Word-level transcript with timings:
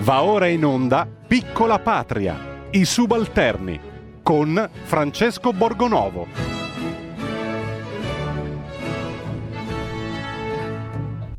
Va 0.00 0.22
ora 0.22 0.46
in 0.46 0.64
onda 0.64 1.06
Piccola 1.06 1.78
Patria, 1.78 2.68
i 2.70 2.86
subalterni, 2.86 3.78
con 4.22 4.70
Francesco 4.84 5.52
Borgonovo. 5.52 6.26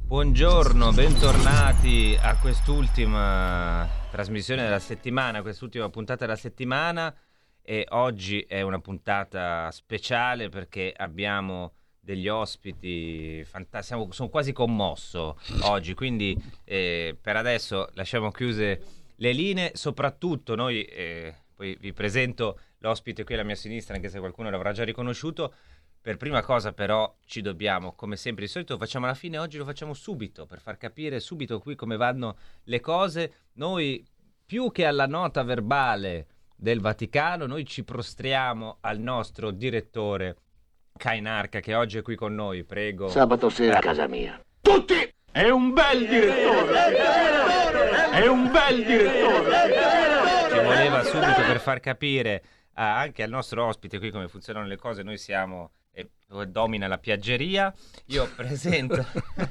Buongiorno, 0.06 0.92
bentornati 0.92 2.16
a 2.22 2.38
quest'ultima 2.38 3.88
trasmissione 4.12 4.62
della 4.62 4.78
settimana, 4.78 5.42
quest'ultima 5.42 5.90
puntata 5.90 6.26
della 6.26 6.38
settimana 6.38 7.12
e 7.64 7.88
oggi 7.90 8.42
è 8.42 8.62
una 8.62 8.80
puntata 8.80 9.72
speciale 9.72 10.50
perché 10.50 10.94
abbiamo 10.96 11.78
degli 12.04 12.28
ospiti 12.28 13.44
fantastici, 13.46 14.08
sono 14.10 14.30
quasi 14.30 14.52
commosso 14.52 15.38
oggi, 15.62 15.94
quindi 15.94 16.36
eh, 16.64 17.16
per 17.22 17.36
adesso 17.36 17.90
lasciamo 17.94 18.32
chiuse 18.32 18.82
le 19.16 19.32
linee, 19.32 19.72
soprattutto 19.76 20.56
noi, 20.56 20.84
eh, 20.84 21.36
poi 21.54 21.78
vi 21.80 21.94
presento 21.94 22.60
l'ospite 22.80 23.24
qui 23.24 23.36
alla 23.36 23.44
mia 23.44 23.56
sinistra, 23.56 23.94
anche 23.94 24.10
se 24.10 24.18
qualcuno 24.18 24.50
l'avrà 24.50 24.72
già 24.72 24.84
riconosciuto, 24.84 25.54
per 26.02 26.18
prima 26.18 26.42
cosa 26.42 26.74
però 26.74 27.16
ci 27.24 27.42
dobbiamo, 27.42 27.94
come 27.94 28.16
sempre 28.16 28.46
di 28.46 28.50
solito, 28.50 28.78
facciamo 28.80 29.06
alla 29.06 29.14
fine, 29.14 29.38
oggi 29.38 29.60
lo 29.60 29.66
facciamo 29.66 29.94
subito, 29.94 30.48
per 30.48 30.60
far 30.60 30.78
capire 30.78 31.20
subito 31.20 31.60
qui 31.60 31.76
come 31.76 31.98
vanno 31.98 32.36
le 32.64 32.80
cose, 32.80 33.34
noi 33.54 34.04
più 34.44 34.72
che 34.72 34.86
alla 34.86 35.06
nota 35.06 35.44
verbale 35.44 36.26
del 36.56 36.82
Vaticano, 36.82 37.46
noi 37.46 37.64
ci 37.66 37.84
prostriamo 37.84 38.78
al 38.82 39.00
nostro 39.00 39.52
direttore 39.52 40.38
Kainarca 40.98 41.60
che 41.60 41.76
oggi 41.76 41.98
è 41.98 42.02
qui 42.02 42.16
con 42.16 42.36
noi, 42.36 42.64
prego. 42.64 43.10
Sabato 43.10 43.50
sera 43.50 43.78
a 43.78 43.80
casa 43.80 44.08
mia. 44.08 44.42
Tutti! 44.62 45.14
È 45.32 45.48
un 45.50 45.74
bel 45.74 46.08
direttore! 46.08 46.98
È 48.12 48.28
un 48.28 48.52
bel 48.52 48.84
direttore! 48.84 49.70
Ci 50.52 50.60
voleva 50.60 51.04
subito 51.04 51.42
per 51.46 51.60
far 51.60 51.80
capire 51.80 52.44
ah, 52.74 53.00
anche 53.00 53.24
al 53.24 53.30
nostro 53.30 53.66
ospite 53.66 53.98
qui 53.98 54.12
come 54.12 54.28
funzionano 54.28 54.68
le 54.68 54.76
cose, 54.76 55.04
noi 55.04 55.18
siamo 55.18 55.72
e 55.94 56.10
domina 56.48 56.88
la 56.88 56.98
piaggeria. 56.98 57.74
Io 58.08 58.30
presento, 58.36 59.06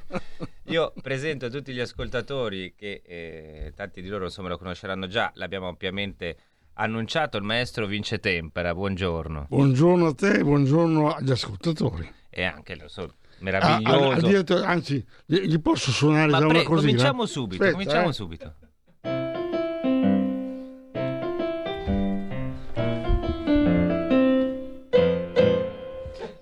io 0.65 0.93
presento 1.03 1.47
a 1.47 1.51
tutti 1.51 1.73
gli 1.73 1.81
ascoltatori 1.81 2.75
che 2.75 3.03
eh, 3.05 3.73
tanti 3.75 4.01
di 4.03 4.09
loro 4.09 4.25
insomma 4.25 4.49
lo 4.49 4.59
conosceranno 4.59 5.07
già, 5.07 5.31
l'abbiamo 5.35 5.69
ampiamente 5.69 6.37
annunciato 6.75 7.37
il 7.37 7.43
maestro 7.43 7.87
Vince 7.87 8.19
Tempera. 8.19 8.75
Buongiorno. 8.75 9.47
Buongiorno 9.49 10.07
a 10.07 10.15
te, 10.15 10.43
buongiorno 10.43 11.15
agli 11.15 11.31
ascoltatori. 11.31 12.13
E 12.29 12.45
anche, 12.45 12.77
lo 12.77 12.89
so, 12.89 13.15
meraviglioso. 13.41 14.11
Ah, 14.11 14.21
diretto, 14.21 14.63
anzi, 14.63 15.05
gli, 15.27 15.59
posso 15.59 15.91
suonare 15.91 16.31
Ma 16.31 16.39
già 16.39 16.47
pre- 16.47 16.59
una 16.59 16.65
cosina? 16.65 16.91
Cominciamo 16.93 17.27
subito, 17.27 17.63
Aspetta, 17.63 17.73
cominciamo 17.73 18.09
eh. 18.09 18.13
subito. 18.13 18.55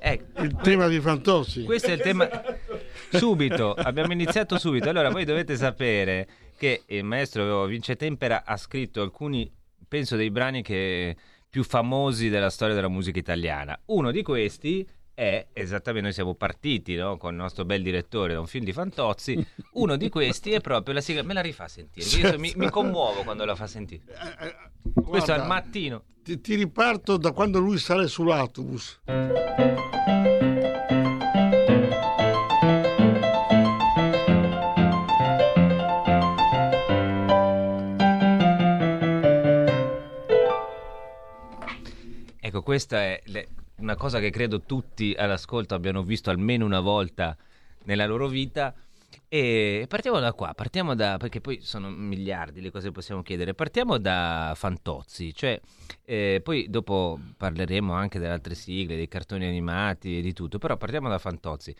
Ecco, 0.00 0.42
Il 0.42 0.56
tema 0.62 0.88
di 0.88 1.00
Fantozzi. 1.00 1.64
questo 1.64 1.88
è 1.88 1.92
il 1.92 2.00
tema. 2.00 2.28
Subito, 3.10 3.72
abbiamo 3.72 4.12
iniziato 4.12 4.58
subito. 4.58 4.90
Allora, 4.90 5.08
voi 5.08 5.24
dovete 5.24 5.56
sapere 5.56 6.28
che 6.58 6.82
il 6.88 7.04
maestro 7.04 7.64
Vince 7.64 7.96
Tempera 7.96 8.42
ha 8.44 8.56
scritto 8.58 9.00
alcuni, 9.00 9.50
penso, 9.88 10.16
dei 10.16 10.30
brani 10.30 10.62
che 10.62 11.16
più 11.48 11.64
famosi 11.64 12.28
della 12.28 12.50
storia 12.50 12.74
della 12.74 12.88
musica 12.88 13.18
italiana. 13.18 13.78
Uno 13.86 14.10
di 14.10 14.22
questi 14.22 14.86
è, 15.14 15.48
esattamente, 15.52 16.04
noi 16.04 16.12
siamo 16.12 16.34
partiti 16.34 16.94
no, 16.94 17.16
con 17.16 17.32
il 17.32 17.38
nostro 17.38 17.64
bel 17.64 17.82
direttore 17.82 18.34
da 18.34 18.40
un 18.40 18.46
film 18.46 18.64
di 18.64 18.72
Fantozzi, 18.72 19.44
uno 19.74 19.96
di 19.96 20.08
questi 20.08 20.52
è 20.52 20.60
proprio 20.60 20.94
la 20.94 21.00
sigla, 21.00 21.22
me 21.22 21.34
la 21.34 21.40
rifà 21.40 21.66
sentire, 21.66 22.06
io 22.06 22.38
mi, 22.38 22.52
mi 22.54 22.70
commuovo 22.70 23.24
quando 23.24 23.44
la 23.44 23.56
fa 23.56 23.66
sentire. 23.66 24.04
Eh, 24.06 24.46
eh, 24.46 24.54
Questo 24.92 25.32
guarda, 25.32 25.42
al 25.42 25.46
mattino. 25.46 26.04
Ti, 26.22 26.40
ti 26.40 26.54
riparto 26.54 27.16
da 27.16 27.32
quando 27.32 27.58
lui 27.58 27.78
sale 27.78 28.06
sull'autobus. 28.06 29.00
Ecco, 42.58 42.62
questa 42.62 42.98
è 43.02 43.20
le- 43.26 43.48
una 43.76 43.94
cosa 43.94 44.18
che 44.18 44.30
credo 44.30 44.62
tutti 44.62 45.14
all'ascolto 45.16 45.74
abbiano 45.74 46.02
visto 46.02 46.30
almeno 46.30 46.64
una 46.64 46.80
volta 46.80 47.36
nella 47.84 48.06
loro 48.06 48.26
vita. 48.28 48.74
E 49.30 49.84
partiamo 49.88 50.18
da 50.20 50.32
qua, 50.32 50.54
partiamo 50.54 50.94
da, 50.94 51.16
perché 51.18 51.40
poi 51.40 51.60
sono 51.60 51.88
miliardi 51.90 52.60
le 52.60 52.70
cose 52.70 52.86
che 52.88 52.92
possiamo 52.92 53.22
chiedere, 53.22 53.54
partiamo 53.54 53.98
da 53.98 54.52
Fantozzi, 54.56 55.34
cioè 55.34 55.60
eh, 56.04 56.40
poi 56.42 56.68
dopo 56.70 57.18
parleremo 57.36 57.92
anche 57.92 58.18
delle 58.18 58.32
altre 58.32 58.54
sigle, 58.54 58.96
dei 58.96 59.08
cartoni 59.08 59.46
animati 59.46 60.18
e 60.18 60.22
di 60.22 60.32
tutto, 60.32 60.58
però 60.58 60.76
partiamo 60.76 61.08
da 61.08 61.18
Fantozzi. 61.18 61.74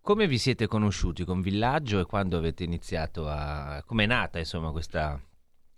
Come 0.00 0.26
vi 0.26 0.36
siete 0.38 0.66
conosciuti 0.66 1.24
con 1.24 1.40
Villaggio 1.40 2.00
e 2.00 2.04
quando 2.04 2.36
avete 2.36 2.64
iniziato 2.64 3.28
a... 3.28 3.82
come 3.86 4.04
è 4.04 4.06
nata 4.06 4.38
insomma 4.38 4.70
questa 4.72 5.20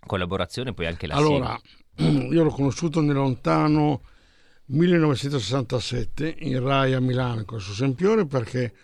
collaborazione, 0.06 0.72
poi 0.75 0.87
anche 0.87 1.06
la 1.06 1.14
Allora, 1.14 1.56
sigla? 1.59 1.83
io 2.31 2.43
l'ho 2.43 2.50
conosciuto 2.50 3.00
nel 3.00 3.15
lontano 3.15 4.03
1967 4.66 6.34
in 6.41 6.60
Rai 6.60 6.93
a 6.93 7.00
Milano 7.00 7.44
con 7.44 7.59
il 7.59 7.65
suo 7.65 7.75
Sempione 7.75 8.27
perché 8.27 8.75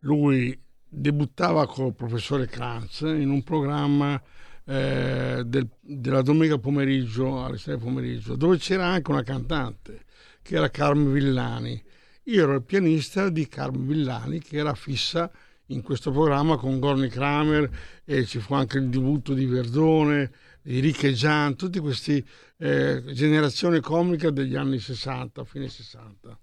lui 0.00 0.56
debuttava 0.88 1.66
col 1.66 1.94
professore 1.94 2.46
Kranz 2.46 3.00
in 3.00 3.30
un 3.30 3.42
programma 3.42 4.20
eh, 4.64 5.42
del- 5.44 5.68
della 5.80 6.22
domenica 6.22 6.58
pomeriggio 6.58 7.44
alle 7.44 7.58
6 7.58 7.78
pomeriggio 7.78 8.36
dove 8.36 8.58
c'era 8.58 8.86
anche 8.86 9.10
una 9.10 9.24
cantante 9.24 10.04
che 10.40 10.56
era 10.56 10.70
Carmen 10.70 11.12
Villani. 11.12 11.82
Io 12.24 12.42
ero 12.44 12.54
il 12.54 12.62
pianista 12.62 13.28
di 13.28 13.48
Carmen 13.48 13.86
Villani 13.86 14.40
che 14.40 14.58
era 14.58 14.74
fissa 14.74 15.28
in 15.66 15.82
questo 15.82 16.12
programma 16.12 16.56
con 16.56 16.78
Gorni 16.78 17.08
Kramer 17.08 17.68
e 18.04 18.24
ci 18.26 18.38
fu 18.38 18.54
anche 18.54 18.78
il 18.78 18.88
debutto 18.88 19.32
di 19.32 19.46
Verdone 19.46 20.30
di 20.62 20.80
Rick 20.80 21.04
e 21.04 21.12
Gian 21.12 21.56
tutti 21.56 21.78
questi 21.78 22.24
eh, 22.58 23.02
generazione 23.12 23.80
comica 23.80 24.30
degli 24.30 24.56
anni 24.56 24.78
60 24.78 25.44
fine 25.44 25.68
60 25.68 26.38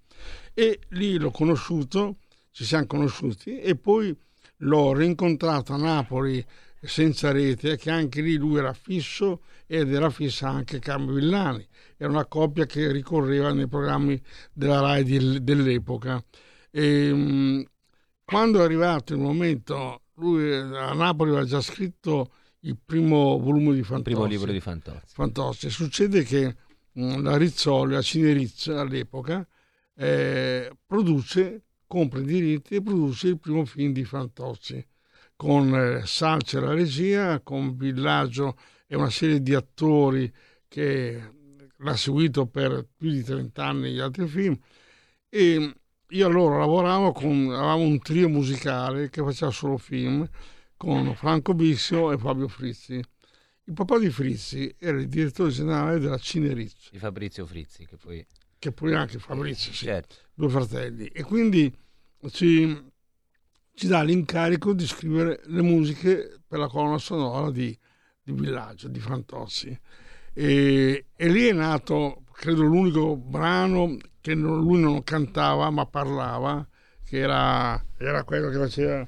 e 0.54 0.80
lì 0.90 1.18
l'ho 1.18 1.32
conosciuto 1.32 2.18
ci 2.52 2.66
siamo 2.66 2.86
conosciuti 2.88 3.60
e 3.60 3.76
poi 3.76 4.16
l'ho 4.58 4.94
rincontrato 4.94 5.74
a 5.74 5.78
Napoli 5.78 6.46
senza 6.82 7.32
rete, 7.32 7.78
che 7.78 7.92
anche 7.92 8.22
lì 8.22 8.36
lui 8.36 8.58
era 8.58 8.74
fisso 8.74 9.42
ed 9.68 9.94
era 9.94 10.10
fissa 10.10 10.50
anche 10.50 10.80
Carmen 10.80 11.14
Villani. 11.14 11.68
Era 11.98 12.12
una 12.12 12.26
coppia 12.26 12.66
che 12.66 12.92
ricorreva 12.92 13.52
nei 13.52 13.68
programmi 13.68 14.22
della 14.54 14.80
RAI 14.80 15.04
di- 15.04 15.44
dell'epoca. 15.44 16.24
E, 16.72 17.14
mh, 17.14 17.66
quando 18.24 18.60
è 18.60 18.64
arrivato 18.64 19.14
il 19.14 19.20
momento, 19.20 20.04
lui 20.16 20.52
a 20.54 20.94
Napoli 20.94 21.32
aveva 21.32 21.46
già 21.46 21.62
scritto 21.62 22.34
il 22.62 22.78
primo 22.84 23.38
volume 23.40 23.74
di 23.74 23.80
Il 23.80 23.86
Fantozzi. 23.86 24.04
primo 24.16 24.26
libro 24.26 24.52
di 24.52 24.60
Fantozzi. 24.60 25.14
Fantozzi. 25.14 25.70
Succede 25.70 26.24
che 26.24 26.56
mh, 26.92 27.22
la 27.22 27.38
Rizzoli, 27.38 27.94
la 27.94 28.02
Cinerizz 28.02 28.68
all'epoca, 28.68 29.48
eh, 29.96 30.72
produce, 30.86 31.64
compra 31.88 32.20
i 32.20 32.26
diritti 32.26 32.76
e 32.76 32.82
produce 32.82 33.28
il 33.30 33.40
primo 33.40 33.66
film 33.66 33.94
di 33.94 34.04
Fantozzi 34.06 34.86
con 35.36 35.74
eh, 35.74 36.02
Salce 36.06 36.58
alla 36.58 36.74
regia, 36.74 37.40
con 37.42 37.78
Villaggio 37.78 38.58
e 38.88 38.96
una 38.96 39.10
serie 39.10 39.42
di 39.42 39.54
attori 39.54 40.32
che 40.68 41.34
l'ha 41.78 41.96
seguito 41.96 42.46
per 42.46 42.86
più 42.96 43.10
di 43.10 43.24
30 43.24 43.66
anni 43.66 43.94
gli 43.94 44.00
altri 44.00 44.28
film 44.28 44.58
e 45.30 45.74
io 46.12 46.28
allora 46.28 46.58
lavoravo 46.58 47.12
con 47.14 47.52
avevamo 47.52 47.84
un 47.84 48.00
trio 48.00 48.28
musicale 48.28 49.10
che 49.10 49.24
faceva 49.24 49.52
solo 49.52 49.78
film 49.78 50.28
con 50.80 51.14
Franco 51.14 51.54
Bissio 51.54 52.10
e 52.14 52.18
Fabio 52.18 52.48
Frizzi. 52.48 52.94
Il 53.66 53.74
papà 53.74 54.00
di 54.00 54.10
Frizzi 54.10 54.74
era 54.80 54.98
il 54.98 55.10
direttore 55.10 55.52
generale 55.52 56.00
della 56.00 56.18
Cinerizz, 56.18 56.92
Di 56.92 56.98
Fabrizio 56.98 57.46
Frizzi, 57.46 57.86
che 57.86 57.98
poi... 57.98 58.26
che 58.58 58.72
poi 58.72 58.94
anche 58.96 59.20
Fabrizio, 59.20 59.74
sì, 59.74 59.84
Certo. 59.84 60.16
due 60.34 60.48
fratelli. 60.48 61.08
E 61.08 61.24
quindi 61.24 61.70
ci, 62.32 62.82
ci 63.74 63.88
dà 63.88 64.04
l'incarico 64.04 64.72
di 64.72 64.88
scrivere 64.88 65.42
le 65.48 65.62
musiche 65.62 66.40
per 66.48 66.60
la 66.60 66.70
colonna 66.70 66.98
sonora 66.98 67.52
di, 67.52 67.78
di 68.24 68.32
Villaggio, 68.32 68.88
di 68.88 69.02
Fantozzi. 69.02 69.78
E, 70.34 71.08
e 71.14 71.28
lì 71.28 71.46
è 71.46 71.52
nato, 71.52 72.24
credo, 72.32 72.62
l'unico 72.62 73.18
brano 73.18 73.98
che 74.22 74.34
non- 74.34 74.62
lui 74.62 74.80
non 74.80 75.04
cantava 75.04 75.70
ma 75.72 75.86
parlava, 75.86 76.66
che 77.04 77.18
era, 77.18 77.84
era 77.98 78.24
quello 78.24 78.50
che 78.50 78.58
faceva... 78.58 79.08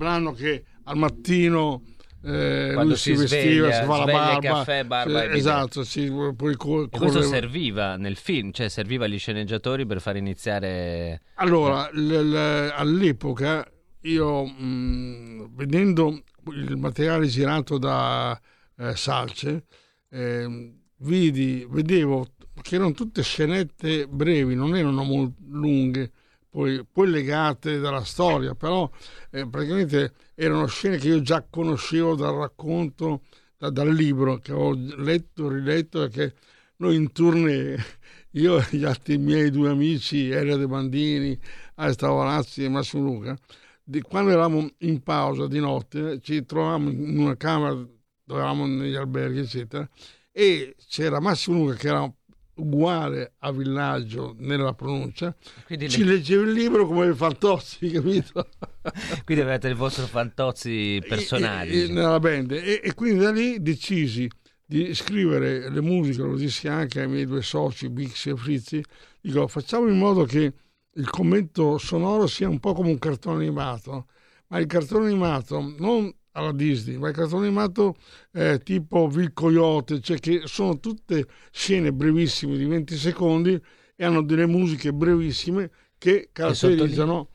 brano 0.00 0.32
che 0.32 0.64
al 0.84 0.96
mattino 0.96 1.82
eh, 2.22 2.70
Quando 2.72 2.96
si 2.96 3.14
si, 3.14 3.20
vestiva, 3.20 3.70
sveglia, 3.70 3.80
si 3.80 3.84
fa 3.86 3.96
la 3.98 4.04
barba, 4.04 4.40
caffè, 4.40 4.84
barba 4.84 5.24
eh, 5.24 5.36
esatto, 5.36 5.84
si, 5.84 6.10
poi 6.34 6.56
co- 6.56 6.84
E 6.90 6.98
questo 6.98 7.20
serviva 7.22 7.96
nel 7.96 8.16
film, 8.16 8.50
cioè 8.50 8.68
serviva 8.68 9.04
agli 9.04 9.18
sceneggiatori 9.18 9.84
per 9.84 10.00
far 10.00 10.16
iniziare... 10.16 11.20
Allora, 11.34 11.90
l- 11.92 12.30
l- 12.30 12.72
all'epoca 12.74 13.70
io 14.02 14.46
mh, 14.46 15.54
vedendo 15.54 16.22
il 16.52 16.76
materiale 16.78 17.26
girato 17.26 17.76
da 17.76 18.38
eh, 18.78 18.96
Salce, 18.96 19.64
ehm, 20.10 20.78
vidi, 20.98 21.66
vedevo 21.68 22.26
che 22.62 22.74
erano 22.76 22.92
tutte 22.92 23.22
scenette 23.22 24.06
brevi, 24.06 24.54
non 24.54 24.76
erano 24.76 25.02
molto 25.04 25.36
lunghe, 25.46 26.10
poi, 26.50 26.84
poi 26.84 27.08
legate 27.08 27.78
dalla 27.78 28.04
storia, 28.04 28.54
però 28.54 28.90
eh, 29.30 29.48
praticamente 29.48 30.12
erano 30.34 30.66
scene 30.66 30.98
che 30.98 31.08
io 31.08 31.22
già 31.22 31.44
conoscevo 31.48 32.16
dal 32.16 32.34
racconto, 32.34 33.22
da- 33.56 33.70
dal 33.70 33.92
libro 33.92 34.38
che 34.38 34.52
ho 34.52 34.72
letto, 34.74 35.48
riletto 35.48 36.04
e 36.04 36.08
che 36.10 36.34
noi 36.76 36.96
in 36.96 37.12
tournée, 37.12 37.76
io 38.32 38.58
e 38.58 38.66
gli 38.70 38.84
altri 38.84 39.16
miei 39.18 39.50
due 39.50 39.70
amici, 39.70 40.28
Elia 40.30 40.56
De 40.56 40.66
Bandini, 40.66 41.38
Alesta 41.76 42.08
Valazzi 42.08 42.64
e 42.64 42.68
Massimo 42.68 43.04
Luca, 43.04 43.36
di- 43.82 44.02
quando 44.02 44.30
eravamo 44.30 44.68
in 44.78 45.02
pausa 45.02 45.46
di 45.46 45.60
notte 45.60 46.20
ci 46.20 46.44
trovavamo 46.44 46.90
in 46.90 47.18
una 47.18 47.36
camera 47.36 47.72
dove 47.74 48.40
eravamo 48.40 48.66
negli 48.66 48.94
alberghi, 48.96 49.40
eccetera, 49.40 49.88
e 50.32 50.74
c'era 50.88 51.20
Massimo 51.20 51.58
Luca 51.58 51.74
che 51.74 51.88
era 51.88 52.12
uguale 52.60 53.34
a 53.38 53.52
Villaggio 53.52 54.34
nella 54.38 54.74
pronuncia, 54.74 55.34
Quindi, 55.64 55.88
ci 55.88 56.04
le- 56.04 56.14
leggeva 56.14 56.42
il 56.44 56.52
libro 56.52 56.86
come 56.86 57.14
Fantozzi, 57.14 57.90
capito? 57.92 58.48
quindi 59.24 59.42
avete 59.42 59.68
il 59.68 59.74
vostro 59.74 60.06
Fantozzi 60.06 61.02
personale. 61.06 61.70
E- 61.70 61.82
e- 61.84 61.88
nella 61.88 62.18
band. 62.20 62.52
E, 62.52 62.80
e 62.82 62.94
quindi 62.94 63.20
da 63.20 63.30
lì 63.32 63.60
decisi 63.62 64.28
di 64.64 64.94
scrivere 64.94 65.68
le 65.70 65.80
musiche, 65.80 66.22
lo 66.22 66.36
dissi 66.36 66.68
anche 66.68 67.00
ai 67.00 67.08
miei 67.08 67.26
due 67.26 67.42
soci, 67.42 67.88
Bixi 67.88 68.30
e 68.30 68.36
Frizzi, 68.36 68.82
dico 69.20 69.48
facciamo 69.48 69.88
in 69.88 69.98
modo 69.98 70.24
che 70.24 70.52
il 70.92 71.10
commento 71.10 71.78
sonoro 71.78 72.26
sia 72.26 72.48
un 72.48 72.60
po' 72.60 72.72
come 72.72 72.90
un 72.90 72.98
cartone 72.98 73.44
animato, 73.44 74.06
ma 74.48 74.58
il 74.58 74.66
cartone 74.66 75.06
animato 75.06 75.74
non 75.78 76.12
alla 76.32 76.52
Disney, 76.52 76.96
ma 76.96 77.08
il 77.08 77.14
cartone 77.14 77.46
animato 77.46 77.96
eh, 78.32 78.60
tipo 78.62 79.08
Vil 79.08 79.32
Coyote, 79.32 80.00
cioè 80.00 80.18
che 80.18 80.42
sono 80.44 80.78
tutte 80.78 81.26
scene 81.50 81.92
brevissime 81.92 82.56
di 82.56 82.64
20 82.64 82.96
secondi 82.96 83.60
e 83.96 84.04
hanno 84.04 84.22
delle 84.22 84.46
musiche 84.46 84.92
brevissime 84.92 85.70
che 85.98 86.30
caratterizzano... 86.32 87.28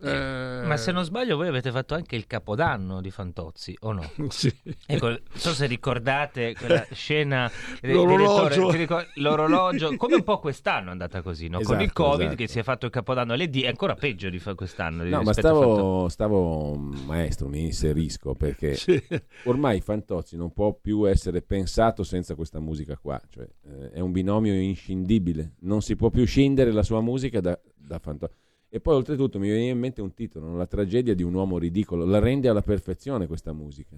eh, 0.00 0.62
Ma 0.64 0.76
se 0.76 0.92
non 0.92 1.04
sbaglio 1.04 1.36
voi 1.36 1.48
avete 1.48 1.70
fatto 1.70 1.94
anche 1.94 2.14
il 2.16 2.26
capodanno 2.26 3.00
di 3.00 3.10
Fantozzi, 3.10 3.76
o 3.80 3.92
no? 3.92 4.10
sì. 4.28 4.52
Ecco, 4.86 5.08
non 5.08 5.20
so 5.34 5.52
se 5.52 5.66
ricordate 5.66 6.54
quella 6.54 6.86
scena 6.92 7.50
L'orologio. 7.82 8.70
direttore, 8.70 9.08
l'orologio, 9.16 9.96
come 9.96 10.14
un 10.16 10.22
po' 10.22 10.38
quest'anno 10.38 10.88
è 10.88 10.92
andata 10.92 11.22
così, 11.22 11.48
no? 11.48 11.60
con 11.60 11.76
il 11.76 11.82
Esatto, 11.84 12.02
Covid 12.02 12.20
esatto. 12.26 12.36
che 12.36 12.48
si 12.48 12.58
è 12.58 12.62
fatto 12.62 12.86
il 12.86 12.92
capodanno 12.92 13.32
alle 13.32 13.48
D, 13.48 13.62
è 13.62 13.68
ancora 13.68 13.94
peggio 13.94 14.28
di 14.30 14.38
fa- 14.38 14.54
quest'anno. 14.54 15.04
No, 15.04 15.22
ma 15.22 15.32
stavo, 15.32 16.08
stavo, 16.08 16.74
maestro, 16.76 17.48
mi 17.48 17.62
inserisco 17.64 18.34
perché 18.34 18.74
Sì. 18.74 19.02
ormai 19.44 19.80
Fantozzi 19.80 20.36
non 20.36 20.52
può 20.52 20.72
più 20.74 21.08
essere 21.08 21.42
pensato 21.42 22.02
senza 22.04 22.34
questa 22.34 22.60
musica 22.60 22.96
qua, 22.96 23.20
cioè, 23.30 23.46
eh, 23.66 23.90
è 23.92 24.00
un 24.00 24.12
binomio 24.12 24.54
inscindibile, 24.54 25.54
non 25.60 25.82
si 25.82 25.96
può 25.96 26.10
più 26.10 26.24
scindere 26.24 26.70
la 26.72 26.82
sua 26.82 27.00
musica 27.00 27.40
da, 27.40 27.58
da 27.74 27.98
Fantozzi. 27.98 28.34
E 28.70 28.80
poi 28.80 28.94
oltretutto 28.96 29.38
mi 29.38 29.48
viene 29.48 29.68
in 29.70 29.78
mente 29.78 30.02
un 30.02 30.12
titolo? 30.12 30.54
La 30.56 30.66
tragedia 30.66 31.14
di 31.14 31.22
un 31.22 31.32
uomo 31.34 31.58
ridicolo, 31.58 32.04
la 32.04 32.18
rende 32.18 32.48
alla 32.48 32.60
perfezione 32.62 33.26
questa 33.26 33.52
musica, 33.52 33.96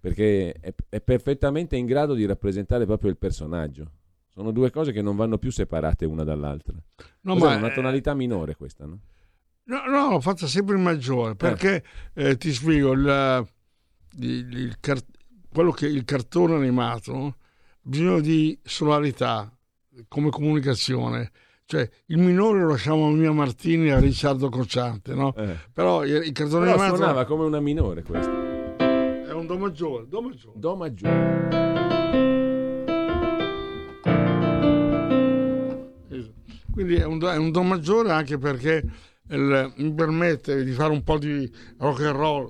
perché 0.00 0.52
è, 0.54 0.74
è 0.88 1.00
perfettamente 1.00 1.76
in 1.76 1.86
grado 1.86 2.14
di 2.14 2.26
rappresentare 2.26 2.84
proprio 2.84 3.10
il 3.10 3.16
personaggio. 3.16 3.90
Sono 4.28 4.50
due 4.50 4.70
cose 4.70 4.92
che 4.92 5.02
non 5.02 5.14
vanno 5.14 5.38
più 5.38 5.52
separate 5.52 6.04
una 6.04 6.24
dall'altra. 6.24 6.74
No, 7.20 7.34
Cos'è, 7.34 7.46
ma, 7.46 7.56
una 7.58 7.68
eh, 7.68 7.74
tonalità 7.74 8.14
minore 8.14 8.56
questa, 8.56 8.86
no? 8.86 8.98
No, 9.64 9.84
no, 9.86 10.20
fatta 10.20 10.46
sempre 10.48 10.74
in 10.76 10.82
maggiore 10.82 11.36
perché 11.36 11.84
eh, 12.14 12.36
ti 12.36 12.52
spiego 12.52 12.92
il, 12.92 13.46
il- 14.18 14.56
il 14.58 14.76
car- 14.80 15.04
quello 15.52 15.70
che 15.70 15.86
il 15.86 16.04
cartone 16.04 16.54
animato 16.54 17.26
ha 17.26 17.34
bisogno 17.82 18.20
di 18.20 18.58
solarità 18.62 19.56
come 20.08 20.30
comunicazione. 20.30 21.30
Cioè, 21.72 21.88
il 22.08 22.18
minore 22.18 22.60
lo 22.60 22.68
lasciamo 22.68 23.06
a 23.06 23.10
Mia 23.12 23.32
Martini 23.32 23.86
e 23.86 23.92
a 23.92 23.98
Riccardo 23.98 24.50
Cocciante, 24.50 25.14
no? 25.14 25.34
Eh. 25.34 25.56
Però 25.72 26.04
il, 26.04 26.16
il 26.16 26.32
cartone 26.32 26.66
Però 26.66 26.72
animato 26.72 26.96
suonava 26.96 27.24
come 27.24 27.44
una 27.46 27.60
minore 27.60 28.02
questa. 28.02 28.30
è 28.76 29.32
un 29.32 29.46
do 29.46 29.56
maggiore, 29.56 30.06
do 30.06 30.20
maggiore. 30.20 30.58
Do 30.58 30.76
maggiore. 30.76 31.50
Quindi 36.70 36.96
è 36.96 37.04
un, 37.04 37.18
do, 37.18 37.30
è 37.30 37.36
un 37.38 37.50
do 37.50 37.62
maggiore 37.62 38.10
anche 38.10 38.36
perché 38.36 38.82
il- 39.30 39.72
mi 39.76 39.94
permette 39.94 40.64
di 40.64 40.72
fare 40.72 40.92
un 40.92 41.02
po' 41.02 41.16
di 41.16 41.50
rock 41.78 42.00
and 42.02 42.16
roll 42.16 42.48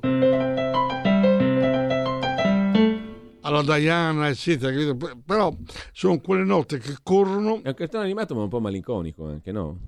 alla 3.59 3.79
Diana, 3.79 4.29
eccetera. 4.29 4.73
capito? 4.73 5.21
Però 5.25 5.55
sono 5.93 6.21
quelle 6.21 6.45
note 6.45 6.79
che 6.79 6.97
corrono. 7.03 7.63
È 7.63 7.69
un 7.69 7.75
cartone 7.75 8.05
animato 8.05 8.35
ma 8.35 8.43
un 8.43 8.49
po' 8.49 8.61
malinconico 8.61 9.27
anche, 9.27 9.53
no? 9.53 9.79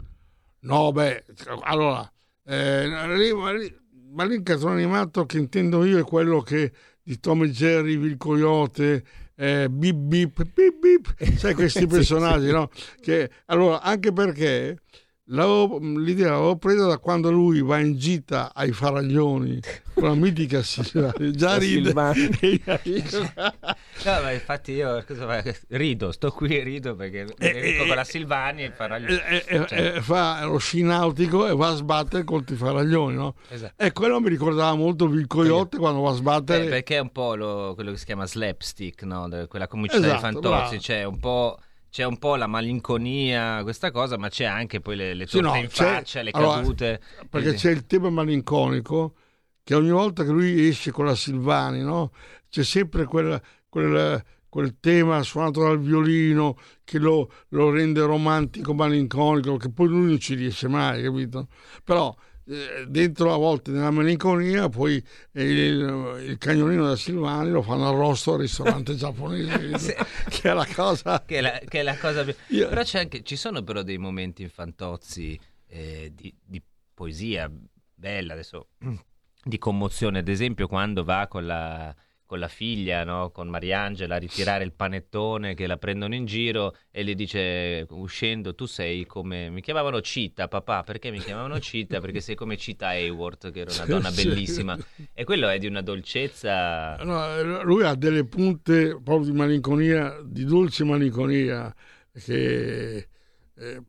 No, 0.60 0.92
beh, 0.92 1.24
allora, 1.62 2.10
eh, 2.44 2.86
ma, 2.88 4.24
lì, 4.24 4.34
il 4.34 4.42
cartone 4.42 4.74
animato 4.82 5.26
che 5.26 5.38
intendo 5.38 5.84
io 5.84 5.98
è 5.98 6.04
quello 6.04 6.40
che 6.40 6.72
di 7.02 7.20
Tom 7.20 7.42
e 7.44 7.50
Jerry, 7.50 7.98
Vil 7.98 8.16
Coyote, 8.16 9.04
eh, 9.34 9.68
Bip 9.68 9.96
Bip, 9.96 10.42
Bip 10.54 10.78
Bip, 10.78 11.36
sai 11.36 11.54
questi 11.54 11.86
personaggi, 11.86 12.46
sì. 12.46 12.52
no? 12.52 12.70
Che, 13.00 13.30
allora, 13.46 13.82
anche 13.82 14.12
perché 14.12 14.78
l'idea 15.26 16.30
l'avevo 16.32 16.56
presa 16.56 16.86
da 16.86 16.98
quando 16.98 17.30
lui 17.30 17.62
va 17.62 17.78
in 17.78 17.96
gita 17.96 18.52
ai 18.54 18.72
faraglioni 18.72 19.58
con 19.94 20.04
la 20.04 20.14
mitica 20.14 20.62
Silvani, 20.62 21.32
già 21.36 21.56
ride. 21.56 21.88
Silvani. 21.88 23.04
No, 24.04 24.20
ma 24.22 24.32
infatti 24.32 24.72
io 24.72 25.02
cosa 25.06 25.24
fa- 25.26 25.54
rido, 25.68 26.12
sto 26.12 26.30
qui 26.30 26.58
e 26.58 26.62
rido 26.62 26.94
perché 26.94 27.24
mi 27.24 27.32
Eh, 27.38 27.74
eh, 27.74 27.76
con 27.78 27.86
la 27.94 28.04
Silvani 28.04 28.64
e 28.64 28.70
farà 28.70 28.98
gli... 28.98 29.06
E- 29.10 29.44
e- 29.46 29.66
Cioè. 29.66 29.94
e 29.96 30.02
fa 30.02 30.44
lo 30.44 30.58
sci 30.58 30.82
nautico 30.82 31.46
e 31.48 31.54
va 31.54 31.68
a 31.68 31.74
sbattere 31.74 32.24
contro 32.24 32.54
i 32.54 32.58
faraglioni, 32.58 33.14
no? 33.14 33.36
Esatto. 33.48 33.82
E 33.82 33.92
quello 33.92 34.20
mi 34.20 34.28
ricordava 34.28 34.74
molto 34.74 35.06
Vil 35.08 35.26
Coyote 35.26 35.78
quando 35.78 36.00
va 36.00 36.10
a 36.10 36.14
sbattere. 36.14 36.66
Eh, 36.66 36.68
perché 36.68 36.96
è 36.96 37.00
un 37.00 37.12
po' 37.12 37.34
lo- 37.34 37.72
quello 37.74 37.92
che 37.92 37.96
si 37.98 38.04
chiama 38.04 38.26
slapstick, 38.26 39.04
no? 39.04 39.26
Quella 39.48 39.68
comicità 39.68 39.98
Esatto, 40.04 40.14
di 40.16 40.20
Fantozzi, 40.20 40.48
bravo. 40.50 40.76
c'è 40.78 41.04
un 41.04 41.18
po'... 41.18 41.58
C'è 41.94 42.02
un 42.02 42.18
po' 42.18 42.34
la 42.34 42.48
malinconia, 42.48 43.62
questa 43.62 43.92
cosa, 43.92 44.18
ma 44.18 44.28
c'è 44.28 44.46
anche 44.46 44.80
poi 44.80 44.96
le, 44.96 45.14
le 45.14 45.28
Sì, 45.28 45.38
no, 45.38 45.54
in 45.54 45.68
faccia, 45.68 46.22
le 46.22 46.32
allora, 46.32 46.60
cadute. 46.60 47.00
perché 47.30 47.50
Eh, 47.50 47.54
c'è 47.54 47.70
il 47.70 47.86
tema 47.86 48.10
malinconico 48.10 49.14
che 49.62 49.76
ogni 49.76 49.90
volta 49.92 50.24
che 50.24 50.30
lui 50.30 50.66
esce 50.66 50.90
con 50.90 51.04
la 51.04 51.14
Silvani, 51.14 51.82
no? 51.82 52.10
c'è 52.50 52.64
sempre 52.64 53.04
quel, 53.04 53.40
quel- 53.68 54.20
quel 54.48 54.80
tema 54.80 55.22
suonato 55.22 55.62
dal 55.62 55.78
violino 55.78 56.56
che 56.82 56.98
lo, 56.98 57.30
lo 57.50 57.70
rende 57.70 58.00
romantico, 58.00 58.74
malinconico, 58.74 59.56
che 59.56 59.70
poi 59.70 59.86
lui 59.86 60.06
non 60.06 60.18
ci 60.18 60.34
riesce 60.34 60.66
mai, 60.66 61.00
capito? 61.00 61.46
Però 61.84 62.12
eh, 62.46 62.84
dentro 62.86 63.32
a 63.32 63.36
volte 63.36 63.70
nella 63.70 63.90
malinconia 63.90 64.68
poi 64.68 65.02
il, 65.32 66.20
il 66.26 66.36
cagnolino 66.38 66.86
da 66.86 66.96
Silvani 66.96 67.50
lo 67.50 67.62
fanno 67.62 67.88
arrosto 67.88 68.34
al 68.34 68.40
ristorante 68.40 68.94
giapponese? 68.96 69.78
Sì. 69.78 69.94
che 70.28 70.50
è 70.50 70.52
la 70.52 70.66
cosa... 70.66 71.22
che, 71.26 71.38
è 71.38 71.40
la, 71.40 71.58
che 71.66 71.80
è 71.80 71.82
la 71.82 71.96
cosa 71.96 72.24
più... 72.24 72.34
Io- 72.48 72.68
Però 72.68 72.82
c'è 72.82 73.00
anche, 73.00 73.22
ci 73.22 73.36
sono 73.36 73.62
però 73.62 73.82
dei 73.82 73.98
momenti 73.98 74.42
in 74.42 74.50
Fantozzi 74.50 75.38
eh, 75.66 76.12
di, 76.14 76.34
di 76.44 76.62
poesia 76.92 77.50
bella, 77.94 78.34
adesso 78.34 78.68
di 79.42 79.58
commozione, 79.58 80.18
ad 80.18 80.28
esempio 80.28 80.66
quando 80.68 81.04
va 81.04 81.26
con 81.26 81.46
la, 81.46 81.94
con 82.34 82.38
la 82.40 82.48
figlia, 82.48 83.04
no? 83.04 83.30
con 83.30 83.48
Mariangela, 83.48 84.16
a 84.16 84.18
ritirare 84.18 84.64
il 84.64 84.72
panettone 84.72 85.54
che 85.54 85.68
la 85.68 85.76
prendono 85.76 86.16
in 86.16 86.24
giro 86.24 86.76
e 86.90 87.04
le 87.04 87.14
dice 87.14 87.86
uscendo 87.90 88.56
tu 88.56 88.66
sei 88.66 89.06
come... 89.06 89.50
mi 89.50 89.60
chiamavano 89.60 90.00
Cita 90.00 90.48
papà, 90.48 90.82
perché 90.82 91.12
mi 91.12 91.20
chiamavano 91.20 91.60
Cita? 91.60 92.00
Perché 92.00 92.20
sei 92.20 92.34
come 92.34 92.56
Cita 92.56 92.88
Hayward 92.88 93.52
che 93.52 93.60
era 93.60 93.72
una 93.72 93.86
donna 93.86 94.10
bellissima 94.10 94.76
e 95.14 95.24
quello 95.24 95.48
è 95.48 95.58
di 95.58 95.66
una 95.68 95.80
dolcezza... 95.80 96.96
No, 96.96 97.62
lui 97.62 97.84
ha 97.84 97.94
delle 97.94 98.24
punte 98.24 99.00
proprio 99.00 99.30
di 99.30 99.32
malinconia, 99.32 100.20
di 100.24 100.44
dolce 100.44 100.82
malinconia, 100.82 101.72
che 102.12 103.08
eh, 103.56 103.82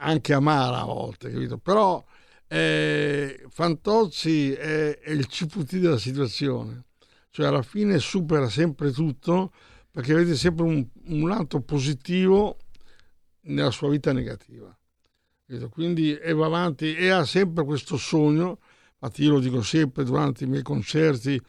anche 0.00 0.32
amara 0.32 0.80
a 0.80 0.84
volte, 0.84 1.30
capito? 1.30 1.58
Però 1.58 2.04
eh, 2.48 3.44
Fantozzi 3.50 4.52
è, 4.52 4.98
è 4.98 5.10
il 5.12 5.26
ciputi 5.26 5.78
della 5.78 5.98
situazione, 5.98 6.86
cioè 7.38 7.46
alla 7.46 7.62
fine 7.62 8.00
supera 8.00 8.48
sempre 8.48 8.90
tutto 8.90 9.52
perché 9.92 10.12
vede 10.12 10.34
sempre 10.34 10.64
un, 10.64 10.84
un 11.04 11.28
lato 11.28 11.60
positivo 11.60 12.56
nella 13.42 13.70
sua 13.70 13.90
vita 13.90 14.12
negativa. 14.12 14.76
Quindi 15.70 16.16
e 16.16 16.32
va 16.32 16.46
avanti 16.46 16.96
e 16.96 17.10
ha 17.10 17.24
sempre 17.24 17.64
questo 17.64 17.96
sogno, 17.96 18.58
infatti 18.94 19.22
io 19.22 19.30
lo 19.30 19.38
dico 19.38 19.62
sempre 19.62 20.02
durante 20.02 20.42
i 20.42 20.46
miei 20.48 20.64
concerti 20.64 21.40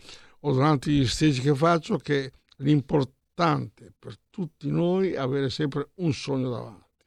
o 0.41 0.53
durante 0.53 0.91
gli 0.91 1.07
stage 1.07 1.41
che 1.41 1.55
faccio 1.55 1.97
che 1.97 2.33
l'importante 2.57 3.91
per 3.97 4.15
tutti 4.29 4.69
noi 4.69 5.13
è 5.13 5.17
avere 5.17 5.49
sempre 5.49 5.89
un 5.95 6.13
sogno 6.13 6.51
davanti. 6.51 7.03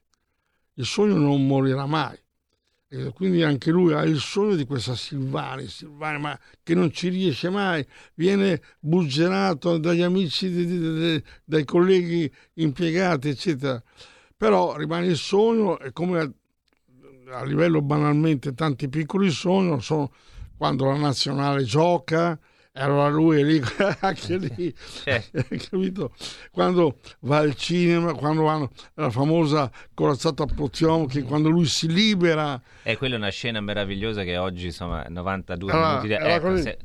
Il 0.73 0.85
sogno 0.85 1.15
non 1.15 1.47
morirà 1.47 1.85
mai. 1.85 2.21
E 2.95 3.11
quindi 3.11 3.41
anche 3.41 3.71
lui 3.71 3.91
ha 3.91 4.03
il 4.03 4.19
sogno 4.19 4.53
di 4.53 4.65
questa 4.65 4.93
Silvani, 4.93 5.65
Silvani 5.65 6.19
ma 6.19 6.39
che 6.61 6.75
non 6.75 6.91
ci 6.91 7.09
riesce 7.09 7.49
mai, 7.49 7.83
viene 8.13 8.61
buggerato 8.79 9.79
dagli 9.79 10.03
amici, 10.03 10.47
di, 10.51 10.63
di, 10.67 10.77
di, 10.77 11.23
dai 11.43 11.65
colleghi 11.65 12.31
impiegati, 12.53 13.29
eccetera. 13.29 13.81
Però 14.37 14.75
rimane 14.75 15.07
il 15.07 15.17
sogno 15.17 15.79
e 15.79 15.91
come 15.91 16.19
a, 16.19 16.31
a 17.31 17.43
livello 17.43 17.81
banalmente 17.81 18.53
tanti 18.53 18.87
piccoli 18.87 19.31
sogni 19.31 19.81
sono 19.81 20.11
quando 20.55 20.85
la 20.85 20.95
nazionale 20.95 21.63
gioca, 21.63 22.39
allora 22.75 23.07
lui 23.09 23.43
lì, 23.43 23.61
anche 24.01 24.37
lì, 24.37 24.73
certo. 25.03 25.45
capito? 25.69 26.11
Quando 26.49 26.97
va 27.21 27.37
al 27.37 27.55
cinema, 27.55 28.13
quando 28.13 28.43
vanno 28.43 28.71
la 28.95 29.11
famosa 29.11 29.71
corazzata 29.93 30.45
Potionchi, 30.45 31.21
quando 31.21 31.49
lui 31.49 31.65
si 31.65 31.87
libera. 31.87 32.59
E 32.81 32.97
quella 32.97 33.13
è 33.13 33.17
una 33.17 33.29
scena 33.29 33.61
meravigliosa 33.61 34.23
che 34.23 34.37
oggi, 34.37 34.67
insomma, 34.67 35.05
92 35.07 35.71
allora, 35.71 35.87
minuti 35.89 36.07
di... 36.07 36.13
Ecco, 36.13 36.57
se... 36.57 36.77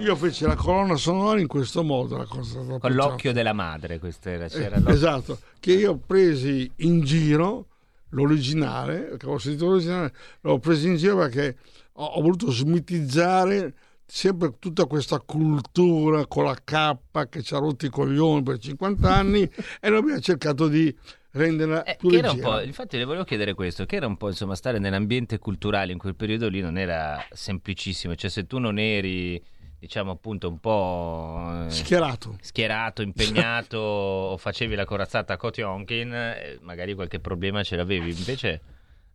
Io 0.00 0.16
feci 0.16 0.44
la 0.44 0.56
colonna 0.56 0.96
sonora 0.96 1.38
in 1.38 1.46
questo 1.46 1.84
modo. 1.84 2.16
La 2.16 2.26
Con 2.26 2.92
l'occhio 2.92 3.32
della 3.32 3.52
madre, 3.52 4.00
questa 4.00 4.30
era. 4.30 4.48
C'era 4.48 4.76
eh, 4.76 4.92
esatto, 4.92 5.38
che 5.60 5.72
io 5.72 5.96
presi 5.96 6.70
in 6.78 7.00
giro 7.02 7.68
l'originale, 8.14 9.16
che 9.16 9.24
avevo 9.24 9.38
sentito 9.38 9.66
l'originale, 9.66 10.12
l'ho 10.40 10.58
preso 10.58 10.86
in 10.86 10.96
giro 10.96 11.16
perché 11.18 11.56
ho, 11.92 12.04
ho 12.04 12.20
voluto 12.22 12.50
smitizzare 12.50 13.74
sempre 14.06 14.54
tutta 14.58 14.86
questa 14.86 15.18
cultura 15.20 16.26
con 16.26 16.44
la 16.44 16.56
K 16.62 17.28
che 17.28 17.42
ci 17.42 17.54
ha 17.54 17.58
rotto 17.58 17.86
i 17.86 17.90
coglioni 17.90 18.42
per 18.42 18.58
50 18.58 19.14
anni 19.14 19.42
e 19.80 19.88
noi 19.88 19.98
abbiamo 19.98 20.20
cercato 20.20 20.68
di 20.68 20.94
renderla 21.32 21.82
eh, 21.82 21.96
più 21.98 22.10
leggera. 22.10 22.62
infatti 22.62 22.96
le 22.96 23.04
volevo 23.04 23.24
chiedere 23.24 23.54
questo, 23.54 23.84
che 23.86 23.96
era 23.96 24.06
un 24.06 24.16
po' 24.16 24.28
insomma 24.28 24.54
stare 24.54 24.78
nell'ambiente 24.78 25.38
culturale 25.38 25.92
in 25.92 25.98
quel 25.98 26.14
periodo 26.14 26.48
lì 26.48 26.60
non 26.60 26.78
era 26.78 27.24
semplicissimo, 27.30 28.14
cioè 28.14 28.30
se 28.30 28.46
tu 28.46 28.58
non 28.58 28.78
eri 28.78 29.42
diciamo 29.84 30.12
appunto 30.12 30.48
un 30.48 30.58
po' 30.60 31.66
eh, 31.66 31.70
schierato, 31.70 32.38
schierato 32.40 33.02
impegnato 33.02 33.78
o 34.32 34.36
facevi 34.38 34.74
la 34.74 34.86
corazzata 34.86 35.34
a 35.34 35.36
Kotionkin, 35.36 36.10
eh, 36.14 36.58
magari 36.62 36.94
qualche 36.94 37.20
problema 37.20 37.62
ce 37.62 37.76
l'avevi. 37.76 38.16
Invece 38.16 38.60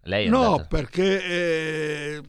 lei 0.04 0.28
è 0.28 0.30
No, 0.30 0.52
andata... 0.52 0.66
perché, 0.68 1.24
eh, 1.26 2.22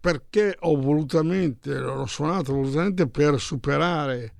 perché 0.00 0.56
ho 0.58 0.74
volutamente, 0.76 1.78
l'ho 1.78 2.04
suonato 2.06 2.52
volutamente 2.52 3.08
per 3.08 3.38
superare, 3.38 4.34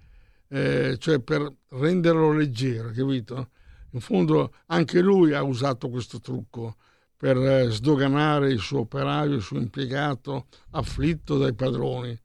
eh, 0.49 0.97
cioè 0.99 1.21
per 1.21 1.49
renderlo 1.69 2.33
leggero, 2.33 2.91
capito? 2.91 3.51
In 3.93 4.01
fondo 4.01 4.53
anche 4.67 5.01
lui 5.01 5.33
ha 5.33 5.45
usato 5.45 5.89
questo 5.91 6.19
trucco 6.19 6.75
per 7.17 7.37
eh, 7.37 7.71
sdoganare 7.71 8.51
il 8.51 8.59
suo 8.59 8.81
operaio, 8.81 9.35
il 9.37 9.43
suo 9.43 9.59
impiegato 9.59 10.47
afflitto 10.73 11.39
dai 11.39 11.55
padroni. 11.55 12.19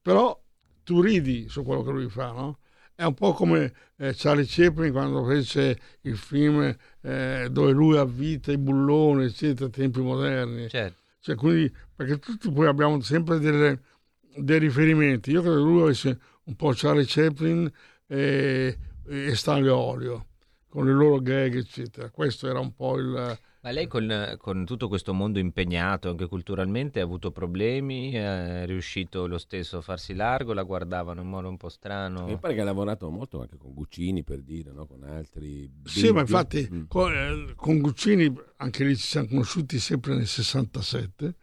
Però 0.00 0.40
tu 0.88 1.02
ridi 1.02 1.50
su 1.50 1.64
quello 1.64 1.82
che 1.82 1.90
lui 1.90 2.08
fa, 2.08 2.32
no? 2.32 2.60
È 2.94 3.04
un 3.04 3.12
po' 3.12 3.34
come 3.34 3.74
eh, 3.98 4.14
Charlie 4.16 4.46
Chaplin 4.48 4.90
quando 4.90 5.22
fece 5.26 5.78
il 6.00 6.16
film 6.16 6.74
eh, 7.02 7.48
dove 7.50 7.72
lui 7.72 7.98
ha 7.98 8.06
vita 8.06 8.52
i 8.52 8.56
bulloni, 8.56 9.26
eccetera, 9.26 9.68
tempi 9.68 10.00
moderni. 10.00 10.66
Certo. 10.70 10.98
Cioè, 11.20 11.34
quindi, 11.36 11.70
perché 11.94 12.18
tutti 12.18 12.50
poi 12.50 12.66
abbiamo 12.68 12.98
sempre 13.02 13.38
delle, 13.38 13.82
dei 14.34 14.58
riferimenti. 14.58 15.30
Io 15.30 15.42
credo 15.42 15.56
che 15.56 15.62
lui 15.62 15.82
avesse 15.82 16.18
un 16.44 16.56
po' 16.56 16.72
Charlie 16.74 17.04
Chaplin 17.06 17.70
e, 18.06 18.78
e 19.06 19.34
Stanley 19.34 19.68
Olio, 19.68 20.26
con 20.70 20.86
le 20.86 20.92
loro 20.94 21.20
gag, 21.20 21.54
eccetera. 21.54 22.08
Questo 22.08 22.48
era 22.48 22.60
un 22.60 22.72
po' 22.72 22.96
il 22.96 23.38
ma 23.60 23.72
lei 23.72 23.88
con, 23.88 24.36
con, 24.38 24.64
tutto 24.64 24.86
questo 24.86 25.12
mondo 25.12 25.40
impegnato 25.40 26.08
anche 26.08 26.26
culturalmente 26.26 27.00
ha 27.00 27.02
avuto 27.02 27.32
problemi? 27.32 28.12
È 28.12 28.64
riuscito 28.66 29.26
lo 29.26 29.38
stesso 29.38 29.78
a 29.78 29.80
farsi 29.80 30.14
largo? 30.14 30.52
La 30.52 30.62
guardavano 30.62 31.22
in 31.22 31.28
modo 31.28 31.48
un 31.48 31.56
po' 31.56 31.68
strano? 31.68 32.26
Mi 32.26 32.38
pare 32.38 32.54
che 32.54 32.60
ha 32.60 32.64
lavorato 32.64 33.10
molto 33.10 33.40
anche 33.40 33.56
con 33.56 33.74
Guccini 33.74 34.22
per 34.22 34.42
dire, 34.42 34.70
no? 34.70 34.86
con 34.86 35.02
altri. 35.02 35.68
Sì, 35.84 36.12
ma 36.12 36.20
infatti 36.20 36.68
mm. 36.72 36.84
con, 36.86 37.12
eh, 37.12 37.54
con, 37.56 37.80
Guccini 37.80 38.32
anche 38.58 38.84
lì 38.84 38.96
ci 38.96 39.06
siamo 39.06 39.26
conosciuti 39.26 39.80
sempre 39.80 40.14
nel 40.14 40.28
67 40.28 41.34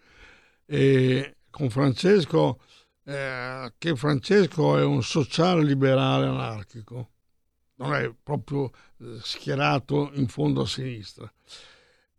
e 0.65 1.35
con 1.49 1.69
Francesco, 1.69 2.61
eh, 3.03 3.73
che 3.77 3.95
Francesco 3.97 4.77
è 4.77 4.83
un 4.85 5.03
sociale 5.03 5.63
liberale 5.63 6.27
anarchico, 6.27 7.09
non 7.75 7.93
è 7.93 8.09
proprio 8.23 8.71
eh, 9.01 9.17
schierato 9.19 10.11
in 10.13 10.27
fondo 10.27 10.61
a 10.61 10.65
sinistra 10.65 11.29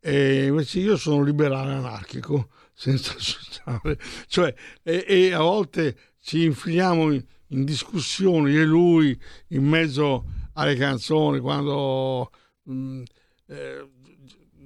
e 0.06 0.46
invece 0.46 0.78
io 0.78 0.96
sono 0.96 1.24
liberale 1.24 1.72
anarchico, 1.72 2.50
senza 2.72 3.12
sociale, 3.18 3.98
cioè, 4.28 4.54
e, 4.84 5.04
e, 5.04 5.32
a 5.32 5.40
volte 5.40 5.96
ci 6.20 6.44
infiliamo 6.44 7.10
in, 7.10 7.24
in, 7.48 7.64
discussioni, 7.64 8.52
io 8.52 8.62
e 8.62 8.64
lui, 8.64 9.20
in 9.48 9.64
mezzo 9.64 10.26
alle 10.52 10.76
canzoni, 10.76 11.40
quando 11.40 12.30
mh, 12.62 12.72
mm, 12.72 13.02
eh, 13.46 13.88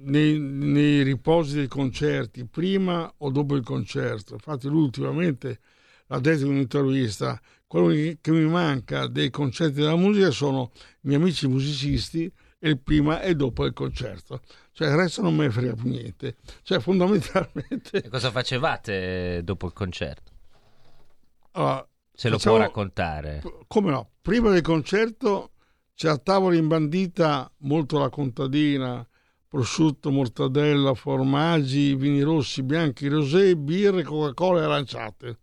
nei, 0.03 0.37
nei, 0.37 1.01
riposi 1.01 1.55
dei 1.55 1.67
concerti, 1.67 2.45
prima 2.45 3.11
o 3.17 3.31
dopo 3.31 3.55
il 3.55 3.63
concerto. 3.63 4.33
Infatti 4.33 4.67
lui 4.67 4.83
ultimamente 4.83 5.59
l'ha 6.05 6.19
detto 6.19 6.45
in 6.45 6.51
un'intervista, 6.51 7.41
quello 7.65 7.87
che 8.21 8.31
mi 8.31 8.47
manca 8.47 9.07
dei 9.07 9.31
concerti 9.31 9.79
della 9.79 9.95
musica 9.95 10.29
sono 10.29 10.71
i 10.75 11.07
miei 11.07 11.19
amici 11.19 11.47
musicisti 11.47 12.31
il 12.69 12.79
prima 12.79 13.21
e 13.21 13.35
dopo 13.35 13.65
il 13.65 13.73
concerto. 13.73 14.41
Cioè 14.71 14.87
il 14.87 14.95
resto 14.95 15.21
non 15.21 15.35
me 15.35 15.45
ne 15.45 15.51
frega 15.51 15.73
più 15.73 15.89
niente. 15.89 16.37
Cioè 16.61 16.79
fondamentalmente... 16.79 18.03
E 18.03 18.09
cosa 18.09 18.31
facevate 18.31 19.41
dopo 19.43 19.67
il 19.67 19.73
concerto? 19.73 20.31
Allora, 21.51 21.87
Se 22.13 22.29
lo 22.29 22.37
facciamo, 22.37 22.55
può 22.55 22.65
raccontare. 22.65 23.41
Come 23.67 23.91
no? 23.91 24.11
Prima 24.21 24.51
del 24.51 24.61
concerto 24.61 25.51
c'è 25.95 26.09
a 26.09 26.17
tavola 26.17 26.55
imbandita 26.55 27.51
molto 27.59 27.97
la 27.99 28.09
contadina, 28.09 29.05
prosciutto, 29.47 30.11
mortadella, 30.11 30.93
formaggi, 30.93 31.95
vini 31.95 32.21
rossi, 32.21 32.63
bianchi, 32.63 33.07
rosé, 33.07 33.55
birre, 33.55 34.03
Coca-Cola 34.03 34.61
e 34.61 34.63
aranciate. 34.63 35.39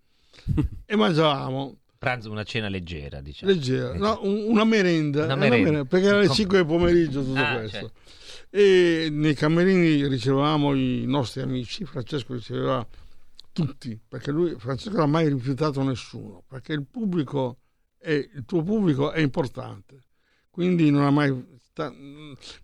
e 0.86 0.96
mangiavamo 0.96 1.76
pranzo, 1.98 2.30
una 2.30 2.44
cena 2.44 2.68
leggera, 2.68 3.20
diciamo. 3.20 3.52
Leggera, 3.52 3.94
no, 3.94 4.20
una, 4.22 4.64
merenda, 4.64 5.24
una, 5.24 5.34
merenda. 5.34 5.56
una 5.56 5.64
merenda, 5.64 5.84
perché 5.84 6.06
era 6.06 6.18
alle 6.18 6.28
5 6.28 6.56
del 6.56 6.66
pomeriggio 6.66 7.24
tutto 7.24 7.40
ah, 7.40 7.54
questo. 7.54 7.78
Certo. 7.78 7.92
E 8.50 9.08
nei 9.10 9.34
camerini 9.34 10.06
ricevevamo 10.06 10.74
i 10.74 11.04
nostri 11.06 11.42
amici, 11.42 11.84
Francesco 11.84 12.32
riceveva 12.32 12.86
tutti, 13.52 14.00
perché 14.08 14.30
lui, 14.30 14.54
Francesco 14.56 14.96
non 14.96 15.02
ha 15.02 15.06
mai 15.06 15.28
rifiutato 15.28 15.82
nessuno, 15.82 16.44
perché 16.46 16.72
il 16.72 16.86
pubblico, 16.86 17.58
è, 17.98 18.12
il 18.12 18.44
tuo 18.46 18.62
pubblico 18.62 19.10
è 19.10 19.20
importante, 19.20 20.04
quindi 20.48 20.90
non 20.90 21.02
ha 21.04 21.10
mai 21.10 21.56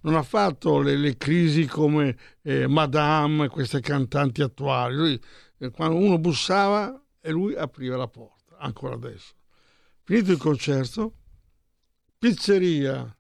non 0.00 0.17
ha 0.17 0.25
fatto 0.25 0.81
le, 0.81 0.97
le 0.97 1.17
crisi 1.17 1.67
come 1.67 2.17
eh, 2.43 2.67
Madame, 2.67 3.49
queste 3.49 3.79
cantanti 3.79 4.43
attuali. 4.43 4.97
Lui, 4.97 5.21
eh, 5.59 5.71
quando 5.71 5.97
uno 5.99 6.19
bussava 6.19 7.00
e 7.21 7.31
lui 7.31 7.55
apriva 7.55 7.97
la 7.97 8.09
porta 8.09 8.35
ancora 8.58 8.94
adesso. 8.94 9.34
Finito 10.02 10.32
il 10.32 10.38
concerto, 10.38 11.14
pizzeria, 12.18 13.16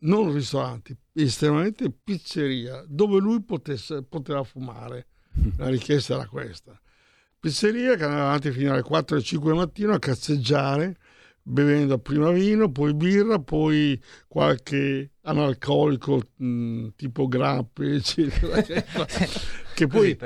non 0.00 0.32
ristoranti, 0.32 0.96
estremamente 1.12 1.90
pizzeria, 1.90 2.84
dove 2.86 3.18
lui 3.18 3.42
potesse, 3.42 4.02
poteva 4.02 4.44
fumare. 4.44 5.06
La 5.56 5.68
richiesta 5.68 6.14
era 6.14 6.26
questa. 6.26 6.80
Pizzeria 7.40 7.96
che 7.96 8.04
andava 8.04 8.26
avanti 8.26 8.50
fino 8.50 8.72
alle 8.72 8.82
4 8.82 9.16
e 9.16 9.22
5 9.22 9.50
del 9.50 9.58
mattino 9.58 9.92
a 9.92 9.98
cazzeggiare, 9.98 10.96
bevendo 11.42 11.98
prima 11.98 12.30
vino, 12.30 12.70
poi 12.70 12.94
birra, 12.94 13.38
poi 13.38 14.00
qualche 14.26 15.12
analcolico 15.22 16.20
mh, 16.36 16.46
mm, 16.46 16.88
tipo 16.96 17.28
grappe, 17.28 17.94
eccetera, 17.94 18.60
che 19.74 19.86
poi 19.86 20.18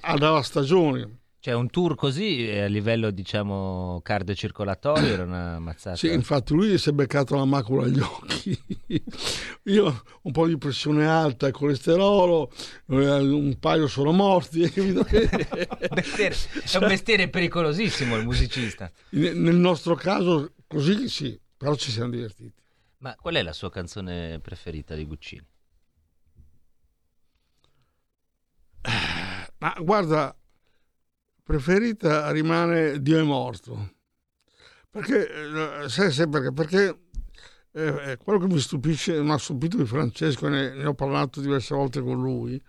andava 0.00 0.38
a 0.38 0.42
stagioni 0.42 1.17
cioè 1.40 1.54
un 1.54 1.70
tour 1.70 1.94
così 1.94 2.48
eh, 2.48 2.62
a 2.62 2.66
livello 2.66 3.10
diciamo 3.10 4.00
cardiocircolatorio 4.02 5.12
era 5.12 5.22
una 5.22 5.58
mazzata. 5.60 5.96
Sì, 5.96 6.12
infatti 6.12 6.52
lui 6.52 6.76
si 6.78 6.88
è 6.88 6.92
beccato 6.92 7.36
la 7.36 7.44
macula 7.44 7.84
agli 7.84 8.00
occhi. 8.00 8.60
Io 9.64 10.02
un 10.22 10.32
po' 10.32 10.48
di 10.48 10.58
pressione 10.58 11.06
alta, 11.06 11.50
colesterolo, 11.52 12.50
eh, 12.88 13.18
un 13.18 13.56
paio 13.60 13.86
sono 13.86 14.10
morti. 14.10 14.60
mestiere, 15.94 16.34
è 16.72 16.76
un 16.76 16.86
mestiere 16.88 17.28
pericolosissimo 17.28 18.16
il 18.16 18.24
musicista. 18.24 18.90
Nel 19.10 19.54
nostro 19.54 19.94
caso 19.94 20.54
così 20.66 21.08
sì, 21.08 21.38
però 21.56 21.76
ci 21.76 21.92
siamo 21.92 22.10
divertiti. 22.10 22.60
Ma 22.98 23.14
qual 23.14 23.36
è 23.36 23.42
la 23.42 23.52
sua 23.52 23.70
canzone 23.70 24.40
preferita 24.40 24.96
di 24.96 25.04
Guccini? 25.04 25.46
Ma 29.58 29.74
guarda, 29.80 30.36
preferita 31.48 32.30
rimane 32.30 33.00
Dio 33.00 33.18
è 33.18 33.22
morto. 33.22 33.94
Perché, 34.90 35.84
eh, 35.84 35.88
sai, 35.88 36.12
sai 36.12 36.28
perché? 36.28 36.52
Perché 36.52 36.98
eh, 37.72 38.18
quello 38.22 38.38
che 38.38 38.46
mi 38.48 38.58
stupisce, 38.58 39.22
mi 39.22 39.30
ha 39.30 39.38
stupito 39.38 39.78
di 39.78 39.86
Francesco, 39.86 40.46
ne, 40.48 40.74
ne 40.74 40.84
ho 40.84 40.92
parlato 40.92 41.40
diverse 41.40 41.74
volte 41.74 42.02
con 42.02 42.20
lui, 42.20 42.62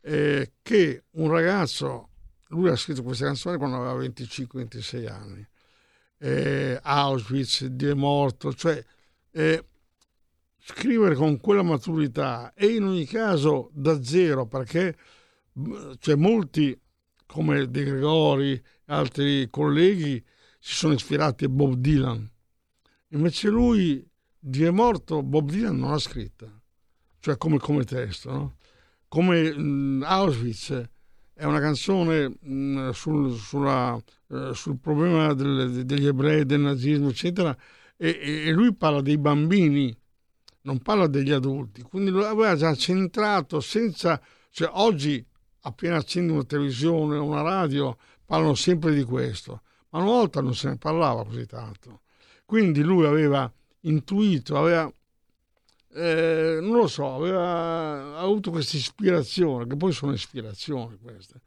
è 0.00 0.50
che 0.62 1.04
un 1.10 1.30
ragazzo, 1.30 2.08
lui 2.48 2.70
ha 2.70 2.76
scritto 2.76 3.02
queste 3.02 3.26
canzoni 3.26 3.58
quando 3.58 3.76
aveva 3.76 4.02
25-26 4.02 5.06
anni, 5.06 5.46
eh, 6.16 6.80
Auschwitz, 6.82 7.66
Dio 7.66 7.90
è 7.90 7.94
morto, 7.94 8.54
cioè 8.54 8.82
eh, 9.32 9.66
scrivere 10.58 11.14
con 11.14 11.38
quella 11.40 11.62
maturità 11.62 12.54
e 12.54 12.68
in 12.68 12.84
ogni 12.84 13.04
caso 13.04 13.68
da 13.74 14.02
zero, 14.02 14.46
perché 14.46 14.96
cioè, 15.98 16.14
molti 16.14 16.74
come 17.28 17.70
De 17.70 17.84
Gregori, 17.84 18.60
altri 18.86 19.48
colleghi, 19.50 20.24
si 20.58 20.74
sono 20.74 20.94
ispirati 20.94 21.44
a 21.44 21.48
Bob 21.48 21.74
Dylan. 21.74 22.28
Invece 23.08 23.48
lui, 23.48 24.04
Dio 24.38 24.68
è 24.68 24.70
morto, 24.70 25.22
Bob 25.22 25.50
Dylan 25.50 25.76
non 25.76 25.90
l'ha 25.90 25.98
scritta, 25.98 26.50
cioè 27.20 27.36
come, 27.36 27.58
come 27.58 27.84
testo. 27.84 28.30
No? 28.30 28.56
Come 29.08 29.54
mh, 29.54 30.02
Auschwitz 30.06 30.88
è 31.34 31.44
una 31.44 31.60
canzone 31.60 32.28
mh, 32.40 32.90
sul, 32.90 33.36
sulla, 33.36 34.02
eh, 34.30 34.50
sul, 34.54 34.78
problema 34.78 35.34
del, 35.34 35.84
degli 35.84 36.06
ebrei, 36.06 36.46
del 36.46 36.60
nazismo, 36.60 37.10
eccetera, 37.10 37.56
e, 37.96 38.18
e, 38.46 38.50
lui 38.52 38.74
parla 38.74 39.02
dei 39.02 39.18
bambini, 39.18 39.94
non 40.62 40.80
parla 40.80 41.06
degli 41.06 41.30
adulti. 41.30 41.82
Quindi 41.82 42.10
lo 42.10 42.26
aveva 42.26 42.56
già 42.56 42.74
centrato 42.74 43.60
senza... 43.60 44.20
Cioè, 44.50 44.70
oggi 44.72 45.24
appena 45.68 45.96
accendi 45.96 46.32
una 46.32 46.44
televisione 46.44 47.16
o 47.16 47.24
una 47.24 47.42
radio 47.42 47.96
parlano 48.24 48.54
sempre 48.54 48.92
di 48.92 49.04
questo, 49.04 49.62
ma 49.90 50.00
una 50.00 50.10
volta 50.10 50.40
non 50.42 50.54
se 50.54 50.68
ne 50.68 50.76
parlava 50.76 51.24
così 51.24 51.46
tanto. 51.46 52.00
Quindi 52.44 52.82
lui 52.82 53.06
aveva 53.06 53.50
intuito, 53.80 54.56
aveva, 54.58 54.92
eh, 55.94 56.58
non 56.60 56.76
lo 56.76 56.86
so, 56.86 57.14
aveva 57.14 58.18
avuto 58.18 58.50
questa 58.50 58.76
ispirazione, 58.76 59.66
che 59.66 59.76
poi 59.76 59.92
sono 59.92 60.12
ispirazioni 60.12 60.98
queste, 61.00 61.40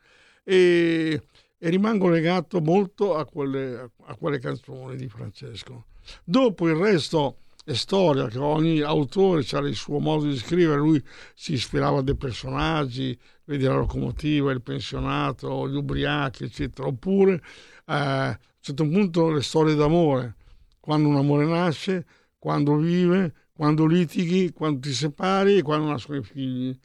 e, 0.44 1.22
e 1.58 1.70
rimango 1.70 2.08
legato 2.08 2.62
molto 2.62 3.16
a 3.16 3.26
quelle, 3.26 3.92
a 4.06 4.16
quelle 4.16 4.40
canzoni 4.40 4.96
di 4.96 5.08
Francesco. 5.08 5.86
Dopo 6.24 6.68
il 6.68 6.76
resto 6.76 7.38
è 7.64 7.74
storia, 7.74 8.28
che 8.28 8.40
ogni 8.40 8.82
autore 8.82 9.46
ha 9.52 9.60
il 9.60 9.76
suo 9.76 10.00
modo 10.00 10.26
di 10.26 10.38
scrivere, 10.38 10.80
lui 10.80 11.04
si 11.36 11.54
ispirava 11.54 12.00
a 12.00 12.02
dei 12.02 12.16
personaggi, 12.16 13.18
vedi 13.52 13.66
la 13.66 13.76
locomotiva, 13.76 14.52
il 14.52 14.62
pensionato, 14.62 15.68
gli 15.68 15.76
ubriachi, 15.76 16.46
eccetera, 16.46 16.88
oppure 16.88 17.34
eh, 17.34 17.42
a 17.86 18.28
un 18.30 18.38
certo 18.62 18.88
punto 18.88 19.30
le 19.30 19.42
storie 19.42 19.76
d'amore, 19.76 20.36
quando 20.80 21.10
un 21.10 21.18
amore 21.18 21.46
nasce, 21.46 22.06
quando 22.38 22.78
vive, 22.78 23.34
quando 23.52 23.86
litighi, 23.86 24.54
quando 24.54 24.80
ti 24.80 24.94
separi 24.94 25.58
e 25.58 25.62
quando 25.64 25.90
nascono 25.90 26.20
i 26.20 26.24
figli. 26.24 26.78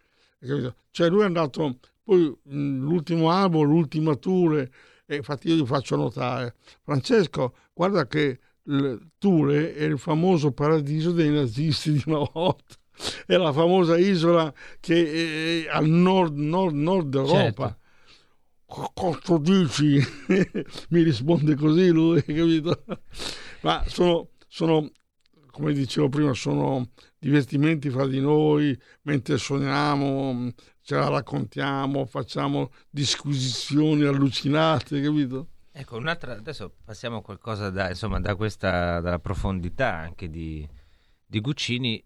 Cioè 0.90 1.08
lui 1.08 1.23
è 1.23 1.25
andato, 1.25 1.78
poi 2.02 2.37
l'ultimo 2.44 3.30
album, 3.30 3.68
l'ultima 3.68 4.16
tour, 4.16 4.68
e 5.06 5.16
infatti 5.16 5.49
io 5.49 5.54
gli 5.54 5.66
faccio 5.66 5.94
notare, 5.94 6.56
Francesco, 6.82 7.54
guarda 7.73 8.08
che 8.08 8.40
Ture 9.18 9.75
è 9.76 9.85
il 9.85 9.99
famoso 9.99 10.50
paradiso 10.50 11.12
dei 11.12 11.30
nazisti 11.30 11.92
di 11.92 12.02
una 12.06 12.28
volta. 12.32 12.75
È 13.26 13.37
la 13.37 13.53
famosa 13.53 13.97
isola 13.97 14.53
che 14.81 15.65
è 15.65 15.69
al 15.69 15.87
nord, 15.87 16.37
nord, 16.37 16.75
nord 16.75 17.15
Europa. 17.15 17.67
Certo. 17.69 17.85
Cosa 18.95 19.38
dici? 19.38 19.99
Mi 20.91 21.03
risponde 21.03 21.55
così 21.55 21.88
lui, 21.88 22.23
capito? 22.23 22.85
Ma 23.62 23.85
sono, 23.87 24.31
sono, 24.49 24.91
come 25.50 25.73
dicevo 25.73 26.09
prima, 26.09 26.35
sono 26.35 26.91
divertimenti 27.19 27.91
fra 27.91 28.07
di 28.07 28.21
noi, 28.21 28.76
mentre 29.03 29.38
suoniamo, 29.38 30.50
ce 30.83 30.95
la 30.95 31.09
raccontiamo, 31.09 32.07
facciamo 32.07 32.70
disquisizioni 32.90 34.05
allucinate, 34.05 35.01
capito? 35.01 35.49
Ecco, 35.73 35.97
un'altra, 35.97 36.33
adesso 36.33 36.73
passiamo 36.85 37.18
a 37.18 37.23
qualcosa 37.23 37.70
da, 37.70 37.88
insomma, 37.90 38.18
da 38.18 38.35
questa, 38.35 39.01
dalla 39.01 39.18
profondità 39.18 39.94
anche 39.94 40.31
di, 40.31 40.66
di 41.27 41.40
Guccini, 41.40 42.03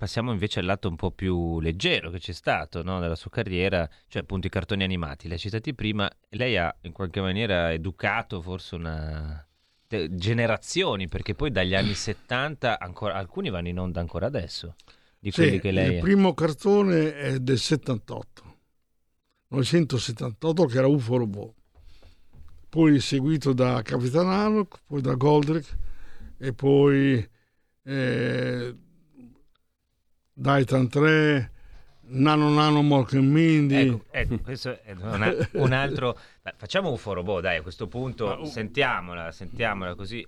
passiamo 0.00 0.32
invece 0.32 0.60
al 0.60 0.64
lato 0.64 0.88
un 0.88 0.96
po' 0.96 1.10
più 1.10 1.60
leggero 1.60 2.08
che 2.08 2.18
c'è 2.18 2.32
stato 2.32 2.82
no, 2.82 3.00
nella 3.00 3.16
sua 3.16 3.30
carriera, 3.30 3.86
cioè 4.08 4.22
appunto 4.22 4.46
i 4.46 4.50
cartoni 4.50 4.82
animati, 4.82 5.26
li 5.26 5.34
hai 5.34 5.38
citati 5.38 5.74
prima, 5.74 6.10
lei 6.30 6.56
ha 6.56 6.74
in 6.84 6.92
qualche 6.92 7.20
maniera 7.20 7.70
educato 7.70 8.40
forse 8.40 8.76
una 8.76 9.46
te, 9.86 10.08
generazioni, 10.14 11.06
perché 11.06 11.34
poi 11.34 11.50
dagli 11.50 11.74
anni 11.74 11.92
70 11.92 12.78
ancora, 12.78 13.16
alcuni 13.16 13.50
vanno 13.50 13.68
in 13.68 13.78
onda 13.78 14.00
ancora 14.00 14.24
adesso, 14.24 14.74
di 15.18 15.30
sì, 15.30 15.42
quelli 15.42 15.60
che 15.60 15.70
lei... 15.70 15.96
Il 15.96 16.00
primo 16.00 16.32
cartone 16.32 17.14
è 17.14 17.38
del 17.38 17.58
78, 17.58 18.42
1978 19.48 20.64
che 20.64 20.78
era 20.78 20.86
UFO 20.86 21.18
Robot. 21.18 21.54
Poi 22.70 23.00
seguito 23.00 23.52
da 23.52 23.82
Capitan 23.82 24.30
Harlock, 24.30 24.80
poi 24.86 25.02
da 25.02 25.12
Goldrick 25.12 25.76
e 26.38 26.54
poi 26.54 27.28
eh, 27.82 28.74
Daitan 30.40 30.88
3, 30.88 31.50
Nano 32.12 32.48
Nano 32.48 32.80
Mork 32.80 33.12
Mindy. 33.12 33.88
Ecco, 33.88 34.04
ecco, 34.10 34.38
questo 34.38 34.78
è 34.82 34.92
una, 34.98 35.34
un 35.52 35.72
altro... 35.72 36.18
Facciamo 36.56 36.90
un 36.90 36.96
forobò, 36.96 37.40
dai, 37.40 37.58
a 37.58 37.62
questo 37.62 37.88
punto 37.88 38.38
uh, 38.40 38.44
sentiamola, 38.46 39.32
sentiamola 39.32 39.94
così. 39.94 40.24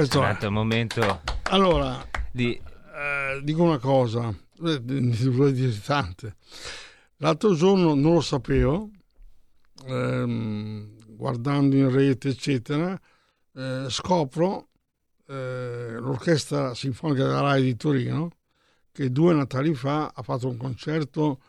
Questo 0.00 0.22
è 0.24 0.46
un 0.46 0.54
momento. 0.54 1.20
Allora 1.50 2.02
di... 2.32 2.54
eh, 2.54 3.40
dico 3.42 3.62
una 3.62 3.78
cosa 3.78 4.28
eh, 4.28 4.80
vorrei 4.80 5.52
dire 5.52 5.78
tante. 5.80 6.36
L'altro 7.16 7.54
giorno 7.54 7.94
non 7.94 8.14
lo 8.14 8.20
sapevo 8.22 8.88
ehm, 9.86 11.16
guardando 11.16 11.76
in 11.76 11.90
rete 11.90 12.30
eccetera 12.30 12.98
eh, 13.54 13.86
scopro 13.90 14.68
eh, 15.26 15.96
l'orchestra 15.98 16.74
sinfonica 16.74 17.24
della 17.24 17.40
RAI 17.40 17.62
di 17.62 17.76
Torino 17.76 18.30
che 18.92 19.12
due 19.12 19.34
Natali 19.34 19.74
fa 19.74 20.10
ha 20.14 20.22
fatto 20.22 20.48
un 20.48 20.56
concerto 20.56 21.40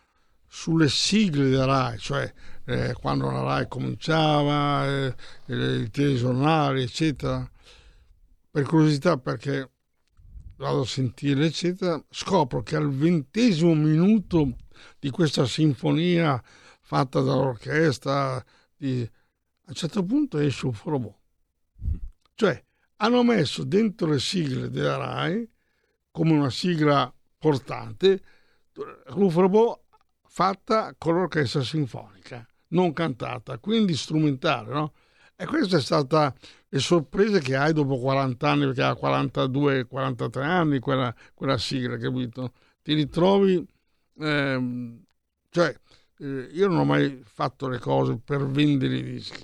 sulle 0.45 0.89
sigle 0.89 1.47
della 1.47 1.65
RAI, 1.65 1.97
cioè 1.99 2.33
eh, 2.65 2.93
quando 2.99 3.31
la 3.31 3.43
RAI 3.43 3.67
cominciava, 3.69 4.85
eh, 4.85 5.15
i 5.45 5.89
telegiornali, 5.89 6.83
eccetera 6.83 7.49
per 8.51 8.63
curiosità 8.63 9.17
perché 9.17 9.71
vado 10.57 10.81
a 10.81 10.85
sentire 10.85 11.45
eccetera 11.45 12.03
scopro 12.09 12.61
che 12.61 12.75
al 12.75 12.91
ventesimo 12.91 13.73
minuto 13.73 14.57
di 14.99 15.09
questa 15.09 15.45
sinfonia 15.45 16.41
fatta 16.81 17.21
dall'orchestra 17.21 18.43
di... 18.75 19.01
a 19.01 19.67
un 19.67 19.73
certo 19.73 20.03
punto 20.03 20.37
esce 20.37 20.65
un 20.65 20.77
robot 20.83 21.15
cioè 22.35 22.61
hanno 22.97 23.23
messo 23.23 23.63
dentro 23.63 24.07
le 24.07 24.19
sigle 24.19 24.69
della 24.69 24.97
RAI 24.97 25.49
come 26.11 26.33
una 26.33 26.49
sigla 26.49 27.11
portante 27.37 28.21
un 29.15 29.31
robot 29.31 29.79
fatta 30.27 30.93
con 30.97 31.15
l'orchestra 31.15 31.63
sinfonica 31.63 32.45
non 32.69 32.91
cantata 32.91 33.57
quindi 33.59 33.95
strumentale 33.95 34.73
no? 34.73 34.93
E 35.41 35.45
questa 35.47 35.77
è 35.77 35.81
stata 35.81 36.31
le 36.69 36.77
sorprese 36.79 37.39
che 37.39 37.55
hai 37.55 37.73
dopo 37.73 37.97
40 37.97 38.47
anni, 38.47 38.65
perché 38.65 38.83
ha 38.83 38.91
42-43 38.91 40.43
anni 40.43 40.77
quella, 40.77 41.11
quella, 41.33 41.57
sigla, 41.57 41.97
capito? 41.97 42.53
Ti 42.83 42.93
ritrovi, 42.93 43.67
ehm, 44.19 45.03
cioè, 45.49 45.75
eh, 46.19 46.47
io 46.51 46.67
non 46.67 46.77
ho 46.77 46.85
mai 46.85 47.23
fatto 47.25 47.67
le 47.67 47.79
cose 47.79 48.19
per 48.23 48.45
vendere 48.45 48.97
i 48.97 49.03
dischi, 49.03 49.43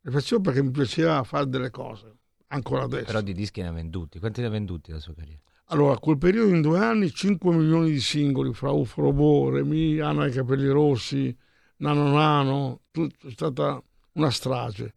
le 0.00 0.10
facevo 0.10 0.40
perché 0.40 0.60
mi 0.60 0.72
piaceva 0.72 1.22
fare 1.22 1.48
delle 1.48 1.70
cose, 1.70 2.16
ancora 2.48 2.82
adesso. 2.82 3.04
Però 3.04 3.20
di 3.20 3.32
dischi 3.32 3.62
ne 3.62 3.68
ha 3.68 3.72
venduti, 3.72 4.18
quanti 4.18 4.40
ne 4.40 4.48
ha 4.48 4.50
venduti 4.50 4.90
la 4.90 4.98
sua 4.98 5.14
carriera? 5.14 5.40
Allora, 5.66 5.96
quel 5.98 6.18
periodo 6.18 6.52
in 6.52 6.62
due 6.62 6.80
anni 6.80 7.12
5 7.12 7.54
milioni 7.54 7.92
di 7.92 8.00
singoli 8.00 8.52
fra 8.52 8.72
Ufo 8.72 9.02
Robot, 9.02 9.54
Remi, 9.54 10.00
Anna 10.00 10.24
ai 10.24 10.32
capelli 10.32 10.66
rossi, 10.68 11.34
nano 11.76 12.10
nano, 12.10 12.80
tutto, 12.90 13.28
è 13.28 13.30
stata 13.30 13.80
una 14.14 14.30
strage. 14.30 14.94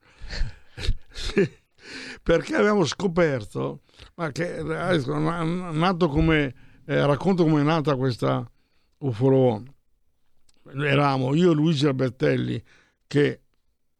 Perché 2.23 2.55
abbiamo 2.55 2.85
scoperto, 2.85 3.81
ma 4.15 4.31
che 4.31 4.61
nato 4.61 6.07
come, 6.07 6.55
eh, 6.85 7.05
racconto 7.05 7.43
come 7.43 7.61
è 7.61 7.63
nata 7.63 7.95
questa 7.95 8.49
UFO. 8.99 9.63
Eravamo 10.73 11.35
io 11.35 11.51
e 11.51 11.53
Luigi 11.53 11.85
Albertelli, 11.85 12.61
che 13.05 13.41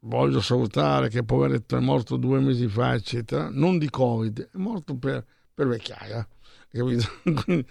voglio 0.00 0.40
salutare, 0.40 1.08
che 1.08 1.22
poveretto 1.22 1.76
è 1.76 1.80
morto 1.80 2.16
due 2.16 2.40
mesi 2.40 2.66
fa, 2.66 2.94
eccetera, 2.94 3.48
non 3.50 3.78
di 3.78 3.88
Covid, 3.88 4.50
è 4.52 4.56
morto 4.56 4.96
per, 4.96 5.24
per 5.54 5.68
vecchiaia, 5.68 6.26
capito? 6.70 7.08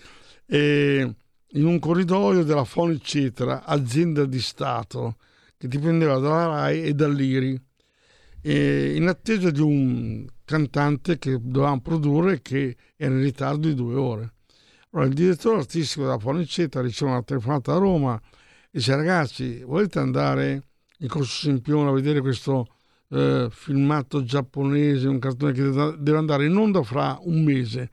e 0.45 1.15
in 1.47 1.65
un 1.65 1.79
corridoio 1.79 2.43
della 2.43 2.63
Foni 2.63 2.99
Citra, 3.01 3.65
azienda 3.65 4.25
di 4.25 4.39
Stato, 4.39 5.17
che 5.57 5.67
dipendeva 5.67 6.19
dalla 6.19 6.45
RAI 6.47 6.83
e 6.83 6.93
dall'IRI, 6.93 7.61
e 8.41 8.95
in 8.95 9.07
attesa 9.07 9.49
di 9.49 9.61
un 9.61 10.25
cantante 10.45 11.17
che 11.17 11.39
dovevamo 11.41 11.81
produrre 11.81 12.41
che 12.41 12.75
era 12.95 13.13
in 13.13 13.21
ritardo 13.21 13.67
di 13.67 13.73
due 13.73 13.95
ore. 13.95 14.33
Allora, 14.91 15.09
il 15.09 15.15
direttore 15.15 15.57
artistico 15.57 16.03
della 16.03 16.19
Foni 16.19 16.45
Citra 16.45 16.81
riceve 16.81 17.11
una 17.11 17.23
telefonata 17.23 17.73
a 17.73 17.77
Roma 17.77 18.15
e 18.15 18.69
dice 18.71 18.95
ragazzi, 18.95 19.63
volete 19.63 19.99
andare 19.99 20.61
in 20.99 21.07
Corso 21.07 21.47
Sempione 21.47 21.89
a 21.89 21.93
vedere 21.93 22.21
questo 22.21 22.67
eh, 23.09 23.47
filmato 23.49 24.23
giapponese, 24.23 25.07
un 25.07 25.19
cartone 25.19 25.51
che 25.51 25.63
deve 25.63 26.17
andare 26.17 26.45
in 26.45 26.55
onda 26.55 26.81
fra 26.83 27.17
un 27.21 27.43
mese 27.43 27.89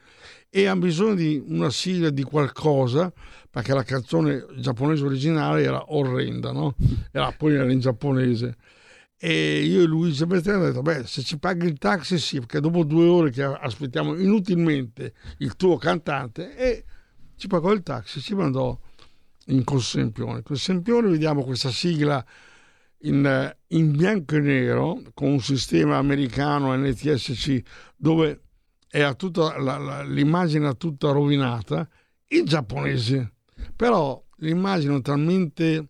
e 0.48 0.66
ha 0.66 0.76
bisogno 0.76 1.14
di 1.14 1.42
una 1.46 1.70
sigla 1.70 2.10
di 2.10 2.22
qualcosa 2.22 3.10
perché 3.52 3.74
la 3.74 3.82
canzone 3.82 4.46
giapponese 4.56 5.04
originale 5.04 5.62
era 5.62 5.92
orrenda, 5.92 6.52
no? 6.52 6.74
Era, 7.10 7.30
poi 7.32 7.52
era 7.52 7.70
in 7.70 7.80
giapponese. 7.80 8.56
E 9.18 9.60
io 9.60 9.82
e 9.82 9.84
Luigi 9.84 10.24
Bertelli 10.24 10.56
hanno 10.56 10.64
detto, 10.68 10.80
beh, 10.80 11.06
se 11.06 11.20
ci 11.22 11.38
paghi 11.38 11.66
il 11.66 11.76
taxi 11.76 12.18
sì, 12.18 12.38
perché 12.38 12.60
dopo 12.60 12.82
due 12.82 13.04
ore 13.04 13.30
che 13.30 13.42
aspettiamo 13.42 14.18
inutilmente 14.18 15.12
il 15.40 15.54
tuo 15.56 15.76
cantante, 15.76 16.56
e 16.56 16.84
ci 17.36 17.46
pagò 17.46 17.72
il 17.72 17.82
taxi, 17.82 18.22
ci 18.22 18.34
mandò 18.34 18.80
in 19.48 19.64
Consempione. 19.64 20.40
Consempione 20.40 21.10
vediamo 21.10 21.44
questa 21.44 21.70
sigla 21.70 22.24
in, 23.00 23.54
in 23.66 23.92
bianco 23.94 24.36
e 24.36 24.40
nero 24.40 25.02
con 25.12 25.28
un 25.28 25.40
sistema 25.40 25.98
americano 25.98 26.74
NTSC 26.74 27.60
dove 27.96 28.44
è 28.88 29.14
tutta 29.16 29.58
la, 29.58 29.76
la, 29.76 30.02
l'immagine 30.04 30.70
è 30.70 30.76
tutta 30.78 31.10
rovinata 31.10 31.86
in 32.28 32.46
giapponese 32.46 33.31
però 33.74 34.22
l'immagine 34.36 34.96
è 34.96 35.00
talmente 35.00 35.88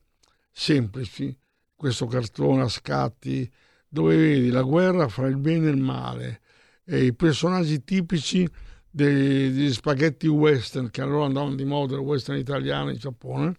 semplice 0.51 1.37
questo 1.75 2.07
cartone 2.07 2.63
a 2.63 2.69
scatti 2.69 3.51
dove 3.89 4.17
vedi 4.17 4.51
la 4.51 4.63
guerra 4.63 5.09
fra 5.09 5.27
il 5.27 5.37
bene 5.37 5.69
e 5.69 5.71
il 5.71 5.77
male 5.77 6.41
e 6.85 7.05
i 7.05 7.15
personaggi 7.15 7.83
tipici 7.85 8.49
degli 8.91 9.73
spaghetti 9.73 10.27
western 10.27 10.91
che 10.91 11.01
allora 11.01 11.25
andavano 11.25 11.55
di 11.55 11.65
moda 11.65 11.95
il 11.95 12.01
western 12.01 12.39
italiano 12.39 12.91
in 12.91 12.97
Giappone 12.97 13.55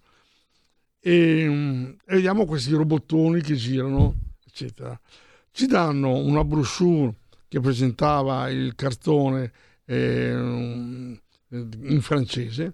e, 0.99 1.43
e 2.06 2.13
vediamo 2.13 2.45
questi 2.45 2.71
robottoni 2.71 3.41
che 3.41 3.56
girano 3.56 4.15
eccetera 4.45 4.99
ci 5.52 5.67
danno 5.67 6.17
una 6.17 6.43
brochure 6.43 7.15
che 7.47 7.60
presentava 7.60 8.49
il 8.49 8.73
cartone 8.73 9.52
eh, 9.86 10.32
in 10.34 11.99
francese. 12.02 12.73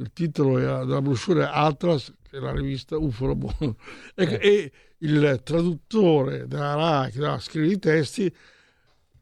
Il 0.00 0.12
titolo 0.12 0.58
era, 0.58 0.84
della 0.84 1.02
brochure 1.02 1.46
Atlas, 1.46 2.12
che 2.28 2.38
è 2.38 2.40
la 2.40 2.52
rivista 2.52 2.96
UFO 2.96 3.26
Robot. 3.26 3.74
e, 4.14 4.24
eh. 4.24 4.38
e, 4.40 4.72
il 5.02 5.40
traduttore 5.44 6.46
della 6.46 6.74
RAI 6.74 7.10
che 7.10 7.20
dava 7.20 7.38
scrivere 7.38 7.72
i 7.72 7.78
testi 7.78 8.24
eh, 8.26 8.32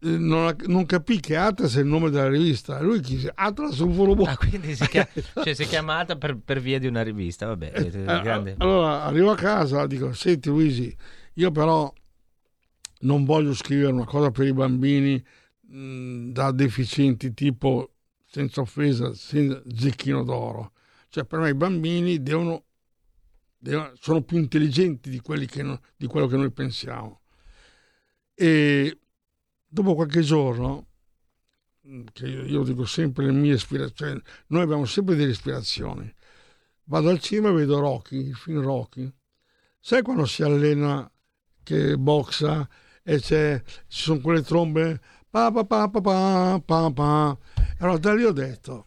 non, 0.00 0.54
non, 0.66 0.86
capì 0.86 1.18
che 1.18 1.36
Atlas 1.36 1.76
è 1.76 1.80
il 1.80 1.86
nome 1.86 2.10
della 2.10 2.28
rivista. 2.28 2.80
Lui 2.80 3.00
chiese 3.00 3.32
Atlas 3.34 3.78
UFO 3.78 4.04
Robot. 4.04 4.28
Ah, 4.28 4.36
quindi 4.36 4.74
si 4.76 4.86
chiama, 4.88 5.08
cioè 5.42 5.54
si 5.54 5.64
chiama 5.66 5.98
Atlas 5.98 6.18
per, 6.18 6.38
per, 6.38 6.60
via 6.60 6.78
di 6.78 6.86
una 6.86 7.02
rivista. 7.02 7.46
Vabbè, 7.46 7.72
eh, 7.74 8.54
allora 8.58 9.02
arrivo 9.02 9.32
a 9.32 9.36
casa 9.36 9.86
dico: 9.86 10.12
Senti, 10.12 10.48
Luigi, 10.48 10.96
io 11.34 11.50
però 11.50 11.92
non 13.00 13.24
voglio 13.24 13.54
scrivere 13.54 13.92
una 13.92 14.04
cosa 14.04 14.30
per 14.30 14.46
i 14.46 14.52
bambini 14.52 15.22
mh, 15.68 16.30
da 16.30 16.52
deficienti 16.52 17.34
tipo 17.34 17.94
senza 18.30 18.60
offesa, 18.60 19.14
senza 19.14 19.62
zecchino 19.74 20.22
d'oro. 20.22 20.72
Cioè 21.08 21.24
per 21.24 21.40
me 21.40 21.48
i 21.48 21.54
bambini 21.54 22.22
devono, 22.22 22.64
devono, 23.56 23.92
sono 23.98 24.22
più 24.22 24.36
intelligenti 24.36 25.08
di, 25.08 25.22
no, 25.62 25.80
di 25.96 26.06
quello 26.06 26.26
che 26.26 26.36
noi 26.36 26.50
pensiamo. 26.50 27.22
E 28.34 28.98
dopo 29.66 29.94
qualche 29.94 30.20
giorno, 30.20 30.86
che 32.12 32.26
io, 32.26 32.44
io 32.44 32.62
dico 32.62 32.84
sempre 32.84 33.24
le 33.24 33.32
mie 33.32 33.54
ispirazioni, 33.54 34.20
noi 34.48 34.62
abbiamo 34.62 34.84
sempre 34.84 35.16
delle 35.16 35.30
ispirazioni. 35.30 36.14
Vado 36.84 37.08
al 37.08 37.20
cinema 37.20 37.48
e 37.48 37.52
vedo 37.52 37.80
Rocky, 37.80 38.28
il 38.28 38.36
film 38.36 38.60
Rocky. 38.60 39.10
Sai 39.80 40.02
quando 40.02 40.26
si 40.26 40.42
allena 40.42 41.10
che 41.62 41.96
boxa 41.96 42.68
e 43.02 43.20
ci 43.20 43.62
sono 43.86 44.20
quelle 44.20 44.42
trombe 44.42 45.00
pa 45.30 45.50
pa 45.50 45.64
pa 45.64 45.88
pa 45.88 46.00
pa 46.00 46.62
pa 46.64 46.90
pa 46.90 47.38
allora 47.78 47.98
da 47.98 48.14
lì 48.14 48.24
ho 48.24 48.32
detto 48.32 48.86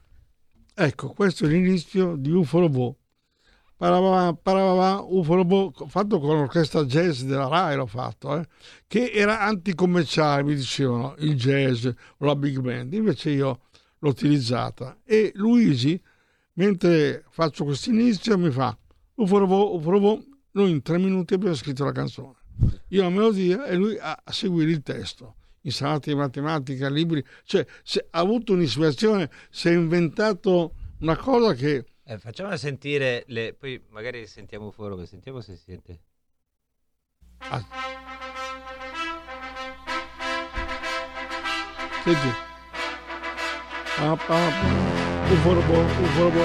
ecco 0.73 1.09
questo 1.09 1.45
è 1.45 1.47
l'inizio 1.47 2.15
di 2.15 2.31
UFO 2.31 2.59
Robot. 2.59 2.97
Parabà, 3.77 4.33
parabà, 4.33 5.01
UFO 5.01 5.35
Robot 5.35 5.87
fatto 5.87 6.19
con 6.19 6.37
l'orchestra 6.37 6.83
jazz 6.83 7.21
della 7.23 7.47
RAI 7.47 7.75
l'ho 7.77 7.87
fatto 7.87 8.37
eh, 8.37 8.47
che 8.85 9.11
era 9.11 9.41
anticommerciale 9.41 10.43
mi 10.43 10.53
dicevano 10.53 11.15
il 11.19 11.35
jazz 11.35 11.85
o 11.85 12.25
la 12.25 12.35
big 12.35 12.59
band. 12.59 12.93
Invece 12.93 13.31
io 13.31 13.61
l'ho 13.97 14.09
utilizzata. 14.09 14.99
E 15.03 15.31
Luigi 15.35 15.99
mentre 16.53 17.23
faccio 17.29 17.63
questo 17.63 17.89
inizio 17.89 18.37
mi 18.37 18.51
fa 18.51 18.77
UFO 19.15 19.37
Robot, 19.37 19.75
UFO 19.75 19.89
Robot 19.89 20.27
noi 20.51 20.71
in 20.71 20.81
tre 20.81 20.97
minuti 20.97 21.33
abbiamo 21.33 21.55
scritto 21.55 21.85
la 21.85 21.93
canzone 21.93 22.35
io 22.89 23.03
la 23.03 23.09
melodia 23.09 23.65
e 23.65 23.75
lui 23.75 23.97
a 23.99 24.21
seguire 24.27 24.71
il 24.71 24.81
testo 24.81 25.35
insalate 25.61 26.11
di 26.11 26.15
matematica, 26.15 26.89
libri, 26.89 27.23
cioè 27.43 27.65
ha 28.11 28.19
avuto 28.19 28.53
un'ispirazione, 28.53 29.29
si 29.49 29.69
è 29.69 29.71
inventato 29.71 30.73
una 30.99 31.15
cosa 31.15 31.53
che... 31.53 31.85
Eh, 32.03 32.17
facciamola 32.17 32.57
sentire, 32.57 33.23
le... 33.27 33.53
poi 33.53 33.81
magari 33.89 34.25
sentiamo 34.27 34.71
fuori, 34.71 34.97
che 34.97 35.05
sentiamo 35.05 35.41
se 35.41 35.55
si 35.55 35.63
sente. 35.65 35.99
Ah. 37.39 37.65
Senti. 42.03 42.27
Ah, 43.97 44.17
ah, 44.27 45.29
un 45.29 45.37
forobo, 45.43 45.79
un 45.79 46.05
forobo. 46.15 46.43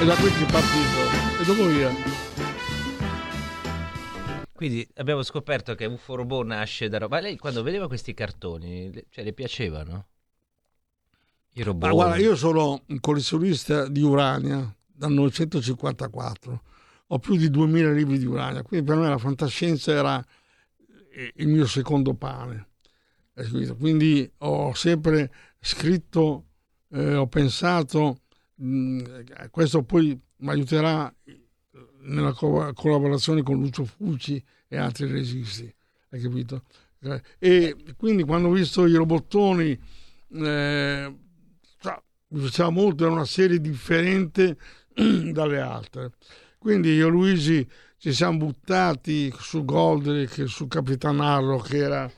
E 0.00 0.04
da 0.04 0.14
qui 0.16 0.30
che 0.32 0.46
è 0.46 0.50
partito. 0.50 1.40
E 1.40 1.44
dopo 1.44 1.66
via. 1.66 2.31
Quindi 4.62 4.88
abbiamo 4.94 5.24
scoperto 5.24 5.74
che 5.74 5.86
UFO 5.86 6.14
Robot 6.14 6.46
nasce 6.46 6.88
da 6.88 6.98
roba. 6.98 7.18
Lei 7.18 7.36
quando 7.36 7.64
vedeva 7.64 7.88
questi 7.88 8.14
cartoni, 8.14 8.92
cioè, 9.10 9.24
le 9.24 9.32
piacevano? 9.32 10.06
I 11.54 11.62
robot? 11.64 11.88
Ma 11.88 11.92
guarda, 11.92 12.16
io 12.18 12.36
sono 12.36 12.80
un 12.86 13.00
collezionista 13.00 13.88
di 13.88 14.02
Urania 14.02 14.72
dal 14.86 15.10
1954. 15.10 16.62
Ho 17.08 17.18
più 17.18 17.34
di 17.34 17.50
2000 17.50 17.90
libri 17.90 18.18
di 18.18 18.24
Urania, 18.24 18.62
quindi 18.62 18.86
per 18.86 18.98
me 18.98 19.08
la 19.08 19.18
fantascienza 19.18 19.90
era 19.90 20.24
il 21.34 21.48
mio 21.48 21.66
secondo 21.66 22.14
pane. 22.14 22.68
Quindi 23.76 24.30
ho 24.38 24.72
sempre 24.74 25.32
scritto, 25.58 26.44
eh, 26.90 27.16
ho 27.16 27.26
pensato, 27.26 28.20
mh, 28.54 29.48
questo 29.50 29.82
poi 29.82 30.16
mi 30.36 30.50
aiuterà 30.50 31.12
nella 32.02 32.32
co- 32.32 32.72
collaborazione 32.74 33.42
con 33.42 33.58
Lucio 33.58 33.84
Fucci 33.84 34.42
e 34.68 34.76
altri 34.76 35.06
registi, 35.06 35.72
hai 36.10 36.20
capito? 36.20 36.64
E 37.38 37.76
quindi 37.96 38.22
quando 38.22 38.48
ho 38.48 38.52
visto 38.52 38.86
i 38.86 38.94
robottoni, 38.94 39.78
eh, 40.34 41.14
mi 42.28 42.40
piaceva 42.40 42.70
molto, 42.70 43.04
era 43.04 43.12
una 43.12 43.24
serie 43.24 43.60
differente 43.60 44.56
dalle 45.32 45.60
altre. 45.60 46.12
Quindi 46.58 46.92
io 46.94 47.08
e 47.08 47.10
Luigi 47.10 47.68
ci 47.98 48.12
siamo 48.12 48.38
buttati 48.38 49.32
su 49.38 49.64
Goldrick, 49.64 50.48
su 50.48 50.68
Capitan 50.68 51.20
Harlow, 51.20 51.60
che 51.60 51.76
era 51.78 52.10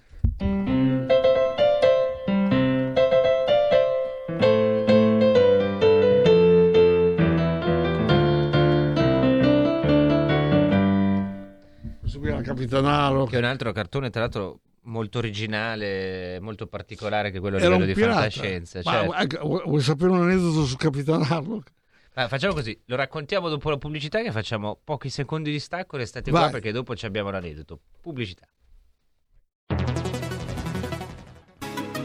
Capitanaro. 12.66 13.24
Che 13.27 13.37
è 13.37 13.38
un 13.38 13.44
altro 13.44 13.72
cartone, 13.72 14.11
tra 14.11 14.22
l'altro, 14.22 14.61
molto 14.83 15.18
originale, 15.18 16.38
molto 16.40 16.66
particolare 16.66 17.31
che 17.31 17.40
quello 17.40 17.57
a 17.57 17.61
livello 17.61 17.85
di 17.85 17.94
pirata. 17.94 18.20
fantascienza. 18.20 18.81
Ma, 18.85 19.12
certo. 19.18 19.62
vuoi 19.66 19.81
sapere 19.81 20.11
un 20.11 20.22
aneddoto 20.22 20.64
su 20.64 20.77
Capitan 20.77 21.22
Harlock? 21.22 21.72
Ah, 22.14 22.29
facciamo 22.29 22.55
così, 22.55 22.79
lo 22.87 22.94
raccontiamo 22.94 23.48
dopo 23.48 23.70
la 23.70 23.77
pubblicità 23.77 24.22
che 24.22 24.31
facciamo 24.31 24.79
pochi 24.85 25.11
secondi 25.11 25.50
di 25.50 25.59
stacco, 25.59 25.96
restate 25.96 26.31
Vai. 26.31 26.42
qua 26.42 26.50
perché 26.53 26.70
dopo 26.70 26.94
ci 26.94 27.07
abbiamo 27.07 27.31
l'aneddoto. 27.31 27.81
Pubblicità. 28.00 28.46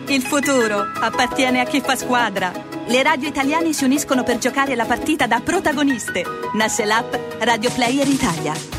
Il 0.07 0.21
futuro 0.21 0.79
appartiene 0.79 1.59
a 1.59 1.65
chi 1.65 1.81
fa 1.81 1.95
squadra. 1.95 2.51
Le 2.87 3.03
radio 3.03 3.27
italiane 3.27 3.71
si 3.73 3.83
uniscono 3.83 4.23
per 4.23 4.39
giocare 4.39 4.73
la 4.73 4.85
partita 4.85 5.27
da 5.27 5.39
protagoniste. 5.41 6.23
Nasce 6.55 6.85
l'app 6.85 7.13
Radio 7.41 7.71
Player 7.71 8.07
Italia. 8.07 8.78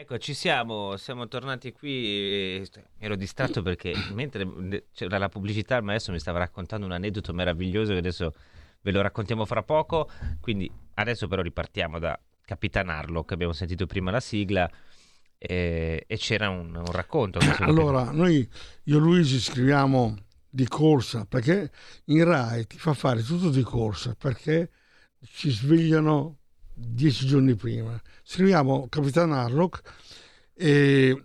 Ecco, 0.00 0.16
ci 0.18 0.32
siamo, 0.32 0.96
siamo 0.96 1.26
tornati 1.26 1.72
qui. 1.72 2.64
Ero 2.98 3.16
distratto 3.16 3.62
perché 3.62 3.92
mentre 4.12 4.86
c'era 4.92 5.18
la 5.18 5.28
pubblicità, 5.28 5.76
il 5.76 5.82
maestro 5.82 6.12
mi 6.12 6.20
stava 6.20 6.38
raccontando 6.38 6.86
un 6.86 6.92
aneddoto 6.92 7.32
meraviglioso 7.32 7.90
che 7.94 7.98
adesso 7.98 8.32
ve 8.80 8.92
lo 8.92 9.00
raccontiamo 9.00 9.44
fra 9.44 9.64
poco. 9.64 10.08
Quindi 10.40 10.70
adesso 10.94 11.26
però 11.26 11.42
ripartiamo 11.42 11.98
da 11.98 12.16
Capitan 12.42 12.90
Harlock, 12.90 13.32
abbiamo 13.32 13.52
sentito 13.52 13.86
prima 13.86 14.12
la 14.12 14.20
sigla 14.20 14.70
e, 15.36 16.04
e 16.06 16.16
c'era 16.16 16.48
un, 16.48 16.76
un 16.76 16.92
racconto. 16.92 17.40
Allora, 17.58 18.12
noi, 18.12 18.48
io 18.84 18.96
e 18.98 19.00
Luigi 19.00 19.40
scriviamo 19.40 20.14
di 20.48 20.68
corsa 20.68 21.24
perché 21.24 21.72
in 22.04 22.22
Rai 22.22 22.68
ti 22.68 22.78
fa 22.78 22.94
fare 22.94 23.20
tutto 23.24 23.50
di 23.50 23.62
corsa 23.62 24.14
perché 24.16 24.70
ci 25.24 25.50
svegliano 25.50 26.37
dieci 26.78 27.26
giorni 27.26 27.54
prima. 27.54 28.00
Scriviamo 28.22 28.88
Capitan 28.88 29.32
Harlock 29.32 29.80
e, 30.54 31.24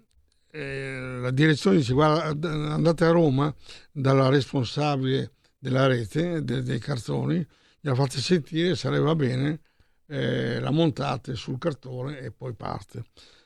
e 0.50 0.98
la 1.22 1.32
direzione 1.32 1.78
dice 1.78 1.94
guarda 1.94 2.50
andate 2.50 3.06
a 3.06 3.12
Roma 3.12 3.54
dalla 3.92 4.30
responsabile 4.30 5.34
della 5.58 5.88
rete 5.88 6.44
de- 6.44 6.62
dei 6.62 6.80
cartoni, 6.80 7.46
gliela 7.80 7.96
fate 7.96 8.20
sentire 8.20 8.76
se 8.76 8.90
va 8.90 9.16
bene, 9.16 9.62
eh, 10.08 10.60
la 10.60 10.72
montate 10.72 11.36
sul 11.36 11.58
cartone 11.58 12.20
e 12.20 12.32
poi 12.32 12.54
parte. 12.54 13.06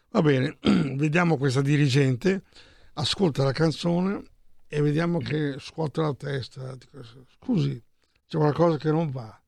Va 0.09 0.21
bene, 0.21 0.57
vediamo 0.95 1.37
questa 1.37 1.61
dirigente, 1.61 2.43
ascolta 2.93 3.43
la 3.43 3.51
canzone 3.51 4.23
e 4.67 4.81
vediamo 4.81 5.19
che 5.19 5.57
scuote 5.59 6.01
la 6.01 6.13
testa. 6.13 6.75
Scusi, 7.39 7.81
c'è 8.27 8.37
qualcosa 8.37 8.77
che 8.77 8.91
non 8.91 9.11
va. 9.11 9.39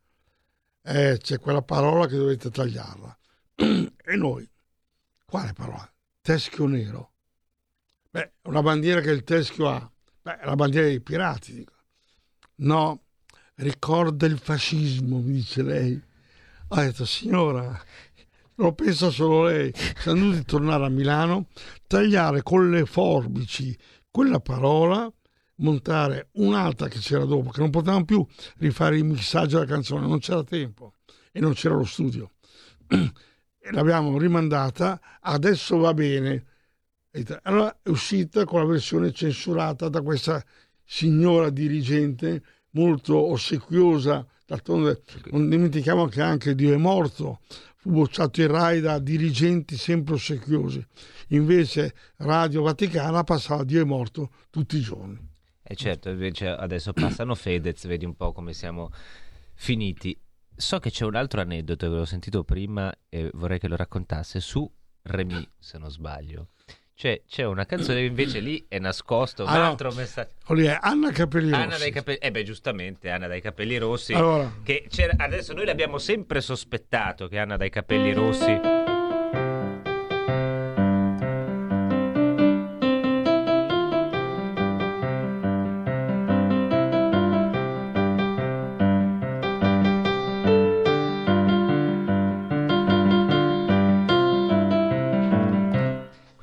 Eh, 0.82 1.18
c'è 1.22 1.40
quella 1.40 1.62
parola 1.62 2.08
che 2.08 2.16
dovete 2.16 2.50
tagliarla. 2.50 3.18
e 3.56 4.16
noi, 4.16 4.50
quale 5.26 5.54
parola? 5.54 5.92
Teschio 6.22 6.66
nero. 6.68 7.12
Beh, 8.10 8.34
una 8.44 8.62
bandiera 8.62 9.02
che 9.02 9.12
il 9.12 9.24
teschio 9.24 9.70
ha. 9.70 9.92
Beh, 10.22 10.40
la 10.44 10.56
bandiera 10.56 10.88
dei 10.88 11.02
pirati, 11.02 11.54
dico. 11.54 11.74
No, 12.56 13.04
ricorda 13.56 14.26
il 14.26 14.40
fascismo, 14.40 15.20
mi 15.20 15.34
dice 15.34 15.62
lei. 15.62 16.02
Ho 16.70 16.76
detto, 16.76 17.06
signora, 17.06 17.80
lo 18.56 18.74
pensa 18.74 19.10
solo 19.10 19.44
lei. 19.44 19.72
Siamo 19.74 20.20
dovuti 20.20 20.44
tornare 20.44 20.86
a 20.86 20.90
Milano, 20.90 21.48
tagliare 21.88 22.42
con 22.44 22.70
le 22.70 22.86
forbici 22.86 23.78
quella 24.10 24.40
parola, 24.40 25.12
montare 25.60 26.30
un'altra 26.34 26.88
che 26.88 27.00
c'era 27.00 27.26
dopo, 27.26 27.50
che 27.50 27.62
non 27.62 27.70
potevamo 27.70 28.06
più 28.06 28.26
rifare 28.58 28.98
il 28.98 29.06
mixaggio 29.06 29.60
della 29.60 29.72
canzone, 29.72 30.08
non 30.08 30.20
c'era 30.20 30.44
tempo 30.44 30.94
e 31.32 31.40
non 31.40 31.54
c'era 31.54 31.76
lo 31.76 31.86
studio. 31.86 32.32
e 32.88 33.72
l'abbiamo 33.72 34.18
rimandata, 34.18 35.00
adesso 35.22 35.78
va 35.78 35.94
bene. 35.94 36.46
Allora 37.44 37.80
è 37.82 37.90
uscita 37.90 38.46
con 38.46 38.62
la 38.62 38.68
versione 38.68 39.12
censurata 39.12 39.90
da 39.90 40.02
questa 40.02 40.44
signora 40.84 41.50
dirigente 41.50 42.42
molto 42.72 43.18
ossequiosa. 43.18 44.26
D'altronde 44.46 45.04
non 45.32 45.50
dimentichiamo 45.50 46.08
che 46.08 46.22
anche 46.22 46.56
Dio 46.56 46.74
è 46.74 46.78
morto, 46.78 47.42
fu 47.76 47.92
bocciato 47.92 48.42
in 48.42 48.48
Rai 48.48 48.80
da 48.80 48.98
dirigenti 49.00 49.78
sempre 49.78 50.16
ossequiosi. 50.16 50.84
Invece 51.30 51.94
Radio 52.18 52.64
Vaticana 52.64 53.24
passava 53.24 53.64
Dio 53.64 53.82
è 53.82 53.86
morto 53.86 54.32
tutti 54.50 54.78
i 54.78 54.82
giorni. 54.82 55.29
E 55.72 55.76
certo, 55.76 56.10
invece 56.10 56.48
adesso 56.48 56.94
passano 56.94 57.36
Fedez, 57.36 57.86
vedi 57.86 58.04
un 58.04 58.16
po' 58.16 58.32
come 58.32 58.54
siamo 58.54 58.92
finiti. 59.54 60.20
So 60.56 60.80
che 60.80 60.90
c'è 60.90 61.06
un 61.06 61.16
altro 61.16 61.42
aneddoto 61.42 61.88
che 61.88 61.96
l'ho 61.96 62.06
sentito 62.06 62.44
prima 62.44 62.92
e 63.08 63.30
vorrei 63.34 63.60
che 63.60 63.68
lo 63.68 63.76
raccontasse 63.76 64.40
su 64.40 64.68
Remy, 65.04 65.48
se 65.60 65.78
non 65.78 65.92
sbaglio. 65.92 66.48
Cioè, 66.96 67.22
c'è 67.28 67.46
una 67.46 67.66
canzone 67.66 68.00
che 68.00 68.06
invece 68.08 68.40
lì 68.40 68.66
è 68.68 68.78
nascosto 68.80 69.44
un 69.44 69.50
Ah, 69.50 69.58
no. 69.58 69.64
altro 69.68 69.92
messaggio. 69.94 70.32
Lì 70.54 70.66
è 70.66 70.78
Anna 70.82 71.12
Capelli 71.12 71.54
Anna 71.54 71.66
Rossi. 71.66 71.80
dai 71.80 71.92
capelli, 71.92 72.18
eh 72.18 72.32
beh, 72.32 72.44
giustamente, 72.44 73.10
Anna 73.12 73.28
dai 73.28 73.40
capelli 73.40 73.78
rossi. 73.78 74.14
Allora. 74.14 74.52
Che 74.64 74.88
c'era- 74.90 75.14
adesso 75.18 75.54
noi 75.54 75.66
l'abbiamo 75.66 75.98
sempre 76.00 76.42
sospettato 76.42 77.28
che 77.30 77.38
Anna 77.38 77.56
dai 77.58 77.70
capelli 77.70 78.12
rossi. 78.12 78.89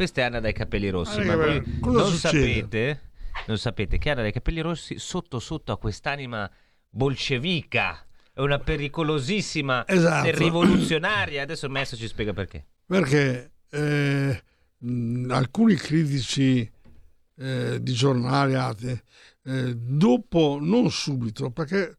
Questa 0.06 0.22
è 0.22 0.24
Anna 0.30 0.38
dai 0.38 0.52
capelli 0.52 0.88
rossi, 0.88 1.20
ma 1.22 1.34
voi 1.34 1.60
non 1.80 2.12
sapete, 2.12 3.10
non 3.48 3.58
sapete 3.58 3.98
che 3.98 4.10
Anna 4.10 4.22
dai 4.22 4.30
capelli 4.30 4.60
rossi 4.60 5.00
sotto 5.00 5.40
sotto 5.40 5.72
a 5.72 5.78
quest'anima 5.78 6.48
bolscevica, 6.88 8.06
è 8.32 8.38
una 8.38 8.60
pericolosissima 8.60 9.84
Esatto. 9.84 10.30
rivoluzionaria. 10.30 11.42
Adesso 11.42 11.66
il 11.66 11.72
maestro 11.72 11.96
ci 11.96 12.06
spiega 12.06 12.32
perché. 12.32 12.64
perché 12.86 13.50
eh, 13.68 14.42
mh, 14.78 15.28
alcuni 15.32 15.74
critici 15.74 16.70
eh, 17.38 17.82
di 17.82 17.92
giornali 17.92 18.54
altri, 18.54 18.96
eh, 19.42 19.74
dopo, 19.74 20.58
non 20.60 20.88
subito, 20.88 21.50
perché 21.50 21.96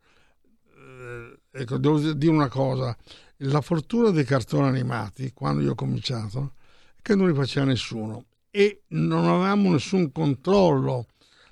eh, 0.78 1.40
ecco, 1.52 1.78
devo 1.78 2.14
dire 2.14 2.32
una 2.32 2.48
cosa, 2.48 2.96
la 3.40 3.60
fortuna 3.60 4.12
dei 4.12 4.24
cartoni 4.24 4.66
animati, 4.66 5.34
quando 5.34 5.62
io 5.62 5.72
ho 5.72 5.76
cominciato, 5.76 6.54
che 7.02 7.16
non 7.16 7.28
li 7.28 7.34
faceva 7.34 7.66
nessuno 7.66 8.26
e 8.50 8.84
non 8.90 9.26
avevamo 9.26 9.72
nessun 9.72 10.12
controllo 10.12 11.08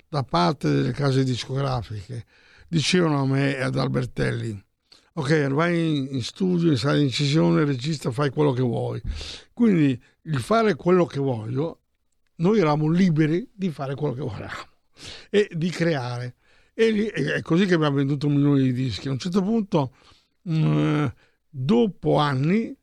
da 0.08 0.22
parte 0.22 0.70
delle 0.70 0.92
case 0.92 1.24
discografiche. 1.24 2.24
Dicevano 2.68 3.20
a 3.20 3.26
me 3.26 3.56
e 3.56 3.62
ad 3.62 3.76
Albertelli, 3.76 4.60
ok, 5.12 5.48
vai 5.48 6.14
in, 6.14 6.22
studio, 6.22 6.70
in 6.70 6.76
sala 6.76 6.96
di 6.96 7.04
incisione, 7.04 7.64
regista, 7.64 8.10
fai 8.10 8.30
quello 8.30 8.52
che 8.52 8.62
vuoi. 8.62 9.00
Quindi 9.52 10.00
il 10.22 10.40
fare 10.40 10.74
quello 10.74 11.06
che 11.06 11.20
voglio, 11.20 11.80
noi 12.36 12.58
eravamo 12.58 12.90
liberi 12.90 13.48
di 13.54 13.70
fare 13.70 13.94
quello 13.94 14.14
che 14.14 14.20
volevamo 14.20 14.74
e 15.30 15.48
di 15.52 15.70
creare. 15.70 16.34
E 16.74 17.12
è 17.12 17.40
così 17.42 17.66
che 17.66 17.74
abbiamo 17.74 17.96
venduto 17.96 18.28
milioni 18.28 18.62
di 18.62 18.72
dischi. 18.72 19.08
A 19.08 19.12
un 19.12 19.18
certo 19.18 19.42
punto, 19.42 19.94
mh, 20.42 21.06
dopo 21.48 22.16
anni, 22.16 22.76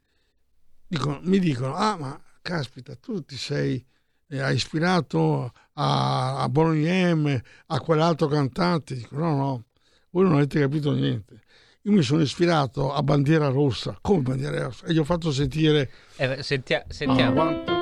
dicono- 0.87 1.19
mi 1.23 1.39
dicono, 1.39 1.75
ah 1.75 1.97
ma 1.97 2.22
caspita, 2.43 2.95
tu 2.95 3.23
ti 3.25 3.35
sei, 3.37 3.83
eh, 4.27 4.39
hai 4.39 4.53
ispirato 4.53 5.51
a, 5.73 6.41
a 6.43 6.49
Bonnie 6.49 7.15
M, 7.15 7.41
a 7.67 7.79
quell'altro 7.79 8.27
cantante. 8.27 8.93
Dico, 8.93 9.15
no, 9.17 9.35
no, 9.35 9.63
voi 10.11 10.25
non 10.25 10.33
avete 10.35 10.59
capito 10.59 10.91
niente. 10.91 11.41
Io 11.85 11.91
mi 11.91 12.03
sono 12.03 12.21
ispirato 12.21 12.93
a 12.93 13.01
Bandiera 13.01 13.47
Rossa, 13.49 13.97
come 13.99 14.21
Bandiera 14.21 14.63
Rossa, 14.65 14.85
e 14.85 14.93
gli 14.93 14.99
ho 14.99 15.03
fatto 15.03 15.31
sentire 15.31 15.89
Eh, 16.17 16.43
sentia- 16.43 16.85
sentiamo. 16.87 17.43
Rossa, 17.43 17.81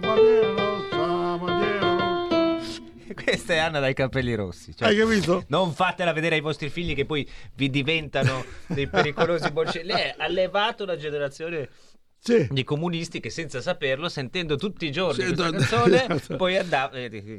bandiera 0.00 0.50
rossa. 1.80 2.84
Questa 3.24 3.52
è 3.54 3.58
Anna 3.58 3.80
dai 3.80 3.94
capelli 3.94 4.34
rossi. 4.34 4.74
cioè, 4.76 4.88
Hai 4.88 4.96
capito? 4.96 5.44
Non 5.48 5.72
fatela 5.72 6.12
vedere 6.12 6.34
ai 6.36 6.40
vostri 6.40 6.68
figli 6.68 6.94
che 6.94 7.04
poi 7.06 7.28
vi 7.54 7.70
diventano 7.70 8.44
dei 8.66 8.88
pericolosi 8.88 9.50
bolscevichi. 9.50 9.92
Lei 9.92 10.14
ha 10.16 10.28
levato 10.28 10.82
una 10.84 10.96
generazione 10.96 11.68
Sì. 12.26 12.48
di 12.50 12.64
comunisti 12.64 13.20
che 13.20 13.30
senza 13.30 13.60
saperlo, 13.60 14.08
sentendo 14.08 14.56
tutti 14.56 14.84
i 14.86 14.90
giorni 14.90 15.24
Sì, 15.24 15.34
questa 15.34 15.50
canzone, 15.50 16.06
esatto. 16.10 16.36
poi 16.36 16.56
andava... 16.56 16.90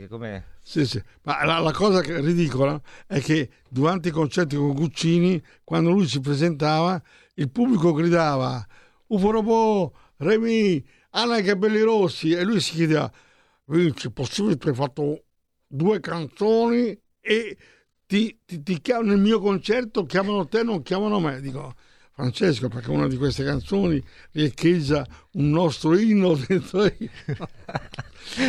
come... 0.07 0.45
Sì, 0.61 0.85
sì. 0.85 1.01
Ma 1.23 1.43
la, 1.43 1.59
la 1.59 1.71
cosa 1.73 1.99
ridicola 2.01 2.79
è 3.05 3.19
che 3.19 3.49
durante 3.69 4.07
i 4.07 4.11
concerti 4.11 4.55
con 4.55 4.73
Guccini, 4.73 5.41
quando 5.63 5.89
lui 5.89 6.07
si 6.07 6.21
presentava, 6.21 7.01
il 7.35 7.49
pubblico 7.49 7.91
gridava 7.91 8.65
Ufo 9.07 9.29
Robò, 9.29 9.91
Remi, 10.17 10.83
Anna 11.11 11.35
ai 11.35 11.43
capelli 11.43 11.81
rossi 11.81 12.31
e 12.31 12.43
lui 12.43 12.59
si 12.59 12.75
chiedeva 12.75 13.11
Vinci, 13.65 14.07
è 14.07 14.11
possibile 14.11 14.57
che 14.57 14.69
hai 14.69 14.75
fatto 14.75 15.23
due 15.67 15.99
canzoni 15.99 16.97
e 17.19 17.57
ti, 18.05 18.39
ti, 18.45 18.63
ti 18.63 18.79
chiamano 18.79 19.09
nel 19.09 19.19
mio 19.19 19.39
concerto, 19.39 20.05
chiamano 20.05 20.47
te, 20.47 20.63
non 20.63 20.81
chiamano 20.81 21.19
me. 21.19 21.41
Dico, 21.41 21.73
Francesco, 22.17 22.67
perché 22.67 22.89
una 22.89 23.07
di 23.07 23.15
queste 23.15 23.43
canzoni 23.43 24.03
riecheggia 24.31 25.05
un 25.33 25.51
nostro 25.51 25.95
inno 25.95 26.33
dentro. 26.47 26.81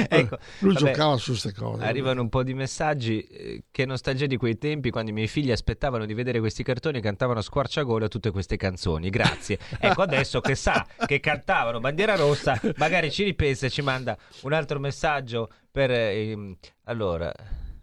Ecco, 0.09 0.39
lui 0.61 0.73
vabbè, 0.73 0.87
giocava 0.87 1.17
su 1.19 1.31
queste 1.31 1.53
cose. 1.53 1.85
Arrivano 1.85 2.21
un 2.23 2.29
po' 2.31 2.43
di 2.43 2.53
messaggi. 2.53 3.21
eh, 3.21 3.63
Che 3.71 3.85
nostalgia 3.85 4.27
di 4.27 4.37
quei 4.37 4.59
tempi 4.59 4.91
quando 4.91 5.11
i 5.11 5.15
miei 5.15 5.29
figli 5.29 5.53
aspettavano 5.53 6.05
di 6.05 6.15
vedere 6.15 6.41
questi 6.41 6.63
cartoni 6.65 6.99
e 6.99 7.01
cantavano 7.01 7.39
a 7.39 7.43
squarciagola 7.43 8.09
tutte 8.09 8.31
queste 8.31 8.57
canzoni. 8.57 9.09
Grazie. 9.11 9.59
Ecco, 9.79 10.03
adesso 10.03 10.41
che 10.41 10.55
sa 10.57 10.85
che 11.07 11.21
cantavano 11.21 11.79
Bandiera 11.79 12.17
Rossa, 12.17 12.61
magari 12.79 13.11
ci 13.13 13.23
ripensa 13.23 13.67
e 13.67 13.71
ci 13.71 13.83
manda 13.83 14.17
un 14.43 14.53
altro 14.53 14.81
messaggio 14.81 15.49
per... 15.71 15.91
ehm, 15.93 16.57
allora, 16.85 17.33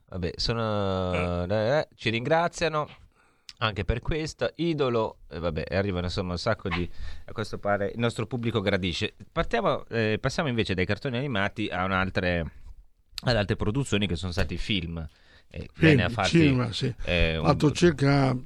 vabbè, 0.10 0.32
sono... 0.36 1.46
eh, 1.46 1.88
ci 1.96 2.10
ringraziano. 2.10 2.88
Anche 3.60 3.86
per 3.86 4.02
questo, 4.02 4.52
idolo, 4.56 5.20
e 5.30 5.40
vabbè, 5.40 5.64
arrivano 5.76 6.06
insomma 6.06 6.32
un 6.34 6.38
sacco 6.38 6.68
di. 6.68 6.88
A 7.26 7.32
questo 7.32 7.58
pare 7.58 7.88
il 7.94 8.00
nostro 8.00 8.28
pubblico 8.28 8.60
gradisce. 8.60 9.14
Partiamo, 9.32 9.86
eh, 9.88 10.18
passiamo 10.20 10.50
invece 10.50 10.74
dai 10.74 10.86
cartoni 10.86 11.18
animati 11.18 11.68
a 11.70 11.86
un'altre, 11.86 12.52
ad 13.24 13.36
altre 13.36 13.56
produzioni 13.56 14.08
che 14.08 14.16
sono 14.18 14.34
stati 14.34 14.58
film. 14.58 15.08
Eh, 15.50 15.70
Film, 15.72 16.00
ha 16.02 16.10
fatti, 16.10 16.30
cinema, 16.30 16.72
sì. 16.74 16.94
eh, 17.06 17.38
un- 17.38 17.46
fatto 17.46 17.72
circa 17.72 18.38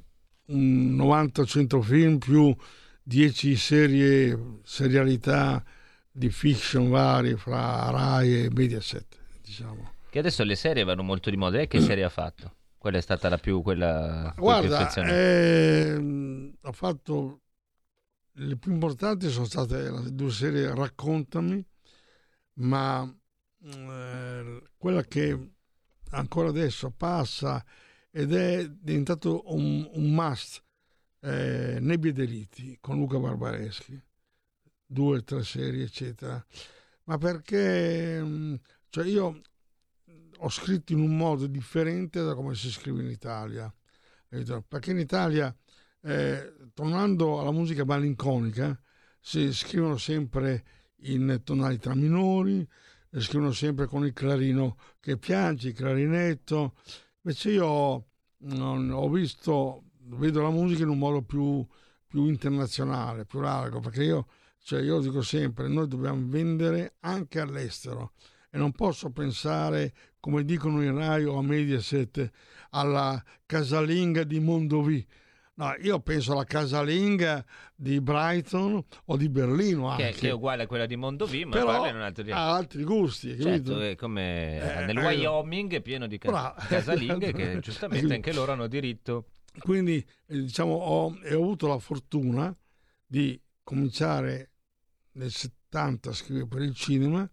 un 0.46 0.96
90-100 0.96 1.80
film 1.80 2.18
più 2.18 2.54
10 3.02 3.56
serie, 3.56 4.58
serialità 4.62 5.64
di 6.12 6.30
fiction 6.30 6.88
varie 6.88 7.36
fra 7.36 7.90
Rai 7.90 8.44
e 8.44 8.50
Mediaset, 8.52 9.06
diciamo. 9.42 9.92
Che 10.08 10.18
adesso 10.18 10.44
le 10.44 10.54
serie 10.54 10.84
vanno 10.84 11.02
molto 11.02 11.30
di 11.30 11.36
moda. 11.36 11.56
Lei 11.56 11.66
che 11.66 11.80
serie 11.82 12.04
ha 12.04 12.08
fatto? 12.08 12.54
Quella 12.80 12.98
è 12.98 13.00
stata 13.02 13.28
la 13.28 13.38
più. 13.38 13.62
Quella 13.62 14.32
più 14.34 14.42
Guarda, 14.42 14.78
affezionata. 14.78 15.14
ehm, 15.14 16.56
ho 16.62 16.72
fatto 16.72 17.42
le 18.34 18.56
più 18.56 18.72
importanti 18.72 19.28
sono 19.28 19.44
state 19.44 19.90
le 19.90 20.14
due 20.14 20.30
serie 20.30 20.74
Raccontami, 20.74 21.64
ma 22.54 23.12
eh, 23.62 24.62
quella 24.78 25.02
che 25.04 25.52
ancora 26.12 26.48
adesso 26.48 26.90
passa 26.90 27.64
ed 28.10 28.32
è 28.32 28.68
diventato 28.68 29.42
un, 29.54 29.88
un 29.92 30.12
must, 30.14 30.64
eh, 31.20 31.78
Nebbie 31.80 32.12
Delitti 32.12 32.78
con 32.80 32.96
Luca 32.96 33.18
Barbareschi, 33.18 34.00
due, 34.86 35.22
tre 35.22 35.44
serie, 35.44 35.84
eccetera. 35.84 36.44
Ma 37.04 37.18
perché 37.18 38.22
mh, 38.22 38.60
cioè 38.88 39.06
io 39.06 39.40
ho 40.42 40.48
scritto 40.48 40.92
in 40.92 41.00
un 41.00 41.16
modo 41.16 41.46
differente 41.46 42.22
da 42.22 42.34
come 42.34 42.54
si 42.54 42.70
scrive 42.70 43.02
in 43.02 43.10
Italia. 43.10 43.72
Perché 44.66 44.92
in 44.92 44.98
Italia, 44.98 45.54
eh, 46.02 46.54
tornando 46.72 47.40
alla 47.40 47.50
musica 47.50 47.84
malinconica, 47.84 48.78
si 49.18 49.52
scrivono 49.52 49.96
sempre 49.96 50.64
in 51.02 51.40
tonalità 51.44 51.94
minori, 51.94 52.66
eh, 53.10 53.20
scrivono 53.20 53.52
sempre 53.52 53.86
con 53.86 54.06
il 54.06 54.12
clarino 54.12 54.76
che 55.00 55.18
piange, 55.18 55.68
il 55.68 55.74
clarinetto. 55.74 56.74
Invece 57.22 57.50
io 57.50 58.06
non- 58.38 58.90
ho 58.90 59.08
visto, 59.10 59.84
vedo 60.16 60.42
la 60.42 60.50
musica 60.50 60.84
in 60.84 60.90
un 60.90 60.98
modo 60.98 61.22
più, 61.22 61.66
più 62.06 62.26
internazionale, 62.26 63.26
più 63.26 63.40
largo, 63.40 63.80
perché 63.80 64.04
io, 64.04 64.26
cioè 64.62 64.80
io 64.80 65.00
dico 65.00 65.22
sempre, 65.22 65.68
noi 65.68 65.88
dobbiamo 65.88 66.22
vendere 66.28 66.94
anche 67.00 67.40
all'estero 67.40 68.12
e 68.50 68.58
non 68.58 68.72
posso 68.72 69.10
pensare, 69.10 69.92
come 70.18 70.44
dicono 70.44 70.82
in 70.82 70.94
Rai 70.96 71.24
o 71.24 71.38
a 71.38 71.42
Mediaset, 71.42 72.30
alla 72.70 73.22
casalinga 73.46 74.24
di 74.24 74.40
Mondovì. 74.40 75.06
No, 75.54 75.74
io 75.82 76.00
penso 76.00 76.32
alla 76.32 76.44
casalinga 76.44 77.44
di 77.74 78.00
Brighton 78.00 78.82
o 79.04 79.16
di 79.18 79.28
Berlino 79.28 79.94
Che, 79.96 80.04
anche. 80.06 80.16
che 80.18 80.28
è 80.28 80.32
uguale 80.32 80.62
a 80.62 80.66
quella 80.66 80.86
di 80.86 80.96
Mondovì, 80.96 81.44
ma 81.44 81.50
Però 81.50 81.86
in 81.86 81.96
un 81.96 82.00
altro 82.00 82.22
di 82.22 82.30
ha 82.30 82.54
altri 82.54 82.82
gusti? 82.82 83.38
Certo, 83.38 83.78
è 83.78 83.94
come 83.94 84.80
Eh, 84.80 84.84
nel 84.86 84.96
eh, 84.96 85.04
Wyoming 85.04 85.74
è 85.74 85.82
pieno 85.82 86.06
di 86.06 86.16
ca- 86.16 86.54
casalinghe 86.66 87.32
che 87.32 87.58
giustamente 87.60 88.14
anche 88.14 88.32
loro 88.32 88.52
hanno 88.52 88.68
diritto. 88.68 89.26
Quindi 89.58 90.02
eh, 90.26 90.40
diciamo 90.40 90.72
ho, 90.72 91.06
ho 91.08 91.34
avuto 91.34 91.66
la 91.68 91.78
fortuna 91.78 92.56
di 93.06 93.38
cominciare 93.62 94.52
nel 95.12 95.30
70 95.30 96.08
a 96.08 96.12
scrivere 96.14 96.46
per 96.46 96.62
il 96.62 96.74
cinema, 96.74 97.28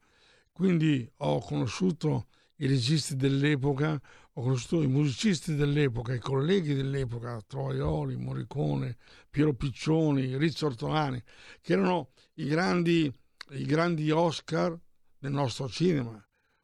quindi 0.58 1.08
ho 1.18 1.40
conosciuto 1.40 2.30
i 2.56 2.66
registi 2.66 3.16
dell'epoca, 3.16 4.02
ho 4.34 4.42
conosciuto 4.42 4.82
i 4.82 4.88
musicisti 4.88 5.54
dell'epoca, 5.54 6.16
i 6.16 6.20
colleghi 6.20 6.74
dell'epoca, 6.74 7.40
Troioli, 7.46 8.16
Morricone, 8.16 8.98
Piero 9.30 9.54
Piccioni, 9.54 10.36
Rizzo 10.36 10.66
Ortolani, 10.66 11.22
che 11.62 11.74
erano 11.74 12.10
i 12.38 12.48
grandi, 12.48 13.14
i 13.52 13.66
grandi 13.66 14.10
Oscar 14.10 14.76
del 15.20 15.32
nostro 15.32 15.70
cinema. 15.70 16.20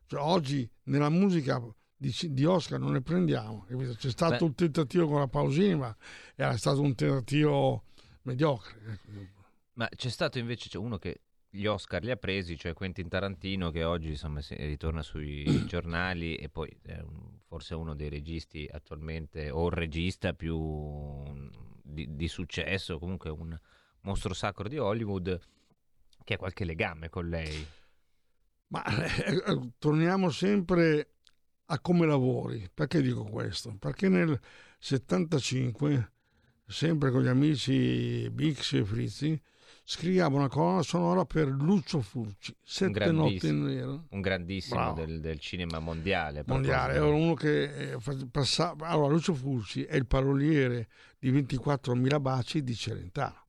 Cioè, 0.07 0.19
oggi 0.19 0.67
nella 0.85 1.09
musica 1.09 1.61
di, 1.95 2.11
di 2.31 2.45
Oscar 2.45 2.79
non 2.79 2.93
ne 2.93 3.01
prendiamo. 3.03 3.67
C'è 3.95 4.09
stato 4.09 4.37
Beh. 4.37 4.43
un 4.45 4.55
tentativo 4.55 5.07
con 5.07 5.19
la 5.19 5.27
Pausini, 5.27 5.75
ma 5.75 5.95
era 6.33 6.57
stato 6.57 6.81
un 6.81 6.95
tentativo 6.95 7.83
mediocre. 8.23 8.79
ecco. 8.87 9.41
Ma 9.73 9.87
c'è 9.95 10.09
stato 10.09 10.39
invece 10.39 10.67
c'è 10.67 10.79
uno 10.79 10.97
che 10.97 11.21
gli 11.55 11.67
Oscar 11.67 12.01
li 12.01 12.09
ha 12.09 12.15
presi, 12.15 12.57
cioè 12.57 12.73
Quentin 12.73 13.07
Tarantino, 13.07 13.69
che 13.69 13.83
oggi 13.83 14.09
insomma 14.09 14.41
ritorna 14.49 15.03
sui 15.03 15.43
giornali 15.67 16.35
e 16.35 16.49
poi 16.49 16.75
è 16.81 16.99
forse 17.45 17.75
uno 17.75 17.93
dei 17.93 18.09
registi 18.09 18.67
attualmente, 18.71 19.51
o 19.51 19.67
il 19.67 19.73
regista 19.73 20.33
più 20.33 20.57
mm, 20.57 21.47
di, 21.83 22.15
di 22.15 22.27
successo, 22.27 22.97
comunque 22.97 23.29
un 23.29 23.55
mostro 24.01 24.33
sacro 24.33 24.67
di 24.67 24.79
Hollywood, 24.79 25.39
che 26.23 26.33
ha 26.33 26.37
qualche 26.37 26.65
legame 26.65 27.09
con 27.09 27.29
lei. 27.29 27.63
Ma 28.69 28.83
eh, 28.83 29.35
eh, 29.35 29.73
torniamo 29.77 30.31
sempre 30.31 31.17
a 31.65 31.79
come 31.79 32.07
lavori. 32.07 32.67
Perché 32.73 32.99
dico 32.99 33.25
questo? 33.25 33.75
Perché 33.77 34.09
nel 34.09 34.39
75, 34.79 36.11
sempre 36.65 37.11
con 37.11 37.21
gli 37.21 37.27
amici 37.27 38.27
Bix 38.31 38.73
e 38.73 38.83
Frizzi, 38.83 39.41
scriviamo 39.85 40.37
una 40.37 40.47
colonna 40.47 40.81
sonora 40.81 41.25
per 41.25 41.47
Lucio 41.47 42.01
Fulci, 42.01 42.55
Sette 42.63 43.11
notti 43.11 43.47
in 43.47 43.59
grandissimo- 43.59 43.65
nero. 43.67 44.03
Un 44.09 44.21
grandissimo 44.21 44.93
del, 44.93 45.19
del 45.19 45.39
cinema 45.39 45.79
mondiale. 45.79 46.43
mondiale, 46.47 46.93
era 46.95 47.05
uno 47.05 47.33
che 47.33 47.91
eh, 47.91 47.97
passava. 48.31 48.87
Allora, 48.87 49.11
Lucio 49.13 49.33
Fulci 49.33 49.83
è 49.83 49.95
il 49.95 50.05
paroliere 50.05 50.87
di 51.19 51.31
24.000 51.31 52.19
baci 52.21 52.63
di 52.63 52.75
Celentano. 52.75 53.41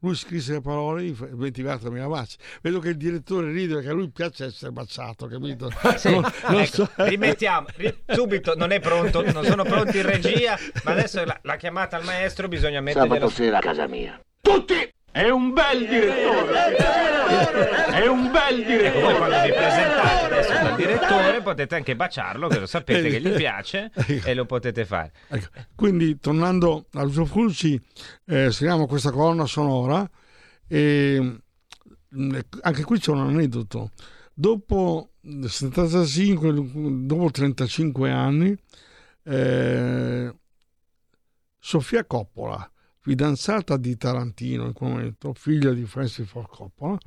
lui 0.00 0.14
scrisse 0.14 0.52
le 0.52 0.60
parole 0.60 1.02
di 1.02 1.16
24 1.18 1.90
mila 1.90 2.06
baci. 2.06 2.36
Vedo 2.60 2.78
che 2.80 2.90
il 2.90 2.96
direttore 2.96 3.50
ride 3.50 3.74
perché 3.74 3.88
a 3.88 3.92
lui 3.92 4.10
piace 4.10 4.44
essere 4.44 4.70
baciato, 4.70 5.26
capito? 5.26 5.68
Sì, 5.96 6.10
Non- 6.10 6.22
non 6.48 6.60
ecco, 6.60 6.84
so- 6.84 6.90
rimettiamo 6.96 7.66
ri- 7.76 8.02
subito, 8.06 8.54
non 8.54 8.70
è 8.72 8.78
pronto, 8.80 9.22
non 9.32 9.44
sono 9.44 9.64
pronti 9.64 9.96
in 9.98 10.06
regia, 10.06 10.56
ma 10.84 10.90
adesso 10.92 11.24
la, 11.24 11.36
la 11.42 11.56
chiamata 11.56 11.96
al 11.96 12.04
maestro 12.04 12.46
bisogna 12.48 12.80
mettergliela 12.80 13.28
sera 13.30 13.56
a 13.58 13.60
casa 13.60 13.86
mia. 13.88 14.20
Tutti! 14.40 14.94
È 15.16 15.30
un 15.30 15.54
bel 15.54 15.88
direttore! 15.88 16.76
È 16.76 18.06
un 18.06 18.30
bel 18.30 18.60
Ecco, 18.60 19.00
voi 19.00 19.16
quando 19.16 19.36
vi 19.36 19.42
direttore! 19.44 19.66
presentate 19.66 20.24
adesso 20.26 20.52
dal 20.52 20.76
direttore 20.76 21.40
potete 21.40 21.74
anche 21.74 21.96
baciarlo, 21.96 22.48
che 22.48 22.58
lo 22.58 22.66
sapete 22.66 23.08
che 23.08 23.22
gli 23.22 23.32
piace 23.34 23.90
e 24.06 24.34
lo 24.34 24.44
potete 24.44 24.84
fare. 24.84 25.12
Ecco, 25.28 25.46
Quindi, 25.74 26.18
tornando 26.18 26.88
a 26.92 27.02
Lucio 27.02 27.24
Fulci, 27.24 27.80
eh, 28.26 28.50
scriviamo 28.50 28.86
questa 28.86 29.10
colonna 29.10 29.46
sonora 29.46 30.06
e 30.68 31.40
mh, 32.10 32.38
anche 32.60 32.84
qui 32.84 32.98
c'è 32.98 33.12
un 33.12 33.20
aneddoto. 33.20 33.92
Dopo 34.34 35.12
il 35.22 35.48
75, 35.48 36.52
dopo 37.06 37.30
35 37.30 38.10
anni, 38.10 38.54
eh, 39.24 40.34
Sofia 41.58 42.04
Coppola, 42.04 42.70
fidanzata 43.06 43.76
di 43.76 43.96
Tarantino 43.96 44.66
in 44.66 44.72
quel 44.72 44.90
momento, 44.90 45.32
figlia 45.32 45.70
di 45.70 45.84
Francis 45.84 46.26
Ford 46.26 46.48
Coppola, 46.48 46.98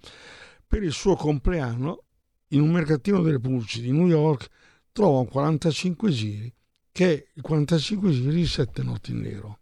per 0.65 0.81
il 0.81 0.93
suo 0.93 1.17
compleanno 1.17 2.05
in 2.49 2.61
un 2.61 2.71
mercatino 2.71 3.21
delle 3.21 3.37
pulci 3.37 3.81
di 3.81 3.91
New 3.91 4.07
York 4.07 4.47
trova 4.93 5.19
un 5.19 5.27
45 5.27 6.09
giri 6.09 6.53
che 6.89 7.13
è 7.13 7.27
il 7.33 7.41
45 7.41 8.11
giri 8.11 8.33
di 8.33 8.45
Sette 8.45 8.81
notti 8.81 9.11
in 9.11 9.19
nero. 9.19 9.59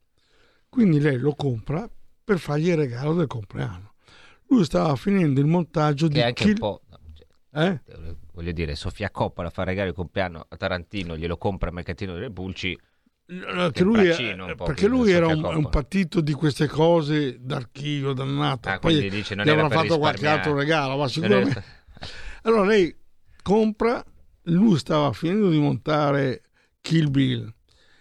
Quindi 0.69 0.99
lei 0.99 1.17
lo 1.17 1.33
compra 1.33 1.89
per 2.23 2.37
fargli 2.37 2.67
il 2.67 2.75
regalo 2.75 3.15
del 3.15 3.25
compleanno. 3.25 3.93
Lui 4.49 4.63
stava 4.63 4.95
finendo 4.95 5.39
il 5.39 5.47
montaggio 5.47 6.05
Che 6.05 6.13
di 6.13 6.19
è 6.19 6.23
anche 6.23 6.43
un 6.43 6.49
Kill- 6.49 6.59
po'... 6.59 6.81
Eh? 7.51 7.81
Voglio 8.33 8.51
dire, 8.51 8.75
Sofia 8.75 9.09
Coppola 9.09 9.49
fa 9.49 9.63
regalo 9.63 9.89
il 9.89 9.95
compleanno 9.95 10.45
a 10.47 10.55
Tarantino, 10.55 11.17
glielo 11.17 11.37
compra 11.37 11.69
al 11.69 11.73
mercatino 11.73 12.13
delle 12.13 12.29
pulci. 12.29 12.77
Eh, 13.29 13.71
Che 13.73 13.83
lui, 13.83 14.05
è- 14.07 14.55
po' 14.55 14.63
perché 14.63 14.87
lui 14.87 15.11
era 15.11 15.27
un, 15.27 15.43
un 15.43 15.69
partito 15.69 16.21
di 16.21 16.31
queste 16.31 16.67
cose 16.67 17.37
d'archivio 17.41 18.13
dannato. 18.13 18.69
Ah, 18.69 18.79
Poi 18.79 19.09
dice 19.09 19.35
non 19.35 19.45
gli 19.45 19.49
avrà 19.49 19.69
fatto 19.69 19.97
qualche 19.97 20.27
altro 20.27 20.55
regalo, 20.55 20.97
ma 20.97 21.07
sicuramente. 21.07 21.63
Allora 22.43 22.63
lei 22.65 22.95
compra, 23.41 24.01
lui 24.43 24.77
stava 24.77 25.11
finendo 25.11 25.49
di 25.49 25.57
montare 25.59 26.43
Kill 26.79 27.09
Bill 27.09 27.53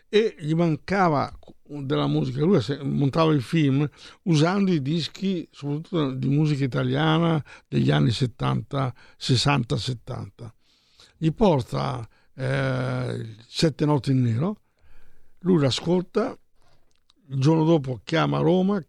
e 0.08 0.36
gli 0.38 0.54
mancava 0.54 1.36
della 1.64 2.06
musica, 2.06 2.44
lui 2.44 2.60
montava 2.82 3.32
il 3.32 3.42
film 3.42 3.88
usando 4.24 4.70
i 4.70 4.80
dischi 4.80 5.48
soprattutto 5.50 6.12
di 6.12 6.28
musica 6.28 6.62
italiana 6.62 7.42
degli 7.66 7.90
anni 7.90 8.12
70, 8.12 8.94
60, 9.16 9.76
70. 9.76 10.54
Gli 11.16 11.32
porta 11.32 12.08
eh, 12.36 13.34
Sette 13.48 13.84
notti 13.84 14.12
in 14.12 14.22
nero, 14.22 14.60
lui 15.46 15.60
l'ascolta, 15.60 16.36
il 17.28 17.38
giorno 17.40 17.64
dopo 17.64 18.00
chiama 18.02 18.38
Roma, 18.38 18.84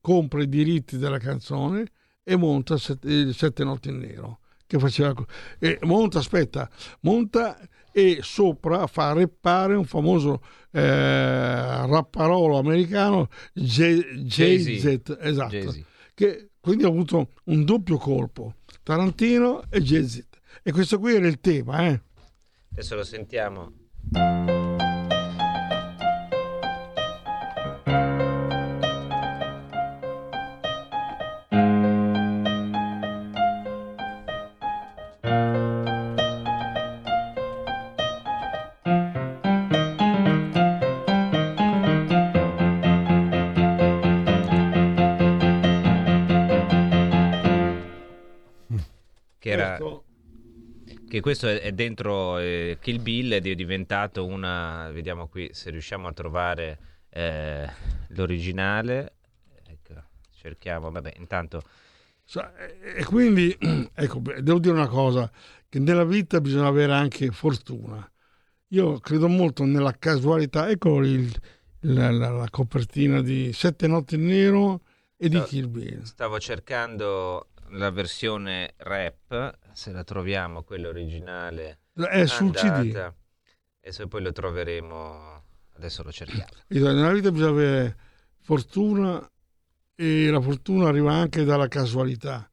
compra 0.00 0.42
i 0.42 0.48
diritti 0.48 0.98
della 0.98 1.18
canzone 1.18 1.86
e 2.24 2.36
monta 2.36 2.76
Sette, 2.76 3.32
Sette 3.32 3.62
notti 3.62 3.88
in 3.88 3.98
nero 3.98 4.40
che 4.66 4.78
faceva 4.78 5.14
e 5.58 5.78
monta 5.82 6.18
aspetta 6.18 6.68
monta 7.00 7.58
e 7.92 8.18
sopra 8.22 8.86
fa 8.86 9.12
reppare 9.12 9.74
un 9.74 9.84
famoso 9.84 10.42
eh, 10.70 11.86
rapparolo 11.86 12.58
americano 12.58 13.28
J- 13.52 14.22
JZ 14.22 15.16
esatto 15.20 15.50
Jay-Z. 15.50 15.84
che 16.14 16.50
quindi 16.58 16.84
ha 16.84 16.88
avuto 16.88 17.32
un 17.44 17.64
doppio 17.64 17.98
colpo 17.98 18.56
Tarantino 18.82 19.62
e 19.68 19.80
JZ 19.82 20.26
e 20.62 20.72
questo 20.72 20.98
qui 20.98 21.14
era 21.14 21.26
il 21.26 21.38
tema 21.40 21.86
eh. 21.88 22.00
Adesso 22.72 22.96
lo 22.96 23.04
sentiamo. 23.04 23.72
Che 51.12 51.20
questo 51.20 51.46
è, 51.46 51.72
dentro 51.72 52.38
eh, 52.38 52.78
Kill 52.80 53.02
Bill 53.02 53.32
ed 53.32 53.46
è 53.46 53.54
diventato 53.54 54.24
una 54.24 54.90
vediamo 54.92 55.28
qui 55.28 55.50
se 55.52 55.68
riusciamo 55.68 56.08
a 56.08 56.12
trovare 56.14 56.78
eh, 57.10 57.68
l'originale. 58.08 59.16
Ecco, 59.66 59.92
cerchiamo 60.34 60.90
vabbè 60.90 61.12
intanto. 61.18 61.60
E- 62.96 63.04
quindi 63.04 63.54
ecco 63.94 64.22
devo 64.40 64.58
dire 64.58 64.72
una 64.72 64.88
cosa 64.88 65.30
che 65.68 65.78
nella 65.80 66.04
vita 66.04 66.40
bisogna 66.40 66.68
avere 66.68 66.94
anche 66.94 67.30
fortuna. 67.30 68.10
Io 68.68 68.98
credo 69.00 69.28
molto 69.28 69.64
nella 69.64 69.92
casualità 69.98 70.70
ecco 70.70 71.02
il- 71.02 71.30
la, 71.80 72.10
la- 72.10 72.30
la 72.30 72.48
copertina 72.48 73.20
di 73.20 73.52
Sette 73.52 73.86
notti 73.86 74.14
in 74.14 74.24
nero 74.24 74.80
e 75.18 75.28
di 75.28 75.36
Sta- 75.36 75.44
Kill 75.46 75.68
Bill. 75.70 76.02
stavo 76.04 76.38
cercando 76.40 77.48
la 77.72 77.90
versione 77.90 78.74
rap 78.78 79.58
se 79.72 79.92
la 79.92 80.04
troviamo 80.04 80.62
quella 80.62 80.88
originale 80.88 81.80
è 81.94 82.26
sul 82.26 82.52
CD 82.52 82.64
andata, 82.64 83.14
e 83.80 83.92
se 83.92 84.06
poi 84.08 84.22
lo 84.22 84.32
troveremo 84.32 85.42
adesso 85.76 86.02
lo 86.02 86.12
cerchiamo. 86.12 86.46
Io- 86.68 86.92
nella 86.92 87.12
vita 87.12 87.30
bisogna 87.30 87.50
avere 87.50 87.96
fortuna 88.40 89.30
e 89.94 90.30
la 90.30 90.40
fortuna 90.40 90.88
arriva 90.88 91.12
anche 91.12 91.44
dalla 91.44 91.68
casualità. 91.68 92.48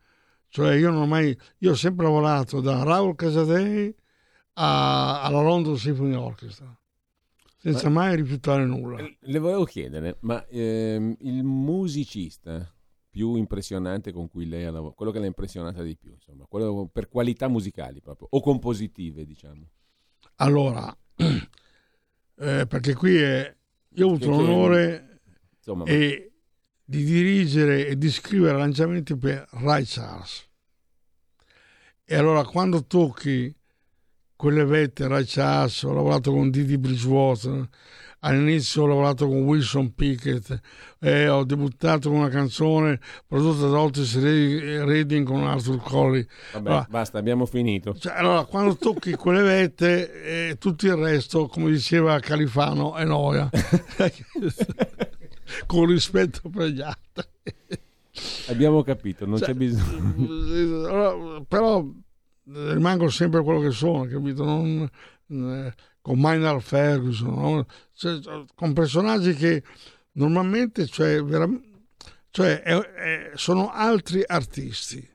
Cioè 0.48 0.74
io 0.76 0.90
non 0.90 1.02
ho 1.04 1.06
mai 1.06 1.38
io 1.60 1.72
ho 1.72 1.76
sempre 1.76 2.06
lavorato 2.06 2.60
da 2.60 2.84
Raul 2.84 3.16
Casadei 3.16 3.94
a- 4.54 5.22
alla 5.22 5.42
London 5.42 5.78
Symphony 5.78 6.16
Orchestra 6.16 6.76
senza 7.58 7.90
mai 7.90 8.16
rifiutare 8.16 8.66
nulla. 8.66 9.06
Le 9.20 9.40
volevo 9.40 9.66
chiedere, 9.66 10.18
ma 10.22 10.44
ehm, 10.48 11.16
il 11.20 11.44
musicista 11.44 12.74
più 13.10 13.36
impressionante 13.36 14.12
con 14.12 14.28
cui 14.28 14.48
lei 14.48 14.64
ha 14.66 14.72
lavorato, 14.72 14.96
quello 14.96 15.12
che 15.12 15.20
l'ha 15.20 15.26
impressionata 15.26 15.82
di 15.82 15.96
più, 15.98 16.12
insomma, 16.12 16.46
quello 16.48 16.90
per 16.92 17.10
qualità 17.10 17.48
musicali 17.48 18.02
proprio, 18.02 18.28
o 18.32 18.42
compositive, 18.42 19.26
diciamo. 19.26 19.68
Allora, 20.36 20.96
eh, 21.16 22.66
perché 22.68 22.94
qui 22.94 23.18
è, 23.18 23.56
io 23.96 24.06
ho 24.06 24.10
avuto 24.10 24.30
l'onore 24.30 25.22
Insomma, 25.58 25.86
e 25.86 26.32
di 26.84 27.04
dirigere 27.04 27.88
e 27.88 27.98
di 27.98 28.10
scrivere 28.10 28.56
arrangiamenti 28.56 29.16
per 29.18 29.48
Ray 29.52 29.84
Charles. 29.86 30.48
E 32.04 32.16
allora 32.16 32.44
quando 32.44 32.86
tocchi 32.86 33.56
quelle 34.36 34.64
vette 34.64 35.08
Ray 35.08 35.26
Charles, 35.26 35.84
ho 35.84 35.94
lavorato 35.94 36.32
con 36.32 36.50
Didi 36.50 36.78
Bridgewater, 36.78 37.68
all'inizio 38.22 38.84
ho 38.84 38.88
lavorato 38.88 39.28
con 39.28 39.44
Wilson 39.44 39.94
Pickett 39.94 40.60
e 41.00 41.28
ho 41.30 41.44
debuttato 41.44 42.10
con 42.10 42.20
una 42.20 42.30
canzone 42.30 43.00
prodotta 43.28 43.68
da 43.68 43.80
Otis 43.80 44.20
Redding 44.20 45.26
con 45.26 45.46
Arthur 45.46 45.82
Colley. 45.82 46.26
vabbè, 46.54 46.70
allora- 46.70 46.88
basta, 46.90 47.18
abbiamo 47.18 47.46
finito. 47.46 47.96
Cioè, 47.98 48.14
allora, 48.18 48.44
quando 48.46 48.76
tocchi 48.76 49.14
quelle 49.14 49.42
vette, 49.42 50.50
eh, 50.50 50.58
tutto 50.58 50.86
il 50.86 50.96
resto, 50.96 51.48
come 51.48 51.72
diceva 51.72 52.20
Califano, 52.20 52.96
è 52.96 53.06
noia. 53.06 53.50
Con 55.66 55.86
rispetto 55.88 56.50
per 56.50 56.68
gli 56.68 56.82
altri. 56.82 57.24
Abbiamo 58.50 58.84
capito, 58.84 59.26
non 59.26 59.38
Cioè, 59.38 59.48
c'è 59.48 59.54
bisogno. 59.54 60.88
Allora, 60.90 61.44
però 61.48 61.80
eh, 61.82 62.74
rimango 62.74 63.10
sempre 63.10 63.42
quello 63.44 63.60
che 63.60 63.72
sono, 63.72 64.06
capito? 64.06 64.44
Non, 64.44 64.90
eh, 65.28 65.74
con 66.02 66.20
Maynard 66.20 66.62
Ferguson, 66.62 67.34
no? 67.34 67.66
Cioè, 67.94 68.20
con 68.56 68.74
personaggi 68.74 69.34
che 69.34 69.64
normalmente 70.14 70.88
cioè, 70.88 71.22
cioè, 72.32 72.62
è- 72.62 72.78
è- 72.78 73.32
sono 73.36 73.70
altri 73.72 74.24
artisti 74.26 75.08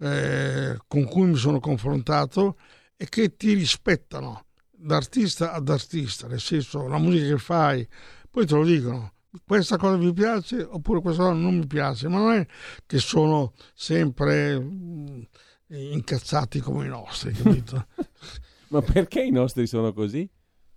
eh, 0.00 0.76
con 0.86 1.04
cui 1.04 1.26
mi 1.26 1.36
sono 1.36 1.60
confrontato 1.60 2.56
e 2.96 3.08
che 3.08 3.36
ti 3.36 3.54
rispettano 3.54 4.46
da 4.70 4.96
artista 4.96 5.52
ad 5.52 5.68
artista, 5.68 6.26
nel 6.28 6.40
senso 6.40 6.86
la 6.86 6.98
musica 6.98 7.26
che 7.34 7.38
fai, 7.38 7.88
poi 8.30 8.46
te 8.46 8.54
lo 8.54 8.64
dicono. 8.64 9.12
Questa 9.44 9.76
cosa 9.76 9.96
vi 9.96 10.12
piace 10.12 10.62
oppure 10.62 11.00
questa 11.00 11.22
cosa 11.24 11.34
non 11.34 11.58
mi 11.58 11.66
piace, 11.66 12.08
ma 12.08 12.18
non 12.18 12.32
è 12.32 12.46
che 12.86 12.98
sono 12.98 13.52
sempre 13.74 14.58
mm, 14.58 15.20
incazzati 15.68 16.60
come 16.60 16.86
i 16.86 16.88
nostri, 16.88 17.32
capito? 17.32 17.86
Ma 18.68 18.82
perché 18.82 19.22
i 19.22 19.30
nostri 19.30 19.66
sono 19.66 19.92
così? 19.92 20.28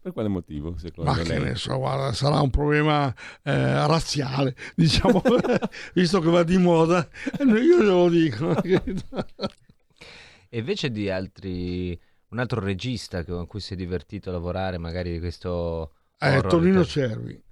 Per 0.02 0.14
quale 0.14 0.30
motivo, 0.30 0.76
secondo 0.78 1.12
Ma 1.12 1.18
lei? 1.18 1.26
che 1.26 1.40
ne 1.40 1.56
so, 1.56 1.78
guarda, 1.78 2.12
sarà 2.14 2.42
un 2.42 2.50
problema 2.50 3.14
eh, 3.44 3.86
razziale, 3.86 4.56
diciamo, 4.76 5.22
visto 5.94 6.20
che 6.20 6.30
va 6.30 6.42
di 6.44 6.58
moda, 6.58 7.08
io 7.40 7.84
glielo 7.84 8.10
dico. 8.10 8.56
E 8.64 10.58
invece 10.58 10.90
di 10.90 11.10
altri, 11.10 12.00
un 12.30 12.40
altro 12.40 12.60
regista 12.62 13.24
con 13.24 13.46
cui 13.46 13.60
si 13.60 13.74
è 13.74 13.76
divertito 13.76 14.30
a 14.30 14.34
lavorare, 14.34 14.80
magari 14.80 15.12
di 15.12 15.20
questo... 15.20 15.94
Eh, 16.18 16.38
italiano? 16.38 16.84
Cervi, 16.84 17.44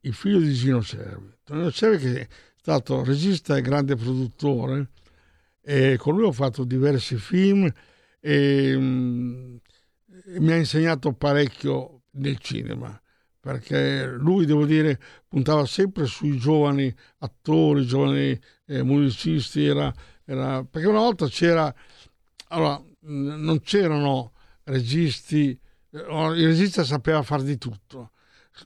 il 0.00 0.14
figlio 0.14 0.38
di 0.38 0.52
Gino 0.52 0.80
Cervi. 0.82 1.36
Tonino 1.42 1.70
Cervi 1.72 1.98
che 1.98 2.20
è 2.20 2.28
stato 2.56 3.02
regista 3.02 3.56
e 3.56 3.60
grande 3.60 3.96
produttore 3.96 4.90
e 5.60 5.96
con 5.98 6.14
lui 6.14 6.24
ho 6.24 6.32
fatto 6.32 6.64
diversi 6.64 7.16
film 7.16 7.70
e, 8.20 8.74
mm, 8.76 9.56
e 9.56 9.60
mi 10.38 10.52
ha 10.52 10.56
insegnato 10.56 11.12
parecchio 11.12 12.02
nel 12.12 12.38
cinema 12.38 13.00
perché 13.40 14.04
lui, 14.06 14.44
devo 14.44 14.66
dire, 14.66 14.98
puntava 15.26 15.64
sempre 15.64 16.06
sui 16.06 16.36
giovani 16.36 16.92
attori, 17.18 17.86
giovani 17.86 18.38
eh, 18.66 18.82
musicisti, 18.82 19.64
era, 19.64 19.92
era- 20.24 20.64
perché 20.64 20.86
una 20.86 20.98
volta 20.98 21.26
c'era, 21.28 21.72
allora, 22.48 22.82
non 23.00 23.60
c'erano 23.62 24.32
registi, 24.64 25.50
eh, 25.90 25.98
il 25.98 26.46
regista 26.46 26.84
sapeva 26.84 27.22
fare 27.22 27.44
di 27.44 27.56
tutto, 27.56 28.10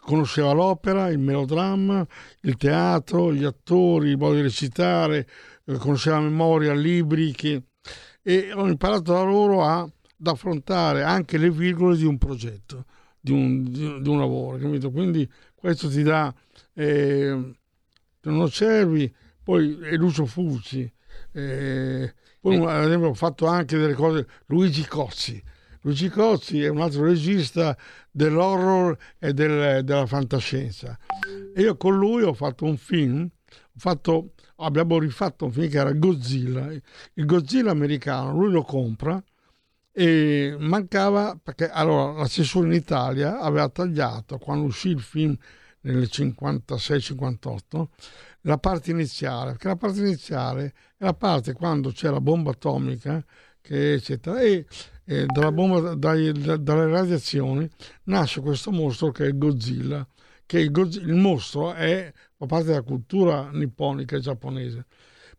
conosceva 0.01 0.53
l'opera, 0.53 1.09
il 1.11 1.19
melodramma, 1.19 2.05
il 2.41 2.57
teatro, 2.57 3.33
gli 3.33 3.45
attori, 3.45 4.11
il 4.11 4.19
modo 4.19 4.35
di 4.35 4.43
recitare, 4.43 5.29
eh, 5.65 5.77
conosceva 5.77 6.17
a 6.17 6.21
memoria 6.21 6.73
libri 6.75 7.31
che- 7.33 7.63
e 8.23 8.53
ho 8.53 8.67
imparato 8.67 9.13
da 9.13 9.23
loro 9.23 9.63
a- 9.65 9.89
ad 10.23 10.29
affrontare 10.29 11.03
anche 11.03 11.37
le 11.37 11.51
virgole 11.51 11.97
di 11.97 12.05
un 12.05 12.17
progetto, 12.17 12.87
di 13.21 13.33
un, 13.33 13.65
di- 13.65 14.01
di 14.01 14.09
un 14.09 14.19
lavoro, 14.19 14.57
capito? 14.57 14.91
Quindi 14.93 15.29
questo 15.55 15.89
ti 15.89 16.03
dà 16.03 16.33
eh, 16.75 17.53
non 18.23 18.49
Cervi, 18.49 19.13
poi 19.43 19.79
e 19.83 19.97
Lucio 19.97 20.25
Fucci, 20.25 20.91
eh, 21.33 22.15
poi 22.41 22.57
E- 22.57 22.67
ad 22.67 22.85
esempio 22.85 23.09
ho 23.09 23.15
fatto 23.15 23.47
anche 23.47 23.77
delle 23.77 23.95
cose, 23.95 24.27
Luigi 24.47 24.87
Cozzi. 24.87 25.43
Luigi 25.81 26.09
Cozzi 26.09 26.63
è 26.63 26.69
un 26.69 26.81
altro 26.81 27.05
regista 27.05 27.77
dell'horror 28.11 28.97
e 29.19 29.33
del- 29.33 29.83
della 29.83 30.07
fantascienza. 30.07 30.97
E 31.55 31.61
io 31.61 31.77
con 31.77 31.97
lui 31.99 32.23
ho 32.23 32.33
fatto 32.33 32.65
un 32.65 32.77
film, 32.77 33.23
ho 33.23 33.79
fatto- 33.79 34.35
abbiamo 34.57 35.01
rifatto 35.01 35.47
un 35.47 35.51
film 35.53 35.69
che 35.69 35.79
era 35.79 35.93
Godzilla. 35.93 36.71
Il 37.15 37.27
Godzilla 37.27 37.73
americano, 37.73 38.33
lui 38.33 38.53
lo 38.53 38.63
compra 38.63 39.21
e 39.93 40.57
mancava 40.59 41.39
perché 41.43 41.69
allora 41.69 42.13
la 42.13 42.27
censura 42.27 42.67
in 42.67 42.73
Italia 42.73 43.39
aveva 43.41 43.69
tagliato 43.69 44.39
quando 44.39 44.65
uscì 44.65 44.89
il 44.89 45.01
film 45.01 45.37
nel 45.83 46.09
56-58 46.11 47.85
la 48.43 48.57
parte 48.57 48.91
iniziale 48.91 49.51
perché 49.51 49.69
la 49.69 49.77
parte 49.77 50.01
iniziale 50.01 50.65
è 50.97 51.05
la 51.05 51.13
parte 51.13 51.53
quando 51.53 51.91
c'è 51.91 52.09
la 52.09 52.21
bomba 52.21 52.53
atomica 52.53 53.23
che 53.61 53.95
eccetera 53.95 54.41
e, 54.41 54.67
e 55.05 55.27
dalla 55.27 55.53
bomba 55.53 55.95
dai- 55.95 56.33
da- 56.33 56.57
dalle 56.57 56.87
radiazioni 56.89 57.69
nasce 58.05 58.41
questo 58.41 58.71
mostro 58.71 59.11
che 59.11 59.27
è 59.27 59.37
Godzilla 59.37 60.07
che 60.47 60.59
il, 60.61 60.71
Goz- 60.71 60.97
il 60.97 61.15
mostro 61.15 61.73
è 61.75 62.11
fa 62.37 62.47
parte 62.47 62.67
della 62.67 62.83
cultura 62.83 63.51
nipponica 63.53 64.17
e 64.17 64.21
giapponese 64.21 64.87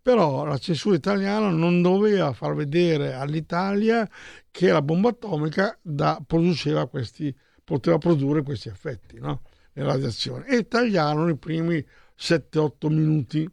però 0.04 0.43
la 0.43 0.58
censura 0.58 0.97
italiana 0.97 1.49
non 1.49 1.82
doveva 1.82 2.34
far 2.34 2.54
vedere 2.56 3.14
all'Italia 3.14 4.08
che 4.51 4.70
la 4.70 4.82
bomba 4.82 5.10
atomica 5.10 5.80
da- 5.82 6.22
produceva 6.28 6.88
questi, 6.89 7.34
poteva 7.64 7.97
produrre 7.97 8.43
questi 8.43 8.68
effetti, 8.68 9.18
no? 9.18 9.41
le 9.72 9.84
radiazioni. 9.84 10.45
E 10.45 10.68
tagliarono 10.68 11.30
i 11.30 11.38
primi 11.38 11.84
7-8 12.18 12.89
minuti 12.89 13.49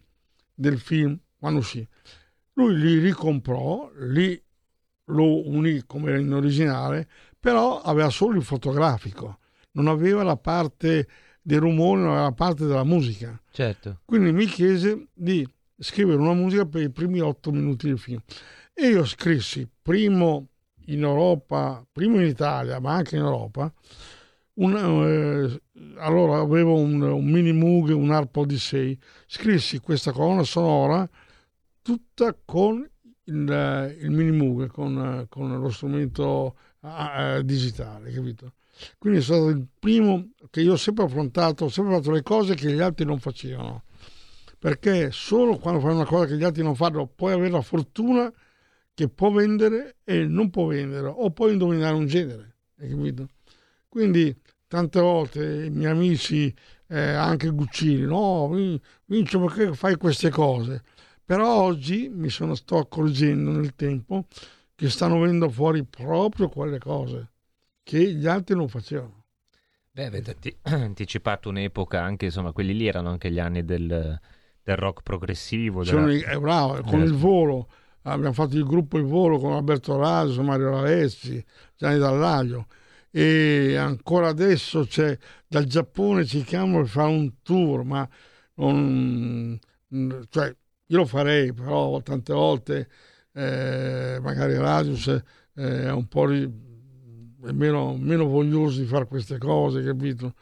del 0.53 0.80
film 0.80 1.16
quando 1.38 1.61
uscì. 1.61 1.86
Lui 2.55 2.76
li 2.76 2.98
ricomprò, 2.98 3.88
li, 3.94 4.42
lo 5.05 5.48
unì 5.48 5.84
come 5.86 6.18
in 6.18 6.32
originale, 6.32 7.09
però 7.38 7.80
aveva 7.80 8.11
solo 8.11 8.36
il 8.36 8.44
fotografico, 8.44 9.38
non 9.72 9.86
aveva 9.86 10.24
la 10.24 10.36
parte 10.36 11.09
dei 11.40 11.59
rumori, 11.59 12.01
non 12.01 12.11
aveva 12.11 12.24
la 12.24 12.32
parte 12.32 12.66
della 12.66 12.84
musica. 12.84 13.40
Certo. 13.53 14.01
Quindi 14.05 14.32
mi 14.32 14.46
chiese 14.46 15.07
di 15.14 15.48
scrivere 15.80 16.18
una 16.18 16.34
musica 16.34 16.66
per 16.66 16.82
i 16.82 16.90
primi 16.90 17.20
otto 17.20 17.50
minuti 17.50 17.88
del 17.88 17.98
film. 17.98 18.20
E 18.72 18.88
io 18.88 19.04
scrissi 19.04 19.68
primo 19.82 20.48
in 20.86 21.02
Europa, 21.02 21.84
primo 21.90 22.20
in 22.20 22.26
Italia, 22.26 22.78
ma 22.80 22.94
anche 22.94 23.16
in 23.16 23.22
Europa. 23.22 23.72
un, 24.54 24.74
eh, 24.76 25.60
allora 25.98 26.40
avevo 26.40 26.78
un, 26.78 27.00
un 27.00 27.24
mini 27.24 27.52
Moog, 27.52 27.90
un 27.90 28.10
Harp 28.10 28.36
Odyssey. 28.36 28.96
Scrissi 29.26 29.80
questa 29.80 30.12
colonna 30.12 30.44
sonora 30.44 31.08
tutta 31.82 32.36
con 32.44 32.88
il, 33.24 33.50
eh, 33.50 33.96
il 34.00 34.10
mini 34.10 34.36
Moog, 34.36 34.68
con, 34.68 35.26
con 35.28 35.60
lo 35.60 35.70
strumento 35.70 36.56
eh, 36.82 37.42
digitale, 37.44 38.12
capito? 38.12 38.54
Quindi 38.98 39.18
è 39.18 39.22
stato 39.22 39.48
il 39.48 39.66
primo 39.78 40.30
che 40.50 40.62
io 40.62 40.72
ho 40.72 40.76
sempre 40.76 41.04
affrontato, 41.04 41.66
ho 41.66 41.68
sempre 41.68 41.96
fatto 41.96 42.10
le 42.12 42.22
cose 42.22 42.54
che 42.54 42.72
gli 42.72 42.80
altri 42.80 43.04
non 43.04 43.18
facevano. 43.18 43.84
Perché 44.61 45.11
solo 45.11 45.56
quando 45.56 45.80
fai 45.80 45.94
una 45.94 46.04
cosa 46.04 46.26
che 46.26 46.36
gli 46.36 46.44
altri 46.44 46.62
non 46.62 46.74
fanno 46.74 47.06
puoi 47.06 47.32
avere 47.32 47.48
la 47.48 47.62
fortuna 47.62 48.30
che 48.92 49.08
può 49.08 49.30
vendere 49.30 49.96
e 50.04 50.26
non 50.26 50.50
può 50.50 50.66
vendere, 50.66 51.08
o 51.08 51.30
puoi 51.30 51.52
indovinare 51.52 51.94
un 51.94 52.06
genere? 52.06 52.56
Quindi 53.88 54.38
tante 54.68 55.00
volte 55.00 55.64
i 55.64 55.70
miei 55.70 55.90
amici, 55.90 56.54
eh, 56.88 57.00
anche 57.00 57.48
Guccini, 57.48 58.02
no, 58.02 58.50
Vin- 58.50 58.78
Vincio 59.06 59.40
perché 59.40 59.74
fai 59.74 59.96
queste 59.96 60.28
cose? 60.28 60.82
Però 61.24 61.62
oggi 61.62 62.11
mi 62.12 62.28
sono, 62.28 62.54
sto 62.54 62.76
accorgendo 62.76 63.52
nel 63.52 63.74
tempo 63.74 64.26
che 64.74 64.90
stanno 64.90 65.20
venendo 65.20 65.48
fuori 65.48 65.84
proprio 65.84 66.50
quelle 66.50 66.78
cose 66.78 67.30
che 67.82 68.12
gli 68.12 68.26
altri 68.26 68.54
non 68.56 68.68
facevano. 68.68 69.24
Beh, 69.90 70.04
avete 70.04 70.32
anti- 70.32 70.56
anticipato 70.62 71.48
un'epoca 71.48 72.02
anche, 72.02 72.26
insomma, 72.26 72.52
quelli 72.52 72.74
lì 72.74 72.86
erano 72.86 73.08
anche 73.08 73.30
gli 73.30 73.38
anni 73.40 73.64
del, 73.64 74.20
del 74.70 74.76
rock 74.76 75.02
progressivo. 75.02 75.84
della- 75.84 76.10
eh, 76.10 76.38
bravo, 76.38 76.80
con 76.82 77.00
il 77.02 77.12
volo 77.12 77.68
abbiamo 78.02 78.32
fatto 78.32 78.56
il 78.56 78.64
gruppo 78.64 78.98
Il 78.98 79.04
Volo 79.04 79.38
con 79.38 79.52
Alberto 79.52 79.96
Raso, 79.96 80.42
Mario 80.42 80.70
Ravezzi, 80.70 81.44
Gianni 81.76 81.98
Dallaglio 81.98 82.66
e 83.10 83.76
ancora 83.76 84.28
adesso 84.28 84.84
c'è 84.84 85.16
dal 85.46 85.64
Giappone 85.64 86.24
ci 86.24 86.42
chiamano 86.44 86.78
per 86.78 86.88
fare 86.88 87.10
un 87.10 87.32
tour, 87.42 87.82
ma 87.84 88.08
non, 88.54 89.58
cioè, 90.28 90.54
io 90.86 90.96
lo 90.96 91.06
farei, 91.06 91.52
però 91.52 92.00
tante 92.02 92.32
volte 92.32 92.88
eh, 93.32 94.18
magari 94.22 94.56
Radius 94.56 95.08
eh, 95.08 95.22
è 95.84 95.90
un 95.92 96.06
po' 96.06 96.26
ri- 96.26 96.68
è 97.42 97.52
meno, 97.52 97.96
meno 97.96 98.26
voglioso 98.26 98.80
di 98.80 98.86
fare 98.86 99.06
queste 99.06 99.38
cose, 99.38 99.82
capito? 99.82 100.34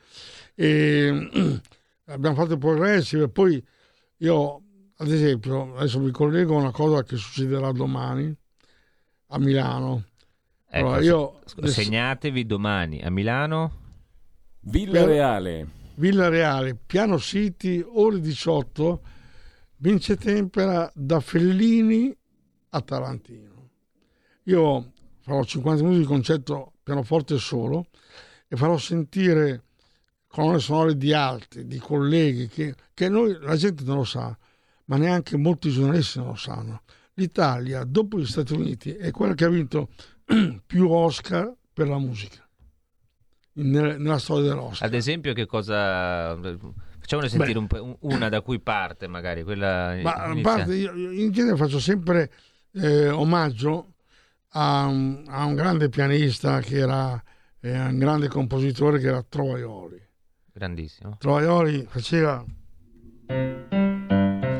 E 0.55 1.61
abbiamo 2.07 2.35
fatto 2.37 2.59
progressive 2.59 3.24
e 3.24 3.29
poi 3.29 3.64
io, 4.19 4.62
ad 4.97 5.11
esempio, 5.11 5.75
adesso 5.77 6.01
mi 6.01 6.11
collego 6.11 6.57
a 6.57 6.61
una 6.61 6.71
cosa 6.71 7.03
che 7.03 7.16
succederà 7.16 7.73
domani 7.73 8.35
a 9.29 9.39
Milano. 9.39 10.05
Ecco, 10.69 10.87
Allora, 10.87 11.01
io 11.01 11.41
segnatevi 11.62 12.47
domani 12.47 13.01
a 13.03 13.11
Milano. 13.11 13.73
Villa 14.61 15.05
Reale. 15.05 15.77
Villa 15.95 16.29
Reale, 16.29 16.77
Piano 16.77 17.19
City, 17.19 17.85
ore 17.85 18.21
18, 18.21 19.03
vince 19.77 20.16
tempera 20.16 20.91
da 20.95 21.21
Fellini 21.21 22.16
a 22.71 22.81
Tarantino. 22.81 23.71
Io 24.45 24.93
farò 25.21 25.43
50 25.43 25.83
minuti 25.83 26.01
di 26.01 26.07
concerto 26.07 26.75
pianoforte 26.83 27.39
solo 27.39 27.87
e 28.47 28.57
farò 28.57 28.77
sentire 28.79 29.64
colonne 30.39 30.61
sonore 30.61 30.97
di 30.97 31.12
altri, 31.12 31.66
di 31.66 31.78
colleghi, 31.78 32.47
che, 32.47 32.74
che 32.95 33.09
noi, 33.09 33.36
la 33.41 33.57
gente 33.57 33.82
non 33.82 33.97
lo 33.97 34.05
sa, 34.05 34.36
ma 34.84 34.97
neanche 34.97 35.36
molti 35.36 35.70
giornalisti 35.70 36.18
non 36.18 36.28
lo 36.28 36.36
sanno. 36.36 36.82
L'Italia, 37.14 37.82
dopo 37.82 38.20
gli 38.20 38.26
Stati 38.26 38.53
Uniti, 38.53 38.93
è 38.93 39.11
quella 39.11 39.34
che 39.34 39.45
ha 39.45 39.49
vinto 39.49 39.89
più 40.64 40.89
Oscar 40.89 41.53
per 41.72 41.89
la 41.89 41.99
musica 41.99 42.47
nella, 43.55 44.18
storia 44.18 44.51
dell'Oscar. 44.51 44.86
Ad 44.86 44.95
esempio, 44.95 45.32
che 45.32 45.47
cosa. 45.47 46.36
Facciamone 46.36 47.28
sentire 47.28 47.61
Beh. 47.61 47.78
un 47.80 47.97
una 48.01 48.28
da 48.28 48.41
cui 48.41 48.61
parte, 48.61 49.09
magari 49.09 49.43
quella. 49.43 49.97
Ma 50.01 50.39
parte, 50.41 50.74
io, 50.74 50.93
in 50.93 51.32
genere 51.32 51.57
faccio 51.57 51.80
sempre 51.80 52.30
eh, 52.74 53.09
omaggio 53.09 53.95
a 54.51 54.86
un, 54.86 55.24
a 55.26 55.45
un 55.45 55.55
grande 55.55 55.89
pianista 55.89 56.61
che 56.61 56.76
era 56.76 57.20
eh, 57.61 57.80
un 57.80 57.99
grande 57.99 58.28
compositore 58.28 59.01
che 59.01 59.09
era 59.09 59.24
Trovaioli. 59.28 60.07
Grandissimo. 60.59 61.17
Trovaioli 61.21 61.87
faceva. 61.89 62.45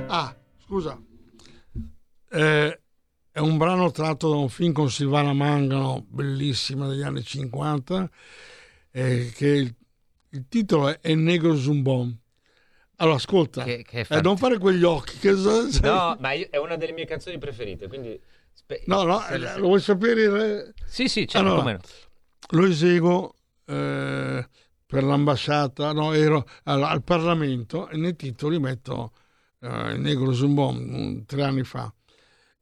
Ah, 0.07 0.33
scusa. 0.65 0.97
Eh, 2.31 2.81
è 3.33 3.39
un 3.41 3.57
brano 3.59 3.91
tratto 3.91 4.31
da 4.31 4.37
un 4.37 4.49
film 4.49 4.73
con 4.73 4.89
Silvana 4.91 5.33
Mangano, 5.33 6.05
bellissima 6.09 6.87
degli 6.87 7.03
anni 7.03 7.25
50. 7.25 8.09
eh, 8.93 9.33
che 9.35 9.47
il, 9.49 9.75
il 10.31 10.47
titolo 10.49 11.01
è 11.01 11.15
Negro 11.17 11.57
Zumbon. 11.57 12.17
Allora, 13.01 13.17
ascolta, 13.17 13.65
Che- 13.65 13.83
che 13.83 14.07
eh, 14.09 14.21
non 14.21 14.37
fare 14.37 14.59
quegli 14.59 14.85
occhi. 14.85 15.19
Che 15.19 15.33
No, 15.33 16.17
ma 16.21 16.31
io- 16.33 16.47
è 16.49 16.59
una 16.59 16.77
delle 16.77 16.93
mie 16.93 17.07
canzoni 17.07 17.39
preferite, 17.39 17.89
quindi... 17.89 18.21
spe- 18.53 18.83
no, 18.87 19.03
no, 19.03 19.19
se- 19.21 19.35
eh, 19.35 19.47
se- 19.49 19.59
lo 19.59 19.67
vuoi 19.67 19.81
sapere? 19.81 20.23
il- 20.23 20.75
Sì, 20.87 21.09
sì, 21.09 21.27
certo, 21.27 21.55
Allora, 21.55 21.77
lo 22.51 22.67
eseguo 22.67 23.35
eh, 23.67 24.49
per 24.89 25.05
l'ambasciata, 25.05 25.93
no, 25.93 26.15
ero 26.15 26.47
al, 26.65 26.83
al 26.83 27.03
Parlamento 27.03 27.89
e 27.91 27.99
nei 27.99 28.17
titoli 28.17 28.59
metto 28.59 29.13
eh, 29.61 29.99
negro 29.99 30.33
Zumbon 30.33 31.25
tre 31.27 31.43
anni 31.43 31.63
fa 31.63 31.93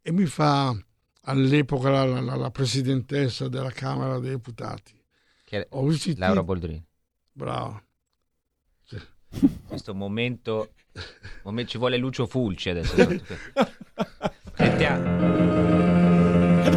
e 0.03 0.11
mi 0.11 0.27
fa 0.27 0.77
all'epoca 1.23 1.89
la, 1.91 2.21
la- 2.21 2.35
la 2.35 2.51
presidentessa 2.51 3.47
della 3.49 3.71
Camera 3.71 4.19
dei 4.19 4.31
Deputati. 4.31 5.01
Che 5.45 5.69
Ho 5.71 5.87
visto 5.87 6.11
i 6.11 6.17
Laura 6.17 6.43
Boldrini. 6.43 6.85
Bravo. 7.31 7.83
questo 9.69 9.95
momento, 9.95 10.73
momen- 11.45 11.69
ci 11.69 11.79
vuole 11.79 11.97
Lucio 11.97 12.27
Fulci 12.27 12.71
adesso 12.71 12.95
Sentiamo. 14.55 15.05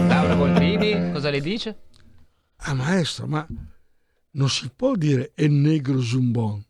Laura 0.07 0.35
Boldrini 0.35 1.11
cosa 1.11 1.31
le 1.31 1.41
dice? 1.41 1.79
Ah, 2.57 2.73
maestro, 2.75 3.25
ma 3.25 3.47
non 4.31 4.49
si 4.49 4.69
può 4.75 4.95
dire 4.95 5.31
è 5.33 5.47
negro 5.47 6.01
Zumbon. 6.01 6.63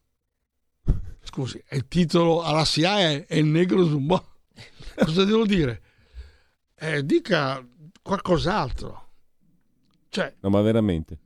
Scusi, 1.22 1.62
è 1.68 1.76
il 1.76 1.88
titolo 1.88 2.41
alla 2.41 2.66
SIA 2.66 2.99
è, 2.99 3.26
è 3.26 3.36
il 3.36 3.45
negro 3.45 3.86
Zumbon. 3.86 4.22
Cosa 4.95 5.24
devo 5.26 5.45
dire? 5.45 5.82
Eh, 6.76 7.05
dica 7.05 7.66
qualcos'altro. 8.01 9.07
Cioè, 10.10 10.36
No, 10.39 10.49
ma 10.49 10.62
veramente. 10.62 11.20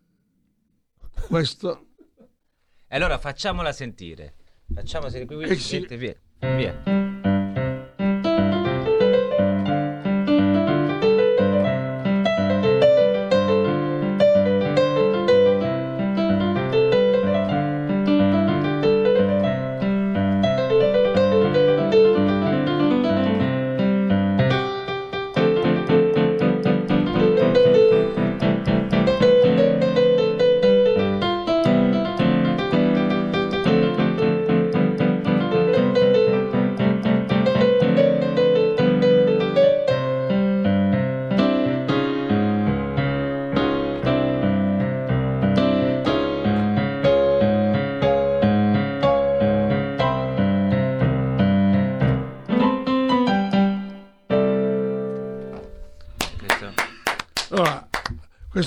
questo... 1.27 1.88
E 2.88 2.95
allora 2.95 3.17
facciamola 3.17 3.71
sentire 3.71 4.36
facciamo 4.73 5.09
sentire 5.09 5.25
qui, 5.25 5.45
qui 5.45 5.55
Eh 5.55 5.59
sì. 5.59 5.86
via, 5.97 6.15
via. 6.39 7.03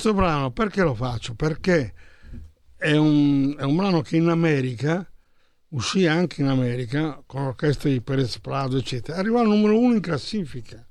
Questo 0.06 0.14
brano 0.14 0.50
perché 0.52 0.82
lo 0.82 0.94
faccio? 0.94 1.34
Perché 1.34 1.92
è 2.76 2.94
un, 2.94 3.56
è 3.58 3.62
un 3.62 3.74
brano 3.74 4.02
che 4.02 4.16
in 4.16 4.28
America 4.28 5.04
uscì 5.70 6.06
anche 6.06 6.42
in 6.42 6.46
America 6.46 7.20
con 7.26 7.42
l'orchestra 7.42 7.90
di 7.90 8.00
Perez 8.00 8.38
Prado, 8.38 8.76
eccetera. 8.76 9.18
Arrivò 9.18 9.40
al 9.40 9.48
numero 9.48 9.76
uno 9.76 9.94
in 9.94 10.00
classifica. 10.00 10.86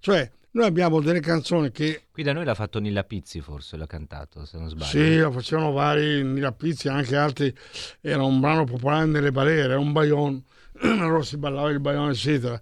Cioè, 0.00 0.30
noi 0.50 0.66
abbiamo 0.66 1.00
delle 1.00 1.20
canzoni 1.20 1.70
che 1.70 2.02
qui 2.12 2.22
da 2.22 2.34
noi 2.34 2.44
l'ha 2.44 2.54
fatto 2.54 2.78
Nilla 2.78 3.04
Pizzi 3.04 3.40
forse 3.40 3.78
l'ha 3.78 3.86
cantato 3.86 4.44
se 4.44 4.58
non 4.58 4.68
sbaglio 4.68 4.84
sì, 4.84 5.16
lo 5.16 5.32
facevano 5.32 5.72
vari 5.72 6.22
Nilapizzi, 6.22 6.88
anche 6.88 7.16
altri. 7.16 7.54
Era 8.02 8.22
un 8.22 8.38
brano 8.38 8.64
popolare 8.64 9.06
nelle 9.06 9.32
balere, 9.32 9.62
era 9.62 9.78
un 9.78 9.92
baion, 9.92 10.42
allora 10.82 11.22
si 11.22 11.38
ballava 11.38 11.70
il 11.70 11.80
baion, 11.80 12.10
eccetera. 12.10 12.60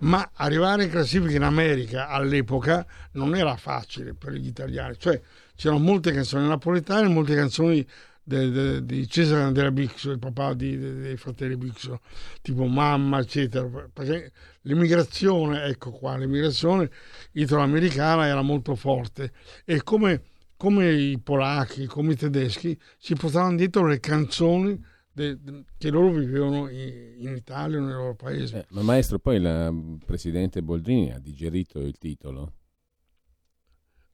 Ma 0.00 0.30
arrivare 0.34 0.84
in 0.84 0.90
classifica 0.90 1.34
in 1.34 1.42
America 1.42 2.08
all'epoca 2.08 2.86
non 3.12 3.34
era 3.34 3.56
facile 3.56 4.14
per 4.14 4.32
gli 4.32 4.46
italiani. 4.46 4.94
Cioè, 4.96 5.20
c'erano 5.56 5.80
molte 5.80 6.12
canzoni 6.12 6.46
napoletane, 6.46 7.08
molte 7.08 7.34
canzoni 7.34 7.84
de- 8.22 8.50
de- 8.50 8.84
di 8.84 9.08
Cesare 9.08 9.42
Andrea 9.42 9.72
Bixo, 9.72 10.10
il 10.12 10.18
papà 10.18 10.54
di- 10.54 10.78
de- 10.78 10.94
dei 11.00 11.16
fratelli 11.16 11.56
Bixo, 11.56 12.00
tipo 12.42 12.64
Mamma, 12.66 13.18
eccetera. 13.18 13.66
Perché 13.92 14.30
l'immigrazione, 14.62 15.64
ecco 15.64 15.90
qua, 15.90 16.16
l'immigrazione 16.16 16.90
italoamericana 17.32 18.26
era 18.26 18.42
molto 18.42 18.76
forte 18.76 19.32
e 19.64 19.82
come, 19.82 20.22
come 20.56 20.92
i 20.92 21.18
polacchi, 21.18 21.86
come 21.86 22.12
i 22.12 22.16
tedeschi, 22.16 22.78
si 22.98 23.14
portavano 23.14 23.56
dietro 23.56 23.86
le 23.86 23.98
canzoni 23.98 24.80
de- 25.18 25.42
de- 25.42 25.64
che 25.76 25.90
loro 25.90 26.12
vivevano 26.12 26.68
in, 26.68 27.14
in 27.18 27.36
Italia 27.36 27.78
o 27.78 27.80
nei 27.82 27.92
loro 27.92 28.14
paesi. 28.14 28.54
Eh, 28.54 28.66
ma 28.70 28.82
maestro, 28.82 29.18
poi 29.18 29.36
il 29.36 29.98
presidente 30.06 30.62
Boldrini 30.62 31.12
ha 31.12 31.18
digerito 31.18 31.80
il 31.80 31.98
titolo. 31.98 32.52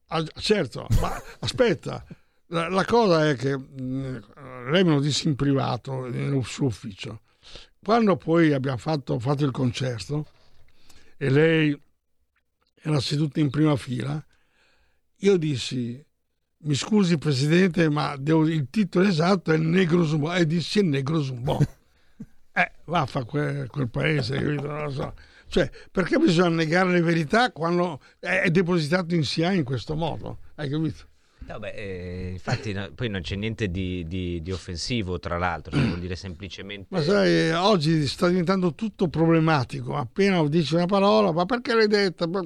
Ah, 0.07 0.23
certo, 0.35 0.87
ma 0.99 1.11
aspetta, 1.39 2.03
la, 2.47 2.69
la 2.69 2.85
cosa 2.85 3.29
è 3.29 3.35
che 3.35 3.55
mh, 3.55 4.71
lei 4.71 4.83
me 4.83 4.93
lo 4.93 4.99
disse 4.99 5.27
in 5.27 5.35
privato 5.35 6.07
nel 6.07 6.43
suo 6.43 6.67
ufficio. 6.67 7.21
Quando 7.79 8.17
poi 8.17 8.51
abbiamo 8.51 8.77
fatto, 8.77 9.19
fatto 9.19 9.45
il 9.45 9.51
concerto 9.51 10.27
e 11.17 11.29
lei 11.29 11.79
era 12.81 12.99
seduta 12.99 13.39
in 13.39 13.51
prima 13.51 13.75
fila, 13.75 14.23
io 15.17 15.37
dissi: 15.37 16.03
Mi 16.65 16.73
scusi, 16.73 17.17
presidente, 17.19 17.89
ma 17.89 18.15
devo- 18.17 18.47
il 18.47 18.67
titolo 18.71 19.07
esatto 19.07 19.51
è 19.51 19.57
Negro 19.57 20.03
Zumbò. 20.03 20.35
E 20.35 20.47
dissi: 20.47 20.79
Il 20.79 20.85
Negro 20.85 21.21
Zumbò. 21.21 21.59
eh, 22.53 22.71
va 22.85 23.01
a 23.01 23.05
fare 23.05 23.25
quel, 23.25 23.67
quel 23.67 23.89
paese, 23.89 24.35
capito? 24.37 24.67
Non 24.67 24.83
lo 24.83 24.89
so. 24.89 25.13
Cioè, 25.47 25.69
perché 25.91 26.17
bisogna 26.17 26.49
negare 26.49 26.89
le 26.89 27.01
verità 27.01 27.51
quando 27.51 27.99
è, 28.19 28.41
è 28.41 28.49
depositato 28.49 29.13
in 29.13 29.23
SIA 29.23 29.51
in 29.51 29.63
questo 29.63 29.95
modo? 29.95 30.39
Hai 30.55 30.67
capito? 30.69 31.05
No, 31.47 31.59
beh, 31.59 31.73
eh, 31.73 32.29
infatti 32.31 32.73
no, 32.73 32.89
poi 32.95 33.07
non 33.09 33.21
c'è 33.21 33.35
niente 33.35 33.69
di, 33.69 34.03
di- 34.07 34.41
di 34.41 34.51
offensivo 34.51 35.19
tra 35.19 35.37
l'altro 35.37 35.77
cioè, 35.77 35.85
vuol 35.85 35.99
dire 35.99 36.15
semplicemente 36.15 36.87
Ma 36.89 37.03
sai, 37.03 37.51
oggi 37.51 38.07
sta 38.07 38.27
diventando 38.27 38.73
tutto 38.73 39.07
problematico. 39.07 39.95
Appena 39.95 40.43
dici 40.47 40.73
una 40.73 40.87
parola, 40.87 41.31
ma 41.31 41.45
perché 41.45 41.75
l'hai 41.75 41.87
detta? 41.87 42.25
Ma- 42.25 42.43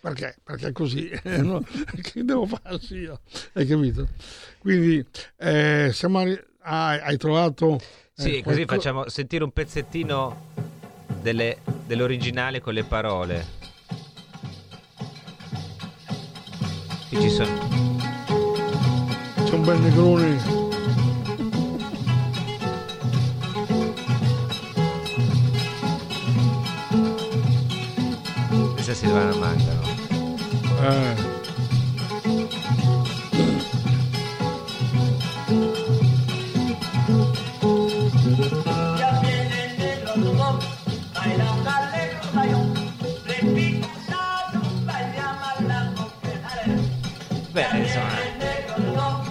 Perché? 0.00 0.36
Perché 0.42 0.68
è 0.68 0.72
così. 0.72 1.08
Eh, 1.22 1.42
no? 1.42 1.62
Che 2.00 2.24
devo 2.24 2.46
farsi 2.46 2.96
io? 2.96 3.20
Hai 3.52 3.66
capito? 3.66 4.08
Quindi, 4.58 5.04
eh, 5.36 5.90
siamo 5.92 6.18
arri- 6.20 6.42
ah, 6.62 6.90
hai 7.02 7.16
trovato... 7.18 7.74
eh, 7.76 7.80
Sì, 8.14 8.42
così 8.42 8.64
qualco- 8.64 8.74
facciamo 8.74 9.08
sentire 9.08 9.44
un 9.44 9.52
pezzettino 9.52 10.48
delle- 11.20 11.58
dell'originale 11.86 12.60
con 12.60 12.72
le 12.74 12.84
parole. 12.84 13.58
Qui 17.08 17.20
ci 17.20 17.28
sono. 17.30 17.68
C'è 19.44 19.54
un 19.54 19.64
bel 19.64 19.78
negrone. 19.80 20.58
Silvana 28.92 29.34
Mangano. 29.36 29.79
Eh. 30.82 31.39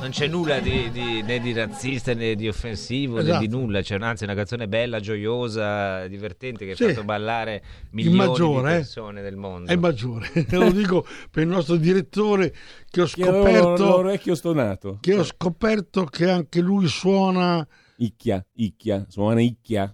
Non 0.10 0.18
c'è 0.18 0.28
nulla 0.28 0.60
di, 0.60 0.90
di- 0.90 1.22
né 1.22 1.40
di 1.40 1.54
razzista 1.54 2.14
né 2.16 2.34
di 2.34 2.48
offensivo 2.48 3.18
né 3.18 3.22
Esatto. 3.22 3.40
di 3.40 3.48
nulla. 3.48 3.82
C'è 3.82 3.96
anzi 4.00 4.24
una 4.24 4.34
canzone 4.34 4.68
bella, 4.68 5.00
gioiosa, 5.00 6.08
divertente 6.08 6.66
che 6.66 6.72
ha 6.72 6.76
Sì. 6.76 6.88
fatto 6.88 7.04
ballare 7.04 7.62
milioni 7.92 8.18
maggiore, 8.18 8.70
di 8.70 8.74
eh. 8.74 8.78
persone 8.80 9.22
del 9.22 9.36
mondo. 9.36 9.70
È 9.70 9.74
il 9.74 9.80
maggiore, 9.80 10.32
te 10.50 10.58
lo 10.58 10.72
dico 10.72 11.06
per 11.30 11.44
il 11.44 11.50
nostro 11.50 11.76
direttore 11.76 12.52
che 12.90 13.02
ho 13.02 13.06
Che 13.06 13.10
scoperto 13.24 13.86
l'orecchio 13.86 14.34
stonato. 14.34 14.98
che 15.00 15.14
ho 15.16 15.24
scoperto 15.24 16.06
che 16.06 16.28
anche 16.30 16.60
lui 16.60 16.88
suona 16.88 17.66
Icchia, 17.98 18.44
icchia, 18.54 19.06
suona 19.10 19.42
icchia, 19.42 19.94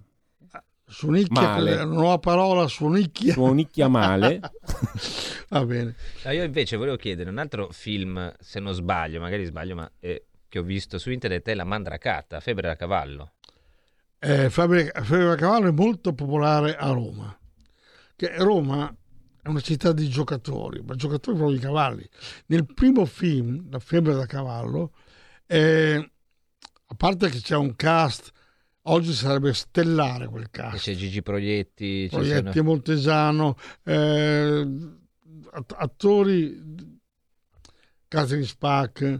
suonicchia, 0.88 1.41
Male. 1.41 1.73
una 1.75 1.83
nuova 1.86 2.19
parola 2.19 2.67
suonicchia. 2.67 3.33
suonicchia 3.33 3.88
male. 3.88 4.39
Va 5.49 5.65
bene. 5.65 5.95
No, 6.23 6.31
io 6.31 6.43
invece 6.43 6.75
volevo 6.77 6.95
chiedere 6.97 7.29
un 7.29 7.38
altro 7.38 7.69
film, 7.71 8.33
se 8.39 8.59
non 8.59 8.73
sbaglio, 8.73 9.19
magari 9.19 9.45
sbaglio, 9.45 9.75
ma 9.75 9.91
eh, 9.99 10.25
che 10.47 10.59
ho 10.59 10.63
visto 10.63 10.97
su 10.97 11.11
internet 11.11 11.47
è 11.47 11.53
la 11.53 11.63
mandracata, 11.63 12.39
febbre 12.39 12.67
da 12.67 12.75
cavallo. 12.75 13.33
Eh, 14.19 14.49
Fabri- 14.49 14.89
Fabri 14.91 15.23
da 15.25 15.36
Cavallo 15.36 15.67
è 15.67 15.71
molto 15.71 16.13
popolare 16.13 16.75
a 16.75 16.89
Roma. 16.91 17.38
Che 18.15 18.38
Roma 18.38 18.93
è 19.41 19.47
una 19.49 19.59
città 19.59 19.91
di 19.91 20.07
giocatori, 20.09 20.81
ma 20.81 20.95
giocatori 20.95 21.38
proprio 21.38 21.57
di 21.57 21.63
cavalli. 21.63 22.09
Nel 22.47 22.65
primo 22.73 23.05
film, 23.05 23.67
La 23.69 23.79
febbre 23.79 24.13
da 24.15 24.25
cavallo, 24.25 24.93
eh, 25.45 26.11
a 26.88 26.95
parte 26.95 27.29
che 27.29 27.39
c'è 27.41 27.55
un 27.55 27.75
cast, 27.75 28.31
oggi 28.88 29.13
sarebbe 29.13 29.53
stellare 29.53 30.27
quel 30.27 30.49
cast. 30.49 30.83
c'è 30.83 30.95
Gigi 30.95 31.21
Proietti, 31.21 32.07
Proietti 32.09 32.51
sono- 32.51 32.63
Montesano, 32.69 33.57
eh, 33.83 34.67
att- 35.51 35.75
attori, 35.77 36.61
Catherine 38.07 38.45
Spack. 38.45 39.19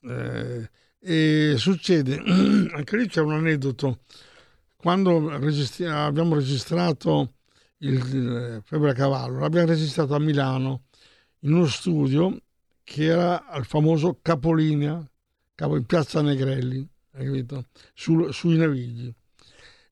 eh, 0.00 0.70
e 1.00 1.54
succede, 1.58 2.16
anche 2.72 2.96
lì 2.96 3.08
c'è 3.08 3.20
un 3.20 3.32
aneddoto. 3.32 4.00
Quando 4.76 5.36
registri- 5.38 5.86
abbiamo 5.86 6.34
registrato 6.34 7.34
il, 7.78 7.94
il 7.94 8.62
Febbre 8.64 8.90
a 8.90 8.94
Cavallo, 8.94 9.40
l'abbiamo 9.40 9.66
registrato 9.68 10.14
a 10.14 10.18
Milano 10.20 10.84
in 11.40 11.52
uno 11.52 11.66
studio 11.66 12.36
che 12.84 13.04
era 13.04 13.46
al 13.46 13.64
famoso 13.66 14.18
Capolinea, 14.22 15.04
capo 15.54 15.76
in 15.76 15.84
piazza 15.84 16.20
Negrelli, 16.22 16.88
Sul- 17.94 18.32
sui 18.32 18.56
Navigli. 18.56 19.12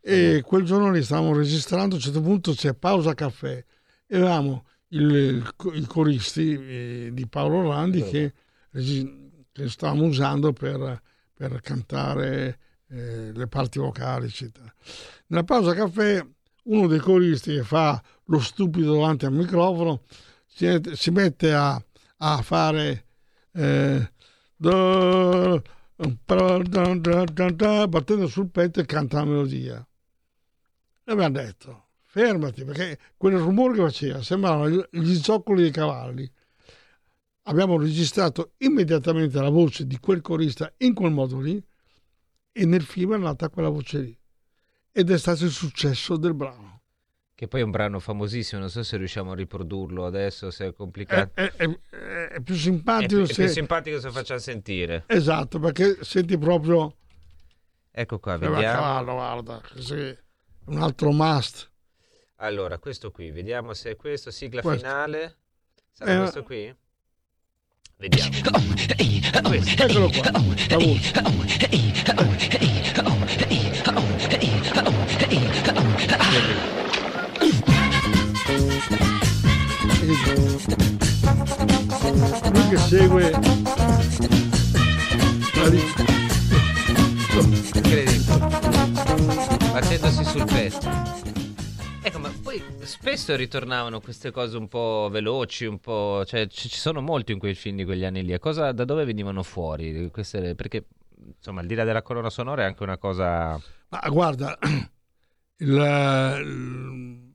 E 0.00 0.42
quel 0.44 0.64
giorno 0.64 0.90
lì 0.92 1.02
stavamo 1.02 1.34
registrando, 1.36 1.94
a 1.94 1.98
un 1.98 2.04
certo 2.04 2.20
punto 2.20 2.52
c'è 2.52 2.74
pausa 2.74 3.14
caffè 3.14 3.64
e 4.06 4.16
avevamo 4.16 4.64
il- 4.90 5.44
i 5.74 5.84
coristi 5.86 6.52
eh, 6.54 7.10
di 7.12 7.26
Paolo 7.26 7.56
Orlandi 7.58 8.02
che, 8.04 8.32
regi- 8.70 9.44
che 9.50 9.68
stavamo 9.68 10.04
usando 10.04 10.52
per, 10.52 11.02
per 11.34 11.60
cantare 11.60 12.58
eh, 12.88 13.32
le 13.32 13.46
parti 13.48 13.80
vocali, 13.80 14.26
eccetera. 14.26 14.72
Nella 15.26 15.42
pausa 15.42 15.74
caffè 15.74 16.24
uno 16.64 16.86
dei 16.86 17.00
coristi 17.00 17.54
che 17.54 17.64
fa 17.64 18.00
lo 18.26 18.38
stupido 18.38 18.92
davanti 18.94 19.24
al 19.24 19.32
microfono 19.32 20.02
si, 20.46 20.66
si 20.92 21.10
mette 21.10 21.52
a, 21.52 21.82
a 22.18 22.42
fare 22.42 23.06
eh, 23.52 24.10
battendo 27.86 28.26
sul 28.26 28.50
petto 28.50 28.80
e 28.80 28.84
canta 28.84 29.18
la 29.18 29.24
melodia. 29.24 29.86
E 31.04 31.12
abbiamo 31.12 31.38
detto, 31.38 31.84
fermati, 32.04 32.64
perché 32.64 32.98
quel 33.16 33.38
rumore 33.38 33.74
che 33.74 33.80
faceva 33.80 34.22
sembravano 34.22 34.68
gli- 34.68 34.88
gli 34.90 35.14
zoccoli 35.14 35.62
dei 35.62 35.70
cavalli. 35.70 36.30
Abbiamo 37.44 37.78
registrato 37.78 38.52
immediatamente 38.58 39.40
la 39.40 39.48
voce 39.48 39.86
di 39.86 39.98
quel 39.98 40.20
corista 40.20 40.72
in 40.78 40.94
quel 40.94 41.12
modo 41.12 41.40
lì 41.40 41.62
e 42.52 42.66
nel 42.66 42.82
film 42.82 43.14
è 43.14 43.18
nata 43.18 43.48
quella 43.48 43.68
voce 43.68 43.98
lì. 44.00 44.18
Ed 44.90 45.10
è 45.10 45.18
stato 45.18 45.44
il 45.44 45.50
successo 45.50 46.16
del 46.16 46.34
brano. 46.34 46.75
Che 47.36 47.48
poi 47.48 47.60
è 47.60 47.62
un 47.62 47.70
brano 47.70 47.98
famosissimo, 48.00 48.60
non 48.62 48.70
so 48.70 48.82
se 48.82 48.96
riusciamo 48.96 49.32
a 49.32 49.34
riprodurlo 49.34 50.06
adesso, 50.06 50.50
se 50.50 50.64
è 50.64 50.68
È, 50.68 50.72
complicato. 50.72 51.32
è- 51.34 51.52
è- 51.54 51.68
è 52.30 52.40
più 52.40 52.54
È, 52.54 52.58
simpatico 52.58 53.08
più- 53.20 53.22
è 53.28 53.32
se... 53.34 53.44
più 53.44 53.52
simpatico 53.52 54.00
se 54.00 54.10
facciamo 54.10 54.40
sentire. 54.40 55.04
Esatto, 55.06 55.58
perché 55.58 55.98
senti 56.02 56.38
proprio... 56.38 56.96
Ecco 57.90 58.18
qua, 58.18 58.34
Eh, 58.36 58.38
vediamo. 58.38 58.62
cavallo, 58.80 59.12
guarda, 59.12 59.60
così, 59.70 60.18
un 60.66 60.80
altro 60.82 61.12
must. 61.12 61.70
Allora, 62.36 62.78
questo 62.78 63.10
qui, 63.10 63.30
vediamo 63.30 63.74
se 63.74 63.90
è 63.90 63.96
questo, 63.96 64.30
sigla 64.30 64.62
Questo. 64.62 64.86
finale. 64.86 65.36
Sarà 65.92 66.14
Eh, 66.14 66.18
questo 66.18 66.42
qui? 66.42 66.74
Vediamo. 67.98 68.30
Questo. 69.48 69.82
Eccolo 69.82 70.08
qua, 70.08 70.30
la 70.30 70.38
voce. 70.38 71.74
Lui 82.52 82.68
che 82.68 82.76
segue 82.78 83.30
Incredibile. 87.74 88.38
Battendosi 89.72 90.24
sul 90.24 90.44
petto. 90.44 90.88
Ecco, 92.02 92.18
ma 92.20 92.32
poi 92.42 92.62
spesso 92.82 93.34
ritornavano 93.34 94.00
queste 94.00 94.30
cose 94.30 94.56
un 94.56 94.68
po' 94.68 95.08
veloci, 95.10 95.64
un 95.64 95.78
po'... 95.80 96.24
cioè 96.24 96.46
ci 96.46 96.68
ci 96.68 96.78
sono 96.78 97.00
molti 97.00 97.32
in 97.32 97.38
quei 97.38 97.54
film 97.54 97.76
di 97.76 97.84
quegli 97.84 98.04
anni 98.04 98.22
lì. 98.24 98.38
Cosa, 98.38 98.72
da 98.72 98.84
dove 98.84 99.04
venivano 99.04 99.42
fuori? 99.42 100.08
Queste, 100.12 100.54
perché, 100.54 100.86
insomma, 101.36 101.60
al 101.60 101.66
di 101.66 101.74
là 101.74 101.84
della 101.84 102.02
colonna 102.02 102.30
sonora 102.30 102.62
è 102.62 102.66
anche 102.66 102.82
una 102.84 102.96
cosa... 102.98 103.60
Ma 103.88 104.00
guarda, 104.08 104.56
il, 105.58 105.68
il- 106.44 107.25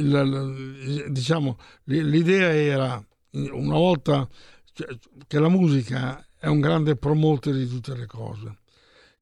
il- 0.00 1.06
diciamo, 1.10 1.58
l'idea 1.84 2.52
era 2.54 3.04
una 3.32 3.76
volta 3.76 4.28
cioè, 4.72 4.88
che 5.26 5.38
la 5.38 5.48
musica 5.48 6.24
è 6.38 6.46
un 6.46 6.60
grande 6.60 6.96
promoter 6.96 7.54
di 7.54 7.68
tutte 7.68 7.94
le 7.94 8.06
cose. 8.06 8.58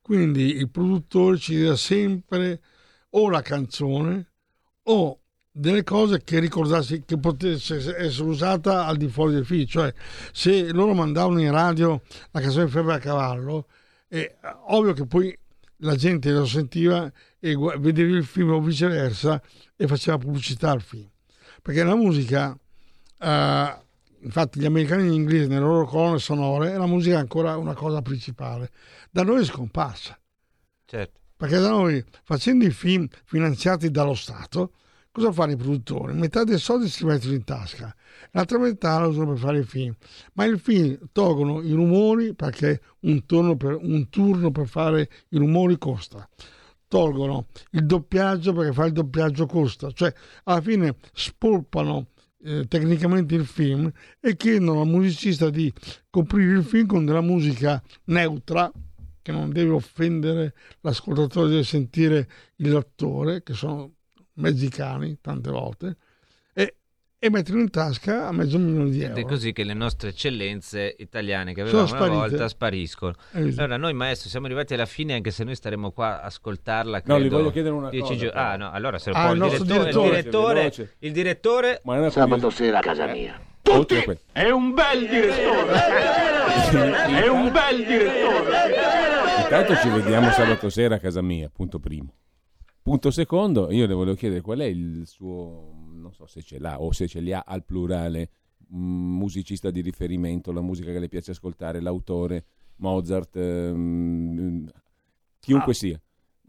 Quindi 0.00 0.56
il 0.56 0.70
produttore 0.70 1.36
ci 1.36 1.62
dà 1.62 1.76
sempre 1.76 2.60
o 3.10 3.28
la 3.28 3.42
canzone 3.42 4.32
o 4.84 5.20
delle 5.50 5.82
cose 5.82 6.22
che 6.22 6.38
ricordassi 6.38 7.02
che 7.04 7.18
potesse 7.18 7.76
essere 7.96 8.28
usata 8.28 8.86
al 8.86 8.96
di 8.96 9.08
fuori 9.08 9.34
del 9.34 9.44
film. 9.44 9.66
Cioè, 9.66 9.92
se 10.32 10.72
loro 10.72 10.94
mandavano 10.94 11.40
in 11.40 11.50
radio 11.50 12.00
la 12.30 12.40
canzone 12.40 12.68
Febbre 12.68 12.94
a 12.94 12.98
cavallo, 12.98 13.66
è 14.06 14.36
ovvio 14.68 14.92
che 14.92 15.06
poi 15.06 15.36
la 15.78 15.94
gente 15.94 16.30
lo 16.30 16.46
sentiva 16.46 17.10
e 17.38 17.56
vedevi 17.78 18.12
il 18.12 18.24
film 18.24 18.52
o 18.52 18.60
viceversa 18.60 19.40
e 19.80 19.86
faceva 19.86 20.18
pubblicità 20.18 20.72
al 20.72 20.82
film. 20.82 21.08
Perché 21.62 21.84
la 21.84 21.94
musica, 21.94 22.58
eh, 23.18 23.78
infatti 24.20 24.58
gli 24.58 24.64
americani 24.64 25.06
e 25.06 25.10
gli 25.10 25.14
inglesi 25.14 25.46
nelle 25.46 25.60
loro 25.60 25.86
colonne 25.86 26.18
sonore, 26.18 26.76
la 26.76 26.86
musica 26.86 27.14
è 27.14 27.20
ancora 27.20 27.56
una 27.56 27.74
cosa 27.74 28.02
principale. 28.02 28.70
Da 29.10 29.22
noi 29.22 29.42
è 29.42 29.44
scomparsa. 29.44 30.18
Certo. 30.84 31.20
Perché 31.36 31.58
da 31.58 31.70
noi, 31.70 32.04
facendo 32.24 32.64
i 32.64 32.70
film 32.72 33.06
finanziati 33.24 33.92
dallo 33.92 34.14
Stato, 34.14 34.72
cosa 35.12 35.30
fanno 35.30 35.52
i 35.52 35.56
produttori? 35.56 36.12
Metà 36.14 36.42
dei 36.42 36.58
soldi 36.58 36.88
si 36.88 37.04
mettono 37.04 37.34
in 37.34 37.44
tasca, 37.44 37.94
l'altra 38.32 38.58
metà 38.58 38.98
la 38.98 39.06
usano 39.06 39.34
per 39.34 39.38
fare 39.38 39.58
i 39.60 39.64
film. 39.64 39.94
Ma 40.32 40.44
il 40.46 40.58
film 40.58 40.98
tolgono 41.12 41.62
i 41.62 41.70
rumori 41.72 42.34
perché 42.34 42.80
un 43.00 43.24
turno 43.24 43.56
per, 43.56 43.78
un 43.80 44.08
turno 44.08 44.50
per 44.50 44.66
fare 44.66 45.08
i 45.28 45.36
rumori 45.36 45.78
costa. 45.78 46.28
Tolgono 46.88 47.46
il 47.72 47.84
doppiaggio 47.84 48.52
perché 48.52 48.72
fare 48.72 48.88
il 48.88 48.94
doppiaggio 48.94 49.46
costa. 49.46 49.90
Cioè, 49.92 50.12
alla 50.44 50.60
fine 50.60 50.96
spolpano 51.12 52.08
eh, 52.42 52.66
tecnicamente 52.66 53.34
il 53.34 53.46
film 53.46 53.90
e 54.20 54.36
chiedono 54.36 54.80
al 54.80 54.86
musicista 54.86 55.50
di 55.50 55.72
coprire 56.08 56.58
il 56.58 56.64
film 56.64 56.86
con 56.86 57.04
della 57.04 57.20
musica 57.20 57.82
neutra 58.04 58.70
che 59.20 59.32
non 59.32 59.50
deve 59.50 59.72
offendere 59.72 60.54
l'ascoltatore, 60.80 61.50
deve 61.50 61.64
sentire 61.64 62.28
l'attore, 62.56 63.42
che 63.42 63.52
sono 63.52 63.92
mezzi 64.34 64.70
cani 64.70 65.18
tante 65.20 65.50
volte, 65.50 65.96
e, 67.20 67.30
metterlo 67.30 67.60
in 67.60 67.70
tasca 67.70 68.28
a 68.28 68.32
mezzo 68.32 68.58
milione 68.58 68.90
di 68.90 69.00
Ed 69.02 69.10
è 69.12 69.18
euro. 69.18 69.28
così 69.28 69.52
che 69.52 69.64
le 69.64 69.74
nostre 69.74 70.10
eccellenze 70.10 70.94
italiane 70.98 71.52
che 71.52 71.62
avevamo 71.62 71.92
una 71.92 72.08
volta 72.08 72.46
spariscono. 72.48 73.14
Esatto. 73.32 73.60
Allora, 73.62 73.76
noi 73.76 73.92
maestro 73.92 74.28
siamo 74.28 74.46
arrivati 74.46 74.74
alla 74.74 74.86
fine 74.86 75.14
anche 75.14 75.30
se 75.32 75.42
noi 75.42 75.56
staremo 75.56 75.90
qua 75.90 76.20
a 76.22 76.26
ascoltarla. 76.26 77.02
No, 77.04 77.16
gli 77.16 77.20
credo, 77.22 77.36
voglio 77.38 77.50
chiedere 77.50 77.74
una 77.74 77.90
cosa, 77.90 78.14
però. 78.14 78.30
Ah, 78.40 78.56
no, 78.56 78.70
allora 78.70 78.98
se 78.98 79.10
lo 79.10 79.16
Ah, 79.16 79.20
può 79.22 79.30
il 79.30 79.36
il 79.36 79.42
nostro 79.42 79.64
direttore, 79.64 79.88
il 80.06 80.10
direttore. 80.10 80.60
direttore, 80.60 80.94
il 81.00 81.12
direttore 81.12 81.80
Ma 81.84 81.94
è 81.96 81.98
una 81.98 82.10
Sabato 82.10 82.50
sera 82.50 82.78
a 82.78 82.82
casa 82.82 83.06
mia. 83.06 83.40
Oltre 83.70 83.98
a 83.98 84.02
questo. 84.04 84.24
È 84.32 84.48
un 84.50 84.72
bel 84.74 85.08
direttore. 85.08 85.72
È 87.20 87.26
un 87.28 87.50
bel 87.50 87.84
direttore. 87.84 88.56
Intanto 89.42 89.76
ci 89.76 89.88
vediamo 89.88 90.30
sabato 90.30 90.68
sera 90.70 90.94
a 90.94 90.98
casa 90.98 91.20
mia, 91.20 91.50
punto 91.52 91.78
primo. 91.78 92.12
Punto 92.82 93.10
secondo, 93.10 93.70
io 93.70 93.86
le 93.86 93.92
volevo 93.92 94.16
chiedere 94.16 94.40
qual 94.40 94.60
è 94.60 94.64
il 94.64 95.02
suo, 95.06 95.77
non 95.98 96.12
so 96.12 96.26
se 96.26 96.42
ce 96.42 96.58
l'ha 96.58 96.80
o 96.80 96.92
se 96.92 97.06
ce 97.08 97.20
li 97.20 97.32
ha 97.32 97.44
al 97.46 97.64
plurale, 97.64 98.30
mh, 98.68 98.76
musicista 98.78 99.70
di 99.70 99.80
riferimento, 99.80 100.52
la 100.52 100.60
musica 100.60 100.92
che 100.92 100.98
le 100.98 101.08
piace 101.08 101.32
ascoltare, 101.32 101.80
l'autore, 101.80 102.44
Mozart, 102.76 103.36
ehm, 103.36 104.70
chiunque 105.40 105.74
sia. 105.74 106.00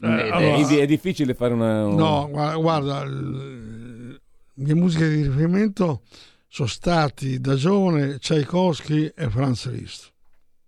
Eh, 0.02 0.06
è, 0.06 0.28
allora- 0.30 0.56
è- 0.78 0.86
difficile 0.86 1.34
fare 1.34 1.52
una... 1.52 1.82
No, 1.84 2.28
gua- 2.30 2.56
guarda, 2.56 3.04
le 3.04 4.20
mie 4.54 4.74
musiche 4.74 5.08
di 5.08 5.22
riferimento 5.22 6.02
sono 6.48 6.68
stati 6.68 7.38
da 7.40 7.54
giovane 7.54 8.18
Tchaikovsky 8.18 9.12
e 9.14 9.28
Franz 9.30 9.68
Liszt, 9.70 10.12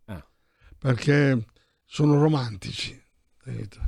Ah. 0.07 0.25
perché 0.79 1.47
sono 1.85 2.19
romantici. 2.21 3.01
capito? 3.43 3.79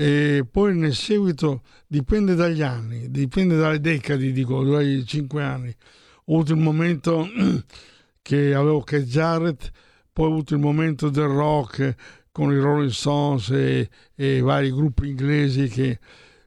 E 0.00 0.46
poi 0.50 0.74
nel 0.74 0.94
seguito 0.94 1.60
dipende 1.86 2.34
dagli 2.34 2.62
anni, 2.62 3.10
dipende 3.10 3.54
dalle 3.54 3.80
decadi, 3.80 4.32
dico, 4.32 4.64
dai 4.64 5.04
cinque 5.04 5.42
anni. 5.42 5.76
Ho 6.24 6.36
avuto 6.36 6.54
il 6.54 6.58
momento 6.58 7.28
che 8.22 8.54
avevo 8.54 8.80
Keith 8.80 9.04
Jarrett, 9.04 9.70
poi 10.10 10.24
ho 10.24 10.30
avuto 10.30 10.54
il 10.54 10.60
momento 10.60 11.10
del 11.10 11.26
rock 11.26 11.94
con 12.32 12.50
i 12.50 12.56
Rolling 12.56 12.90
Stones 12.90 13.50
e, 13.50 13.90
e 14.14 14.40
vari 14.40 14.72
gruppi 14.72 15.06
inglesi 15.06 15.68
che 15.68 15.98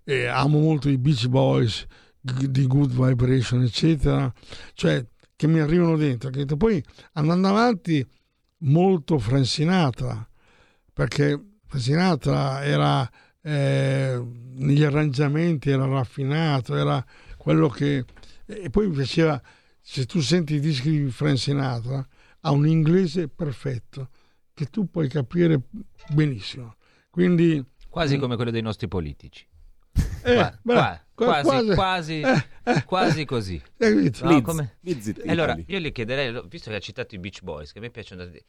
eh, 0.04 0.26
amo 0.26 0.58
molto 0.58 0.90
i 0.90 0.98
Beach 0.98 1.28
Boys 1.28 1.86
di 2.20 2.66
Good 2.66 2.92
Vibration 2.92 3.62
eccetera 3.62 4.34
cioè 4.74 5.06
che 5.36 5.48
mi 5.48 5.60
arrivano 5.60 5.98
dentro 5.98 6.30
che 6.30 6.46
poi 6.46 6.84
andando 7.14 7.50
avanti 7.50 8.04
molto 8.60 9.20
Frank 9.20 9.46
Sinatra 9.46 10.28
perché 10.92 11.40
Frank 11.68 11.84
Sinatra 11.84 12.64
era 12.64 13.08
eh, 13.44 14.22
negli 14.56 14.84
arrangiamenti 14.84 15.70
era 15.70 15.86
raffinato 15.86 16.76
era 16.76 17.04
quello 17.38 17.68
che 17.68 18.06
e 18.46 18.70
poi 18.70 18.88
mi 18.88 18.96
piaceva 18.96 19.42
se 19.82 20.06
tu 20.06 20.22
senti 20.22 20.56
i 20.56 20.60
dischi 20.60 20.90
di 21.04 21.12
Frank 21.12 21.38
Sinatra 21.38 22.08
ha 22.42 22.52
un 22.52 22.66
inglese 22.68 23.28
perfetto 23.28 24.10
che 24.54 24.66
tu 24.68 24.90
puoi 24.90 25.10
capire 25.10 25.62
benissimo 26.10 26.76
quindi 27.10 27.64
Quasi 27.90 28.18
come 28.18 28.36
quello 28.38 28.50
dei 28.50 28.62
nostri 28.64 28.88
politici. 28.88 29.46
eh, 30.24 30.34
Qua- 30.34 30.60
bra- 30.64 31.06
qua- 31.14 31.26
quasi, 31.44 31.46
quasi- 31.46 31.74
quasi, 31.76 32.22
eh, 32.22 32.46
eh, 32.64 32.84
quasi 32.86 33.26
così. 33.26 33.62
capito? 33.78 34.26
No, 34.26 34.32
Liz, 34.32 34.44
come-. 34.44 34.78
Allora, 35.28 35.56
io 35.68 35.78
gli 35.78 35.92
chiederei, 35.92 36.42
visto 36.48 36.72
che 36.72 36.78
ha 36.78 36.80
citato 36.80 37.14
i 37.14 37.20
Beach 37.20 37.44
Boys, 37.44 37.72
che 37.72 37.78
a 37.78 37.82
me 37.82 37.92
piacciono, 37.92 38.24
ce 38.32 38.44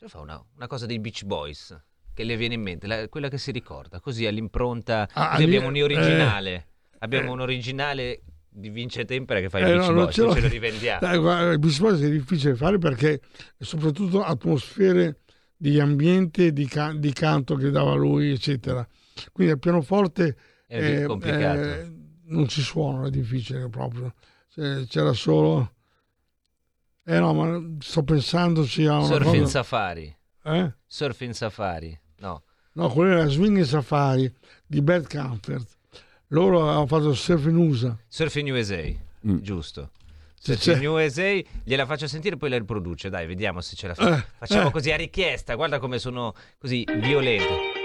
lo 0.00 0.08
fa 0.08 0.18
una, 0.18 0.44
una 0.56 0.66
cosa 0.66 0.86
dei 0.86 0.98
Beach 0.98 1.22
Boys 1.22 1.80
che 2.18 2.24
le 2.24 2.36
viene 2.36 2.54
in 2.54 2.62
mente, 2.62 2.88
la- 2.88 3.08
quella 3.08 3.28
che 3.28 3.38
si 3.38 3.52
ricorda, 3.52 4.00
così 4.00 4.26
all'impronta, 4.26 5.08
Ah, 5.12 5.30
così 5.30 5.44
abbiamo 5.44 5.68
un 5.68 5.76
originale, 5.80 6.66
abbiamo 6.98 7.28
eh. 7.28 7.32
un 7.32 7.40
originale 7.40 8.22
di 8.48 8.70
Vince 8.70 9.04
Tempera 9.04 9.38
che 9.38 9.48
fa 9.48 9.60
i 9.60 9.62
Eh, 9.62 9.66
Beach 9.76 9.86
no, 9.88 9.94
Boys, 9.94 10.14
ce 10.14 10.22
noi 10.22 10.34
ce 10.34 10.40
lo 10.40 10.48
rivendiamo. 10.48 11.20
Guarda, 11.20 11.52
il 11.52 11.58
Beach 11.60 11.78
Boys 11.78 12.00
è 12.00 12.10
difficile 12.10 12.56
fare 12.56 12.78
perché 12.78 13.20
soprattutto 13.56 14.24
atmosfere 14.24 15.20
di 15.56 15.78
ambiente 15.78 16.52
di, 16.52 16.66
ca- 16.66 16.92
di 16.92 17.12
canto 17.12 17.54
che 17.54 17.70
dava 17.70 17.94
lui 17.94 18.30
eccetera 18.32 18.84
quindi 19.32 19.52
al 19.52 19.58
pianoforte 19.58 20.36
È 20.66 21.00
eh, 21.02 21.04
complicato. 21.04 21.60
eh, 21.60 21.92
non 22.26 22.46
ci 22.48 22.60
suono 22.62 23.06
è 23.06 23.10
difficile 23.10 23.68
proprio 23.68 24.12
Cioè, 24.52 24.84
c'era 24.86 25.12
solo 25.12 25.72
eh 27.04 27.18
no 27.18 27.32
ma 27.34 27.76
sto 27.80 28.02
pensandoci 28.02 28.86
a 28.86 29.00
Surfing 29.02 29.38
cosa 29.40 29.46
Safari, 29.46 30.16
eh? 30.44 30.74
Surfing 30.86 31.32
Safari, 31.32 31.98
no. 32.18 32.42
no 32.72 32.88
quello 32.90 33.12
era 33.18 33.26
Swing 33.28 33.60
Safari 33.62 34.32
di 34.66 34.80
Bad 34.82 35.08
Comfort 35.08 35.66
loro 36.28 36.62
avevano 36.62 36.86
fatto 36.86 37.14
Surf 37.14 37.46
in 37.46 37.56
USA 37.56 37.96
Surfing 38.06 38.50
USA, 38.50 38.82
Mm. 39.26 39.38
giusto. 39.40 39.90
Se 40.38 40.54
Surfing 40.56 40.82
c'è- 40.82 40.86
USA, 40.88 41.48
gliela 41.64 41.84
faccio 41.86 42.06
sentire 42.06 42.36
e 42.36 42.38
poi 42.38 42.48
la 42.50 42.58
riproduce. 42.58 43.08
Dai, 43.10 43.26
vediamo 43.26 43.60
se 43.60 43.74
ce 43.74 43.88
la 43.88 43.94
fa. 43.94 44.16
Eh, 44.18 44.24
Facciamo 44.38 44.68
eh. 44.68 44.70
così 44.70 44.92
a 44.92 44.96
richiesta. 44.96 45.56
Guarda 45.56 45.80
come 45.80 45.98
sono 45.98 46.32
così 46.58 46.84
violenti. 47.00 47.77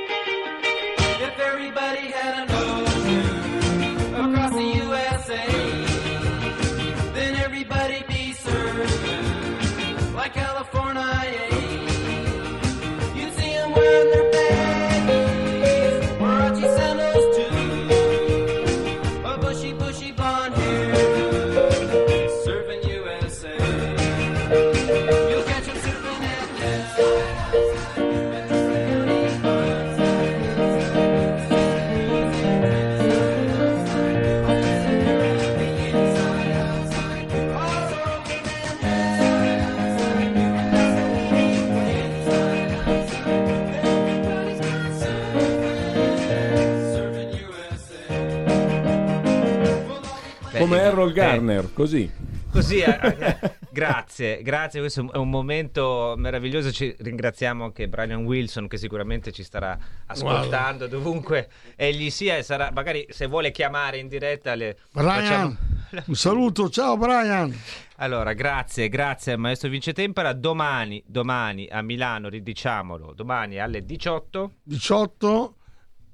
Errol 50.94 51.10
eh, 51.10 51.14
Garner, 51.14 51.74
così. 51.74 52.10
Così, 52.52 52.78
eh, 52.80 53.00
eh, 53.02 53.56
grazie, 53.72 54.44
grazie, 54.44 54.80
questo 54.80 55.12
è 55.12 55.18
un 55.18 55.30
momento 55.30 56.14
meraviglioso, 56.18 56.72
ci 56.72 56.96
ringraziamo 56.98 57.64
anche 57.64 57.90
Brian 57.90 58.26
Wilson 58.26 58.68
che 58.68 58.78
sicuramente 58.78 59.32
ci 59.32 59.44
starà 59.44 59.76
ascoltando 60.06 60.86
dovunque 60.86 61.50
egli 61.76 62.12
sia 62.12 62.38
e 62.38 62.44
sarà, 62.44 62.70
magari 62.72 63.08
se 63.10 63.26
vuole 63.26 63.50
chiamare 63.50 63.98
in 63.98 64.08
diretta 64.08 64.54
le 64.54 64.78
Brian 64.92 65.16
facciamo- 65.20 65.58
un 66.06 66.16
saluto 66.16 66.70
ciao 66.70 66.96
Brian. 66.96 67.56
Allora, 67.98 68.34
grazie, 68.34 68.88
grazie 68.88 69.34
al 69.34 69.40
maestro 69.40 69.70
Vince 69.70 69.94
Tempera, 69.94 70.34
domani, 70.34 71.04
domani 71.08 71.68
a 71.72 71.82
Milano, 71.82 72.30
ridiciamolo, 72.30 73.14
domani 73.14 73.60
alle 73.60 73.84
18 73.84 74.52
18 74.64 75.56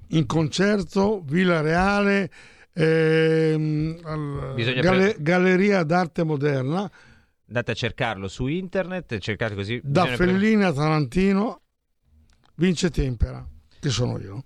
in 0.10 0.26
concerto 0.26 1.22
Villa 1.26 1.60
Reale 1.62 2.30
ehm, 2.74 4.00
al- 4.04 4.54
pre- 4.82 5.16
Galleria 5.20 5.84
d'arte 5.84 6.24
moderna 6.24 6.90
andate 7.48 7.72
a 7.72 7.74
cercarlo 7.74 8.28
su 8.28 8.48
internet, 8.48 9.18
cercate 9.20 9.56
così. 9.56 9.80
da 9.84 10.06
Fellini 10.06 10.64
a 10.64 10.72
Tarantino 10.72 11.62
vince 12.56 12.90
Tempera 12.90 13.46
che 13.80 13.90
sono 13.90 14.20
io 14.20 14.44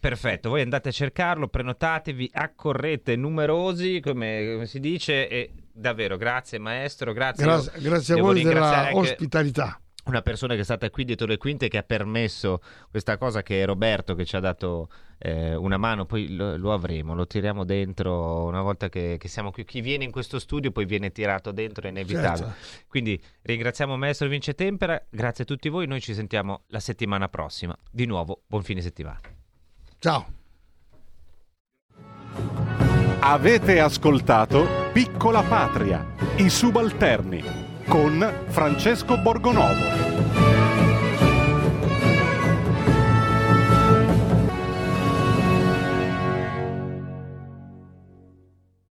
Perfetto, 0.00 0.50
voi 0.50 0.60
andate 0.60 0.90
a 0.90 0.92
cercarlo, 0.92 1.48
prenotatevi, 1.48 2.30
accorrete 2.32 3.16
numerosi, 3.16 3.98
come, 4.00 4.52
come 4.52 4.66
si 4.66 4.78
dice, 4.78 5.28
e 5.28 5.50
davvero 5.72 6.16
grazie 6.16 6.58
maestro, 6.60 7.12
grazie. 7.12 7.44
grazie, 7.44 7.72
Io 7.80 7.88
grazie 7.88 8.14
a 8.14 8.22
voi 8.22 8.42
della 8.44 8.86
anche 8.86 8.94
ospitalità 8.94 9.80
Una 10.08 10.22
persona 10.22 10.54
che 10.54 10.60
è 10.60 10.64
stata 10.64 10.88
qui 10.88 11.04
dietro 11.04 11.26
le 11.26 11.36
quinte 11.36 11.68
che 11.68 11.76
ha 11.76 11.82
permesso 11.82 12.62
questa 12.90 13.18
cosa 13.18 13.42
che 13.42 13.62
è 13.62 13.66
Roberto 13.66 14.14
che 14.14 14.24
ci 14.24 14.36
ha 14.36 14.40
dato 14.40 14.88
eh, 15.18 15.54
una 15.54 15.76
mano, 15.76 16.06
poi 16.06 16.34
lo, 16.34 16.56
lo 16.56 16.72
avremo, 16.72 17.14
lo 17.14 17.26
tiriamo 17.26 17.64
dentro 17.64 18.44
una 18.44 18.62
volta 18.62 18.88
che, 18.88 19.16
che 19.18 19.28
siamo 19.28 19.50
qui. 19.50 19.66
Chi 19.66 19.82
viene 19.82 20.04
in 20.04 20.10
questo 20.10 20.38
studio 20.38 20.70
poi 20.70 20.86
viene 20.86 21.12
tirato 21.12 21.52
dentro, 21.52 21.86
è 21.86 21.90
inevitabile. 21.90 22.46
Certo. 22.46 22.86
Quindi 22.88 23.22
ringraziamo 23.42 23.98
maestro 23.98 24.28
Vince 24.28 24.54
Tempera, 24.54 24.98
grazie 25.10 25.44
a 25.44 25.46
tutti 25.46 25.68
voi, 25.68 25.86
noi 25.86 26.00
ci 26.00 26.14
sentiamo 26.14 26.62
la 26.68 26.80
settimana 26.80 27.28
prossima. 27.28 27.76
Di 27.90 28.06
nuovo, 28.06 28.44
buon 28.46 28.62
fine 28.62 28.80
settimana. 28.80 29.20
ciao 29.98 30.26
Avete 33.20 33.78
ascoltato 33.78 34.90
Piccola 34.90 35.42
Patria, 35.42 36.14
i 36.36 36.48
subalterni 36.48 37.67
con 37.88 38.32
Francesco 38.50 39.16
Borgonovo. 39.16 40.57